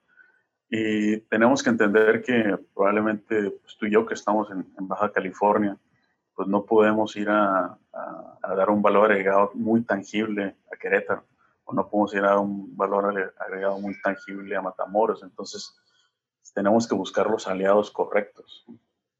Y 0.69 1.17
tenemos 1.21 1.63
que 1.63 1.69
entender 1.69 2.21
que 2.21 2.59
probablemente 2.73 3.51
pues, 3.51 3.77
tú 3.77 3.85
y 3.85 3.91
yo 3.91 4.05
que 4.05 4.15
estamos 4.15 4.51
en, 4.51 4.65
Baja 4.79 5.11
California, 5.13 5.77
pues 6.35 6.49
no 6.49 6.65
podemos 6.65 7.15
ir 7.15 7.29
a, 7.29 7.77
a, 7.93 8.55
dar 8.55 8.69
un 8.69 8.81
valor 8.81 9.11
agregado 9.11 9.51
muy 9.53 9.83
tangible 9.83 10.57
a 10.71 10.75
Querétaro 10.75 11.23
o 11.67 11.73
no 11.73 11.89
podemos 11.89 12.13
ir 12.13 12.23
a 12.23 12.39
un 12.39 12.75
valor 12.77 13.33
agregado 13.37 13.79
muy 13.79 13.99
tangible 14.01 14.55
a 14.55 14.61
Matamoros. 14.61 15.21
Entonces, 15.21 15.75
tenemos 16.53 16.87
que 16.87 16.95
buscar 16.95 17.29
los 17.29 17.45
aliados 17.45 17.91
correctos. 17.91 18.65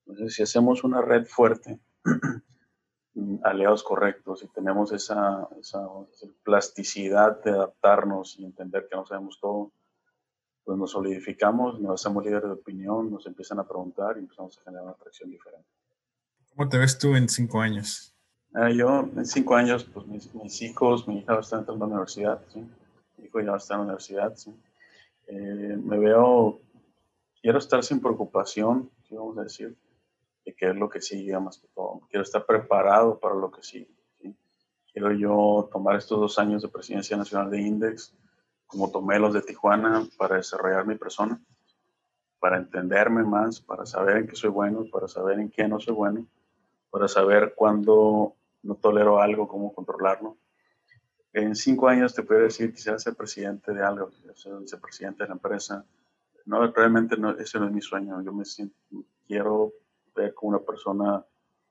Entonces, 0.06 0.34
si 0.34 0.44
hacemos 0.44 0.86
una 0.86 1.02
red 1.02 1.26
fuerte, 1.26 1.82
aliados 3.44 3.84
correctos, 3.84 4.44
y 4.44 4.48
tenemos 4.48 4.94
esa, 4.94 5.50
esa, 5.60 5.90
plasticidad 6.44 7.44
de 7.44 7.52
adaptarnos 7.52 8.40
y 8.40 8.46
entender 8.46 8.88
que 8.90 8.96
no 8.96 9.06
sabemos 9.06 9.40
todo, 9.42 9.74
pues 10.64 10.78
nos 10.78 10.92
solidificamos, 10.92 11.82
nos 11.82 12.02
hacemos 12.02 12.24
líderes 12.24 12.44
de 12.44 12.52
opinión, 12.52 13.12
nos 13.12 13.28
empiezan 13.28 13.60
a 13.60 13.68
preguntar 13.68 14.16
y 14.16 14.20
empezamos 14.20 14.58
a 14.58 14.64
generar 14.64 14.84
una 14.84 14.94
atracción 14.94 15.30
diferente. 15.30 15.68
¿Cómo 16.56 16.70
te 16.70 16.78
ves 16.78 16.98
tú 16.98 17.14
en 17.16 17.28
cinco 17.28 17.60
años? 17.60 18.17
Ah, 18.54 18.72
yo 18.72 19.10
en 19.16 19.26
cinco 19.26 19.56
años, 19.56 19.84
pues 19.84 20.08
mis, 20.08 20.62
hijos, 20.62 21.08
mi 21.08 21.20
hija 21.20 21.40
estar 21.40 21.60
entrando 21.60 21.86
a 21.86 21.88
la 21.88 21.94
universidad, 21.96 22.42
¿sí? 22.48 22.66
mi 23.18 23.26
hijo 23.26 23.42
ya 23.42 23.56
estar 23.56 23.76
en 23.76 23.80
la 23.80 23.86
universidad. 23.86 24.36
¿sí? 24.36 24.56
Eh, 25.28 25.78
me 25.84 26.00
veo, 26.00 26.60
quiero 27.42 27.60
estar 27.60 27.84
sin 27.84 28.00
preocupación, 28.00 28.90
vamos 29.12 29.38
a 29.38 29.44
decir, 29.44 29.78
de 30.46 30.56
qué 30.56 30.70
es 30.70 30.76
lo 30.76 30.90
que 30.90 31.02
sigue 31.02 31.38
más 31.40 31.60
que 31.60 31.68
todo. 31.68 32.02
Quiero 32.10 32.24
estar 32.24 32.46
preparado 32.46 33.20
para 33.20 33.36
lo 33.36 33.52
que 33.52 33.62
sigue. 33.62 33.94
¿sí? 34.22 34.36
Quiero 34.92 35.12
yo 35.12 35.70
tomar 35.72 35.98
estos 35.98 36.20
dos 36.20 36.40
años 36.40 36.62
de 36.62 36.70
presidencia 36.70 37.18
nacional 37.18 37.52
de 37.52 37.62
Index, 37.62 38.16
como 38.66 38.90
tomé 38.90 39.20
los 39.20 39.34
de 39.34 39.42
Tijuana, 39.42 40.08
para 40.18 40.38
desarrollar 40.38 40.86
mi 40.88 40.96
persona, 40.96 41.40
para 42.40 42.58
entenderme 42.58 43.24
más, 43.24 43.60
para 43.60 43.86
saber 43.86 44.18
en 44.18 44.28
qué 44.28 44.36
soy 44.36 44.50
bueno, 44.50 44.86
para 44.92 45.08
saber 45.08 45.40
en 45.40 45.50
qué 45.50 45.68
no 45.68 45.80
soy 45.80 45.94
bueno 45.94 46.28
para 46.98 47.08
saber 47.08 47.54
cuándo 47.56 48.34
no 48.64 48.74
tolero 48.74 49.20
algo, 49.20 49.48
cómo 49.48 49.72
controlarlo. 49.72 50.36
En 51.32 51.56
cinco 51.56 51.88
años 51.88 52.16
te 52.16 52.24
puedo 52.24 52.42
decir, 52.42 52.74
quisiera 52.74 52.98
ser 52.98 53.14
presidente 53.14 53.72
de 53.72 53.84
algo, 53.84 54.10
ser 54.34 54.56
vicepresidente 54.56 55.24
de 55.24 55.30
la 55.30 55.36
empresa. 55.36 55.86
No, 56.48 56.66
realmente 56.72 57.16
no, 57.16 57.38
ese 57.38 57.60
no 57.60 57.68
es 57.68 57.72
mi 57.72 57.82
sueño. 57.82 58.20
Yo 58.24 58.34
me 58.34 58.46
siento, 58.46 58.76
quiero 59.28 59.74
ver 60.16 60.34
como 60.34 60.58
una 60.58 60.66
persona, 60.66 61.24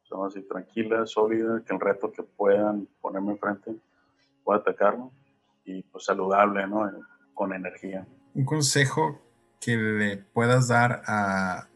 vamos 0.09 0.29
así, 0.29 0.47
tranquila, 0.47 1.05
sólida, 1.07 1.61
que 1.67 1.75
el 1.75 1.81
reto 1.81 2.13
que 2.13 2.23
puedan 2.23 2.87
ponerme 3.01 3.33
enfrente 3.33 3.75
pueda 4.45 4.61
atacarlo 4.61 5.11
y 5.65 5.83
pues 5.83 6.05
saludable, 6.05 6.69
¿no? 6.69 6.89
Con 7.35 7.53
energía. 7.53 8.07
Un 8.33 8.45
consejo 8.45 9.21
que 9.61 9.77
le 9.77 10.19
puedas 10.19 10.69
dar 10.69 11.03
a 11.05 11.67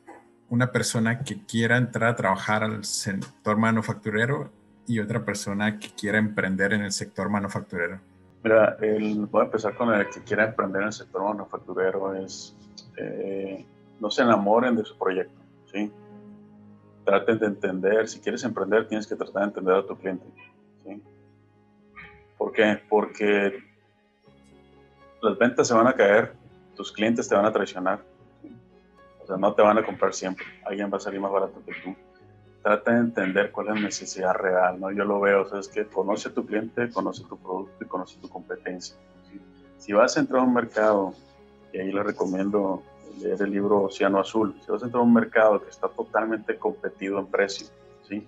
una 0.50 0.72
persona 0.72 1.20
que 1.20 1.44
quiera 1.46 1.76
entrar 1.76 2.10
a 2.10 2.16
trabajar 2.16 2.64
al 2.64 2.84
sector 2.84 3.56
manufacturero 3.56 4.50
y 4.86 4.98
otra 4.98 5.24
persona 5.24 5.78
que 5.78 5.88
quiera 5.90 6.18
emprender 6.18 6.72
en 6.72 6.82
el 6.82 6.92
sector 6.92 7.30
manufacturero? 7.30 8.00
Mira, 8.42 8.76
voy 8.80 9.42
a 9.42 9.44
empezar 9.44 9.76
con 9.76 9.94
el 9.94 10.08
que 10.10 10.22
quiera 10.22 10.44
emprender 10.44 10.82
en 10.82 10.88
el 10.88 10.92
sector 10.92 11.22
manufacturero. 11.22 12.14
Es, 12.16 12.56
eh, 12.96 13.64
no 14.00 14.10
se 14.10 14.22
enamoren 14.22 14.74
de 14.74 14.84
su 14.84 14.98
proyecto, 14.98 15.40
¿sí? 15.72 15.92
Traten 17.04 17.38
de 17.38 17.46
entender, 17.46 18.08
si 18.08 18.18
quieres 18.18 18.42
emprender, 18.42 18.88
tienes 18.88 19.06
que 19.06 19.14
tratar 19.14 19.42
de 19.42 19.48
entender 19.48 19.74
a 19.76 19.86
tu 19.86 19.96
cliente, 19.96 20.26
¿sí? 20.82 21.00
¿Por 22.36 22.52
qué? 22.52 22.80
Porque 22.88 23.62
las 25.22 25.38
ventas 25.38 25.68
se 25.68 25.74
van 25.74 25.86
a 25.86 25.92
caer, 25.92 26.32
tus 26.74 26.90
clientes 26.90 27.28
te 27.28 27.36
van 27.36 27.44
a 27.44 27.52
traicionar, 27.52 28.02
no 29.36 29.54
te 29.54 29.62
van 29.62 29.78
a 29.78 29.84
comprar 29.84 30.14
siempre. 30.14 30.44
Alguien 30.64 30.90
va 30.92 30.96
a 30.96 31.00
salir 31.00 31.20
más 31.20 31.32
barato 31.32 31.62
que 31.64 31.72
tú. 31.82 31.94
Trata 32.62 32.92
de 32.92 32.98
entender 32.98 33.50
cuál 33.50 33.68
es 33.68 33.74
la 33.74 33.80
necesidad 33.80 34.34
real, 34.34 34.78
¿no? 34.78 34.90
Yo 34.90 35.04
lo 35.04 35.20
veo, 35.20 35.42
o 35.42 35.48
sea, 35.48 35.60
es 35.60 35.68
que 35.68 35.86
conoce 35.86 36.28
a 36.28 36.34
tu 36.34 36.44
cliente, 36.44 36.90
conoce 36.90 37.24
tu 37.24 37.38
producto 37.38 37.84
y 37.84 37.88
conoce 37.88 38.18
tu 38.20 38.28
competencia. 38.28 38.96
Si 39.78 39.92
vas 39.92 40.16
a 40.16 40.20
entrar 40.20 40.40
a 40.40 40.44
un 40.44 40.52
mercado, 40.52 41.14
y 41.72 41.78
ahí 41.78 41.90
le 41.90 42.02
recomiendo 42.02 42.82
leer 43.18 43.40
el 43.42 43.50
libro 43.50 43.84
Océano 43.84 44.20
Azul, 44.20 44.54
si 44.64 44.70
vas 44.70 44.82
a 44.82 44.86
entrar 44.86 45.00
a 45.00 45.04
un 45.04 45.14
mercado 45.14 45.62
que 45.62 45.70
está 45.70 45.88
totalmente 45.88 46.58
competido 46.58 47.18
en 47.18 47.26
precio, 47.26 47.66
¿sí? 48.06 48.26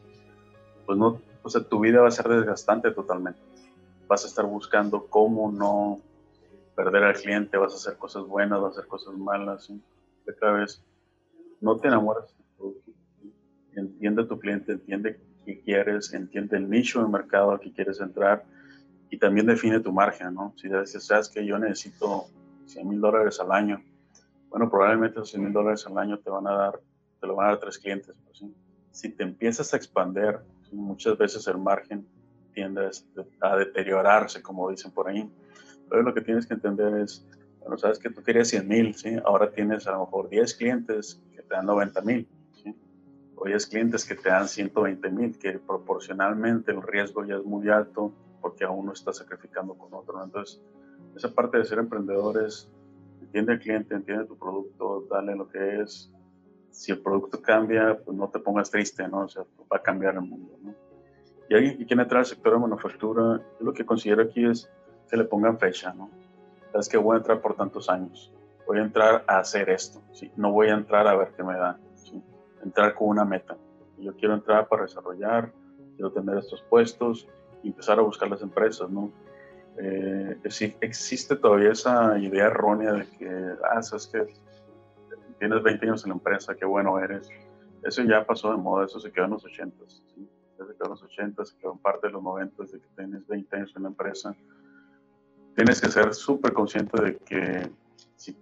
Pues 0.87 0.99
no, 0.99 1.21
o 1.43 1.51
sea, 1.51 1.62
tu 1.62 1.81
vida 1.81 2.01
va 2.01 2.09
a 2.09 2.12
ser 2.12 2.29
desgastante 2.29 2.91
totalmente. 2.91 3.41
Vas 4.09 4.25
a 4.25 4.29
estar 4.29 4.47
buscando 4.47 5.07
cómo 5.07 5.53
no 5.53 6.01
perder 6.75 7.05
al 7.05 7.15
cliente, 7.15 7.59
vas 7.59 7.73
a 7.73 7.77
hacer 7.77 7.99
cosas 7.99 8.25
buenas, 8.27 8.61
vas 8.61 8.77
a 8.77 8.79
hacer 8.79 8.88
cosas 8.88 9.15
malas, 9.15 9.67
¿sí? 9.67 9.83
Cada 10.41 10.53
vez 10.53 10.83
no 11.62 11.77
te 11.79 11.88
enamoras 11.88 12.29
de 12.29 12.35
tu 12.35 12.57
producto. 12.57 12.90
Entiende 13.75 14.22
a 14.22 14.29
tu 14.29 14.38
cliente, 14.38 14.72
entiende 14.72 15.20
qué 15.46 15.61
quieres, 15.61 16.12
entiende 16.12 16.57
el 16.59 16.68
nicho 16.68 17.03
de 17.03 17.09
mercado 17.09 17.53
al 17.53 17.61
que 17.61 17.72
quieres 17.72 18.01
entrar 18.01 18.44
y 19.09 19.18
también 19.18 19.46
define 19.46 19.81
tu 19.81 19.92
margen, 19.92 20.35
¿no? 20.35 20.53
Si 20.57 20.68
dices, 20.68 21.05
sabes 21.05 21.29
que 21.29 21.46
yo 21.46 21.59
necesito 21.59 22.27
100 22.66 22.88
mil 22.88 23.01
dólares 23.01 23.40
al 23.40 23.53
año, 23.53 23.83
bueno, 24.51 24.68
probablemente 24.68 25.18
esos 25.18 25.31
100 25.31 25.44
mil 25.44 25.53
dólares 25.53 25.87
al 25.87 25.96
año 25.96 26.18
te 26.18 26.29
van 26.29 26.46
a 26.46 26.53
dar, 26.53 26.81
te 27.20 27.27
lo 27.27 27.37
van 27.37 27.46
a 27.46 27.51
dar 27.51 27.61
tres 27.61 27.79
clientes. 27.79 28.14
Pues, 28.25 28.44
Si 28.90 29.09
te 29.11 29.22
empiezas 29.22 29.72
a 29.72 29.77
expander, 29.79 30.40
muchas 30.72 31.16
veces 31.16 31.46
el 31.46 31.59
margen 31.59 32.07
tiende 32.53 32.91
a 33.41 33.57
deteriorarse, 33.57 34.43
como 34.43 34.68
dicen 34.70 34.91
por 34.91 35.09
ahí. 35.09 35.30
Pero 35.89 36.03
lo 36.03 36.12
que 36.12 36.20
tienes 36.20 36.47
que 36.47 36.55
entender 36.55 36.95
es, 36.99 37.26
bueno, 37.63 37.79
sabes 37.79 37.99
que 37.99 38.11
tú 38.11 38.23
querías 38.23 38.49
100 38.49 38.69
mil, 38.69 38.95
¿sí? 38.95 39.17
Ahora 39.25 39.51
tienes 39.51 39.87
a 39.87 39.93
lo 39.93 40.01
mejor 40.01 40.29
10 40.29 40.55
clientes 40.55 41.23
que 41.35 41.43
te 41.43 41.55
dan 41.55 41.67
90 41.67 42.01
mil, 42.03 42.29
¿sí? 42.63 42.75
O 43.37 43.47
10 43.47 43.67
clientes 43.67 44.05
que 44.05 44.15
te 44.15 44.29
dan 44.29 44.49
120 44.49 45.11
mil, 45.11 45.39
que 45.39 45.59
proporcionalmente 45.59 46.73
el 46.73 46.83
riesgo 46.83 47.25
ya 47.25 47.37
es 47.37 47.45
muy 47.45 47.69
alto 47.69 48.13
porque 48.41 48.65
aún 48.65 48.87
no 48.87 48.93
estás 48.93 49.19
sacrificando 49.19 49.75
con 49.75 49.95
otro. 49.95 50.23
Entonces, 50.23 50.61
esa 51.17 51.33
parte 51.33 51.59
de 51.59 51.65
ser 51.65 51.79
emprendedor 51.79 52.45
es, 52.45 52.71
entiende 53.21 53.53
al 53.53 53.61
cliente, 53.61 53.95
entiende 53.95 54.27
tu 54.27 54.37
producto, 54.37 55.07
dale 55.11 55.35
lo 55.37 55.49
que 55.49 55.81
es. 55.81 56.13
Si 56.71 56.91
el 56.91 57.01
producto 57.01 57.41
cambia, 57.41 57.99
pues 58.05 58.17
no 58.17 58.29
te 58.29 58.39
pongas 58.39 58.71
triste, 58.71 59.07
¿no? 59.07 59.21
O 59.21 59.29
sea, 59.29 59.45
va 59.73 59.77
a 59.77 59.83
cambiar 59.83 60.15
el 60.15 60.23
mundo, 60.23 60.59
¿no? 60.63 60.75
Y 61.49 61.55
alguien 61.55 61.77
que 61.77 61.87
quiere 61.87 62.03
entrar 62.03 62.21
al 62.21 62.27
sector 62.27 62.55
de 62.55 62.61
manufactura, 62.61 63.43
lo 63.61 63.73
que 63.73 63.85
considero 63.85 64.23
aquí 64.23 64.47
es 64.47 64.71
que 65.09 65.17
le 65.17 65.25
pongan 65.25 65.59
fecha, 65.59 65.93
¿no? 65.93 66.11
Es 66.75 66.89
que 66.89 66.97
voy 66.97 67.14
a 67.14 67.18
entrar 67.18 67.41
por 67.41 67.55
tantos 67.55 67.89
años, 67.89 68.33
voy 68.66 68.79
a 68.79 68.83
entrar 68.83 69.25
a 69.27 69.39
hacer 69.39 69.70
esto, 69.70 70.03
¿sí? 70.12 70.31
no 70.37 70.53
voy 70.53 70.68
a 70.68 70.75
entrar 70.75 71.07
a 71.07 71.14
ver 71.14 71.33
qué 71.37 71.43
me 71.43 71.55
da. 71.55 71.79
entrar 72.64 72.95
con 72.95 73.09
una 73.09 73.25
meta. 73.25 73.57
Yo 73.99 74.14
quiero 74.16 74.35
entrar 74.35 74.68
para 74.68 74.83
desarrollar, 74.83 75.53
quiero 75.97 76.12
tener 76.12 76.39
estos 76.39 76.62
puestos 76.62 77.29
y 77.62 77.68
empezar 77.68 77.99
a 77.99 78.03
buscar 78.03 78.29
las 78.29 78.43
empresas, 78.43 78.91
¿no? 78.91 79.11
Eh, 79.79 80.39
existe 80.81 81.37
todavía 81.37 81.73
esa 81.73 82.18
idea 82.18 82.47
errónea 82.47 82.93
de 82.93 83.09
que, 83.11 83.55
ah, 83.70 83.83
sabes 83.83 84.07
que 84.07 84.27
tienes 85.39 85.62
20 85.62 85.87
años 85.87 86.05
en 86.05 86.11
la 86.11 86.16
empresa, 86.16 86.55
qué 86.55 86.64
bueno 86.64 86.99
eres. 86.99 87.29
Eso 87.83 88.03
ya 88.03 88.25
pasó 88.25 88.53
de 88.53 88.59
moda, 88.59 88.85
eso 88.85 89.01
se 89.01 89.11
quedó 89.11 89.25
en 89.25 89.33
los 89.33 89.45
80, 89.45 89.85
¿sí? 89.89 90.29
se 90.57 90.75
quedó 90.75 90.85
en 90.85 90.91
los 90.91 91.03
80, 91.03 91.45
se 91.45 91.57
quedó 91.57 91.73
en 91.73 91.79
parte 91.79 92.07
de 92.07 92.12
los 92.12 92.23
90 92.23 92.64
de 92.64 92.81
que 92.81 92.87
tienes 92.97 93.27
20 93.27 93.57
años 93.57 93.73
en 93.75 93.83
la 93.83 93.89
empresa. 93.89 94.37
Tienes 95.55 95.80
que 95.80 95.88
ser 95.88 96.14
súper 96.14 96.53
consciente 96.53 97.03
de 97.03 97.16
que 97.18 97.70
si 98.16 98.36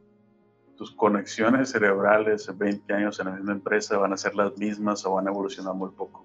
tus 0.76 0.92
conexiones 0.92 1.70
cerebrales 1.70 2.48
en 2.48 2.58
20 2.58 2.92
años 2.92 3.20
en 3.20 3.26
la 3.26 3.32
misma 3.32 3.52
empresa 3.52 3.98
van 3.98 4.12
a 4.12 4.16
ser 4.16 4.34
las 4.34 4.56
mismas 4.56 5.04
o 5.04 5.14
van 5.14 5.26
a 5.26 5.30
evolucionar 5.30 5.74
muy 5.74 5.90
poco. 5.90 6.24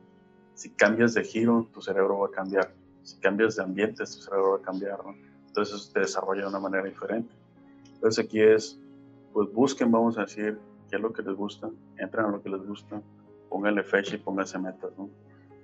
Si 0.53 0.69
cambias 0.69 1.13
de 1.13 1.23
giro, 1.23 1.67
tu 1.73 1.81
cerebro 1.81 2.19
va 2.19 2.27
a 2.27 2.31
cambiar 2.31 2.71
si 3.05 3.17
cambias 3.19 3.55
de 3.55 3.63
ambiente, 3.63 4.03
tu 4.03 4.11
cerebro 4.11 4.51
va 4.51 4.57
a 4.57 4.61
cambiar, 4.61 4.97
¿no? 5.05 5.15
Entonces 5.47 5.91
te 5.93 5.99
desarrolla 5.99 6.41
de 6.41 6.47
una 6.47 6.59
manera 6.59 6.83
diferente. 6.83 7.31
Entonces 7.93 8.25
aquí 8.25 8.41
es, 8.41 8.79
pues 9.31 9.51
busquen, 9.53 9.91
vamos 9.91 10.17
a 10.17 10.21
decir, 10.21 10.57
qué 10.89 10.95
es 10.95 11.01
lo 11.01 11.13
que 11.13 11.21
les 11.21 11.35
gusta, 11.35 11.69
entren 11.97 12.25
a 12.25 12.29
lo 12.29 12.41
que 12.41 12.49
les 12.49 12.65
gusta, 12.65 12.99
pónganle 13.47 13.83
fecha 13.83 14.15
y 14.15 14.17
pónganse 14.17 14.57
metas, 14.57 14.91
¿no? 14.97 15.09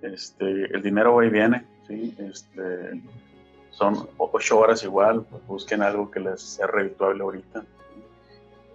Este, 0.03 0.73
el 0.73 0.81
dinero 0.83 1.15
va 1.15 1.25
y 1.25 1.29
viene, 1.29 1.65
¿sí? 1.87 2.15
Este, 2.19 3.01
son 3.71 4.09
ocho 4.17 4.59
horas 4.59 4.83
igual, 4.83 5.23
pues 5.23 5.45
busquen 5.47 5.81
algo 5.81 6.11
que 6.11 6.19
les 6.19 6.41
sea 6.41 6.67
redituable 6.67 7.23
ahorita 7.23 7.63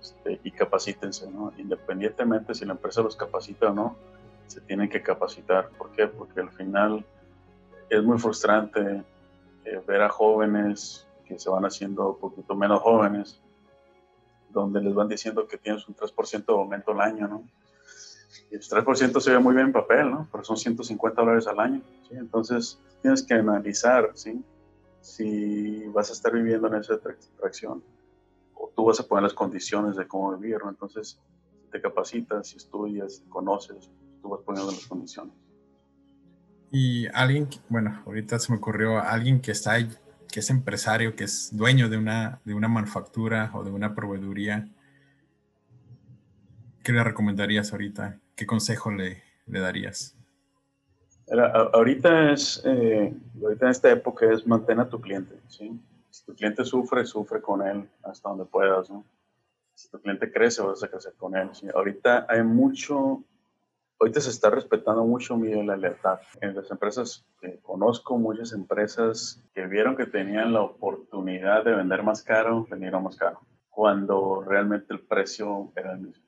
este, 0.00 0.40
y 0.42 0.50
capacítense, 0.50 1.30
¿no? 1.30 1.52
Independientemente 1.58 2.54
si 2.54 2.64
la 2.64 2.72
empresa 2.72 3.02
los 3.02 3.16
capacita 3.16 3.70
o 3.70 3.74
no, 3.74 3.96
se 4.46 4.60
tienen 4.60 4.88
que 4.88 5.02
capacitar. 5.02 5.68
¿Por 5.70 5.90
qué? 5.90 6.06
Porque 6.06 6.40
al 6.40 6.50
final 6.50 7.04
es 7.90 8.02
muy 8.02 8.18
frustrante 8.18 9.04
eh, 9.64 9.82
ver 9.86 10.02
a 10.02 10.08
jóvenes 10.08 11.06
que 11.24 11.38
se 11.38 11.50
van 11.50 11.64
haciendo 11.64 12.10
un 12.10 12.18
poquito 12.18 12.54
menos 12.54 12.80
jóvenes, 12.80 13.40
donde 14.50 14.80
les 14.80 14.94
van 14.94 15.08
diciendo 15.08 15.46
que 15.46 15.58
tienes 15.58 15.86
un 15.88 15.94
3% 15.94 16.46
de 16.46 16.52
aumento 16.52 16.92
al 16.92 17.00
año, 17.00 17.28
¿no? 17.28 17.42
Y 18.50 18.54
el 18.54 18.60
3% 18.60 19.20
se 19.20 19.30
ve 19.32 19.38
muy 19.38 19.54
bien 19.54 19.66
en 19.66 19.72
papel, 19.72 20.10
¿no? 20.10 20.28
Pero 20.30 20.44
son 20.44 20.56
150 20.56 21.20
dólares 21.20 21.46
al 21.48 21.58
año. 21.58 21.82
Entonces, 22.10 22.78
tienes 23.02 23.24
que 23.24 23.34
analizar, 23.34 24.12
¿sí? 24.14 24.40
Si 25.06 25.84
vas 25.94 26.10
a 26.10 26.14
estar 26.14 26.32
viviendo 26.32 26.66
en 26.66 26.74
esa 26.74 26.98
tracción 27.38 27.82
o 28.54 28.72
tú 28.74 28.86
vas 28.86 28.98
a 28.98 29.06
poner 29.06 29.22
las 29.22 29.34
condiciones 29.34 29.94
de 29.94 30.08
cómo 30.08 30.36
vivir, 30.36 30.58
¿no? 30.58 30.68
Entonces, 30.68 31.20
te 31.70 31.80
capacitas, 31.80 32.48
si 32.48 32.56
estudias, 32.56 33.22
conoces, 33.28 33.88
tú 34.20 34.30
vas 34.30 34.40
poniendo 34.44 34.72
las 34.72 34.84
condiciones. 34.84 35.32
Y 36.72 37.06
alguien, 37.14 37.48
bueno, 37.68 38.02
ahorita 38.04 38.40
se 38.40 38.50
me 38.50 38.58
ocurrió 38.58 38.98
alguien 38.98 39.40
que 39.40 39.52
está 39.52 39.74
ahí, 39.74 39.88
que 40.28 40.40
es 40.40 40.50
empresario, 40.50 41.14
que 41.14 41.22
es 41.22 41.56
dueño 41.56 41.88
de 41.88 41.98
una, 41.98 42.40
de 42.44 42.54
una 42.54 42.66
manufactura 42.66 43.52
o 43.54 43.62
de 43.62 43.70
una 43.70 43.94
proveeduría. 43.94 44.68
¿Qué 46.82 46.90
le 46.90 47.04
recomendarías 47.04 47.70
ahorita? 47.70 48.18
¿Qué 48.34 48.44
consejo 48.44 48.90
le, 48.90 49.22
le 49.46 49.60
darías? 49.60 50.16
Ahorita 51.30 52.32
es, 52.32 52.62
eh, 52.64 53.14
ahorita 53.42 53.66
en 53.66 53.70
esta 53.70 53.90
época 53.90 54.30
es 54.32 54.46
mantén 54.46 54.80
a 54.80 54.88
tu 54.88 55.00
cliente, 55.00 55.34
¿sí? 55.48 55.72
Si 56.10 56.24
tu 56.24 56.34
cliente 56.34 56.64
sufre, 56.64 57.04
sufre 57.04 57.40
con 57.40 57.66
él 57.66 57.88
hasta 58.02 58.28
donde 58.28 58.44
puedas, 58.44 58.88
¿no? 58.88 59.04
Si 59.74 59.90
tu 59.90 60.00
cliente 60.00 60.32
crece, 60.32 60.62
vas 60.62 60.82
a 60.82 60.88
crecer 60.88 61.12
con 61.14 61.36
él. 61.36 61.50
¿sí? 61.52 61.68
Ahorita 61.74 62.26
hay 62.28 62.42
mucho, 62.42 63.22
Ahorita 63.98 64.20
se 64.20 64.28
está 64.28 64.50
respetando 64.50 65.04
mucho 65.04 65.38
mi 65.38 65.50
la 65.64 65.76
lealtad. 65.76 66.20
En 66.42 66.54
las 66.54 66.70
empresas 66.70 67.24
que 67.40 67.58
conozco, 67.60 68.18
muchas 68.18 68.52
empresas 68.52 69.42
que 69.54 69.66
vieron 69.66 69.96
que 69.96 70.04
tenían 70.04 70.52
la 70.52 70.60
oportunidad 70.60 71.64
de 71.64 71.74
vender 71.74 72.02
más 72.02 72.22
caro, 72.22 72.66
vendieron 72.70 73.04
más 73.04 73.16
caro, 73.16 73.40
cuando 73.70 74.42
realmente 74.42 74.92
el 74.92 75.00
precio 75.00 75.72
era 75.74 75.92
el 75.92 76.00
mismo. 76.00 76.26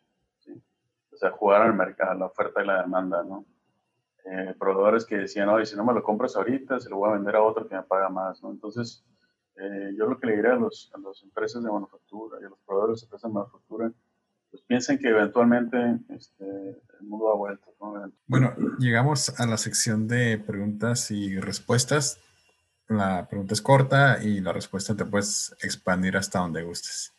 O 1.12 1.16
sea, 1.18 1.30
jugar 1.30 1.62
al 1.62 1.74
mercado, 1.74 2.18
la 2.18 2.26
oferta 2.26 2.62
y 2.62 2.66
la 2.66 2.82
demanda, 2.82 3.22
¿no? 3.22 3.44
Eh, 4.30 4.54
proveedores 4.58 5.06
que 5.06 5.16
decían, 5.16 5.48
oye, 5.48 5.64
si 5.64 5.76
no 5.76 5.84
me 5.84 5.94
lo 5.94 6.02
compras 6.02 6.36
ahorita, 6.36 6.80
se 6.80 6.90
lo 6.90 6.96
voy 6.96 7.10
a 7.10 7.14
vender 7.14 7.36
a 7.36 7.42
otro 7.42 7.66
que 7.66 7.74
me 7.74 7.82
paga 7.82 8.08
más, 8.08 8.42
¿no? 8.42 8.50
Entonces, 8.50 9.04
eh, 9.56 9.94
yo 9.96 10.06
lo 10.06 10.18
que 10.18 10.26
le 10.26 10.36
diría 10.36 10.52
a, 10.52 10.56
los, 10.56 10.90
a 10.94 10.98
las 10.98 11.22
empresas 11.22 11.62
de 11.62 11.70
manufactura 11.70 12.38
y 12.40 12.44
a 12.44 12.48
los 12.48 12.58
proveedores 12.60 13.00
de 13.00 13.06
empresas 13.06 13.30
de 13.30 13.34
manufactura 13.34 13.92
pues 14.50 14.62
piensen 14.66 14.98
que 14.98 15.08
eventualmente 15.08 15.76
este, 16.08 16.44
el 16.44 17.06
mundo 17.06 17.30
ha 17.30 17.36
vuelto. 17.36 17.74
Bueno, 18.26 18.54
llegamos 18.78 19.38
a 19.38 19.46
la 19.46 19.56
sección 19.56 20.08
de 20.08 20.38
preguntas 20.38 21.10
y 21.10 21.38
respuestas. 21.38 22.18
La 22.88 23.28
pregunta 23.28 23.54
es 23.54 23.60
corta 23.60 24.22
y 24.22 24.40
la 24.40 24.52
respuesta 24.52 24.96
te 24.96 25.04
puedes 25.04 25.54
expandir 25.62 26.16
hasta 26.16 26.38
donde 26.38 26.62
gustes. 26.62 27.12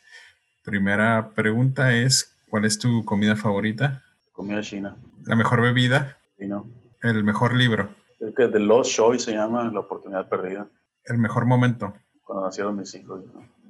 Primera 0.64 1.32
pregunta 1.36 1.93
es, 1.93 2.36
¿cuál 2.49 2.66
es 2.66 2.80
tu 2.80 3.05
comida 3.05 3.36
favorita? 3.36 4.03
Comida 4.32 4.62
china. 4.62 4.97
¿La 5.26 5.36
mejor 5.36 5.62
bebida? 5.62 6.18
Vino. 6.38 6.68
¿El 7.01 7.23
mejor 7.23 7.55
libro? 7.55 7.95
Creo 8.17 8.33
que 8.33 8.47
The 8.49 8.59
Lost 8.59 8.91
Choice 8.91 9.25
se 9.25 9.31
llama 9.31 9.71
La 9.71 9.79
oportunidad 9.79 10.27
perdida. 10.27 10.67
¿El 11.05 11.17
mejor 11.17 11.45
momento? 11.45 11.93
Cuando 12.23 12.45
nacieron 12.45 12.75
mis 12.75 12.93
hijos. 12.95 13.23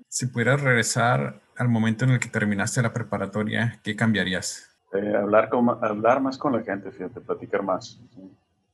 Si 0.08 0.26
pudieras 0.26 0.62
regresar 0.62 1.40
al 1.56 1.70
momento 1.70 2.06
en 2.06 2.12
el 2.12 2.20
que 2.20 2.30
terminaste 2.30 2.82
la 2.82 2.92
preparatoria, 2.92 3.80
¿qué 3.84 3.96
cambiarías? 3.96 4.76
Eh, 4.94 5.16
hablar, 5.16 5.50
con, 5.50 5.70
hablar 5.70 6.22
más 6.22 6.40
con 6.40 6.54
la 6.54 6.64
gente, 6.64 6.92
fíjate, 6.92 7.22
platicar 7.22 7.62
más. 7.62 8.02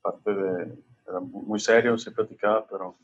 Parte 0.01 0.33
de, 0.33 0.63
era 1.05 1.19
muy 1.19 1.59
serio, 1.59 1.97
sí 1.97 2.09
platicaba, 2.11 2.65
pero 2.65 2.97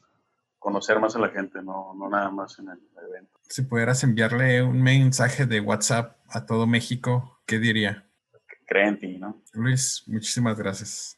conocer 0.57 0.99
más 0.99 1.15
a 1.17 1.19
la 1.19 1.29
gente, 1.29 1.61
no, 1.61 1.93
no 1.93 2.09
nada 2.09 2.29
más 2.31 2.57
en 2.59 2.69
el 2.69 2.79
evento. 3.09 3.37
Si 3.49 3.63
pudieras 3.63 4.03
enviarle 4.05 4.63
un 4.63 4.81
mensaje 4.81 5.45
de 5.45 5.59
WhatsApp 5.59 6.15
a 6.29 6.45
todo 6.45 6.65
México, 6.65 7.41
¿qué 7.45 7.59
diría? 7.59 8.07
Creen 8.65 8.87
en 8.87 8.99
ti, 8.99 9.17
¿no? 9.17 9.41
Luis, 9.51 10.03
muchísimas 10.07 10.57
gracias. 10.57 11.17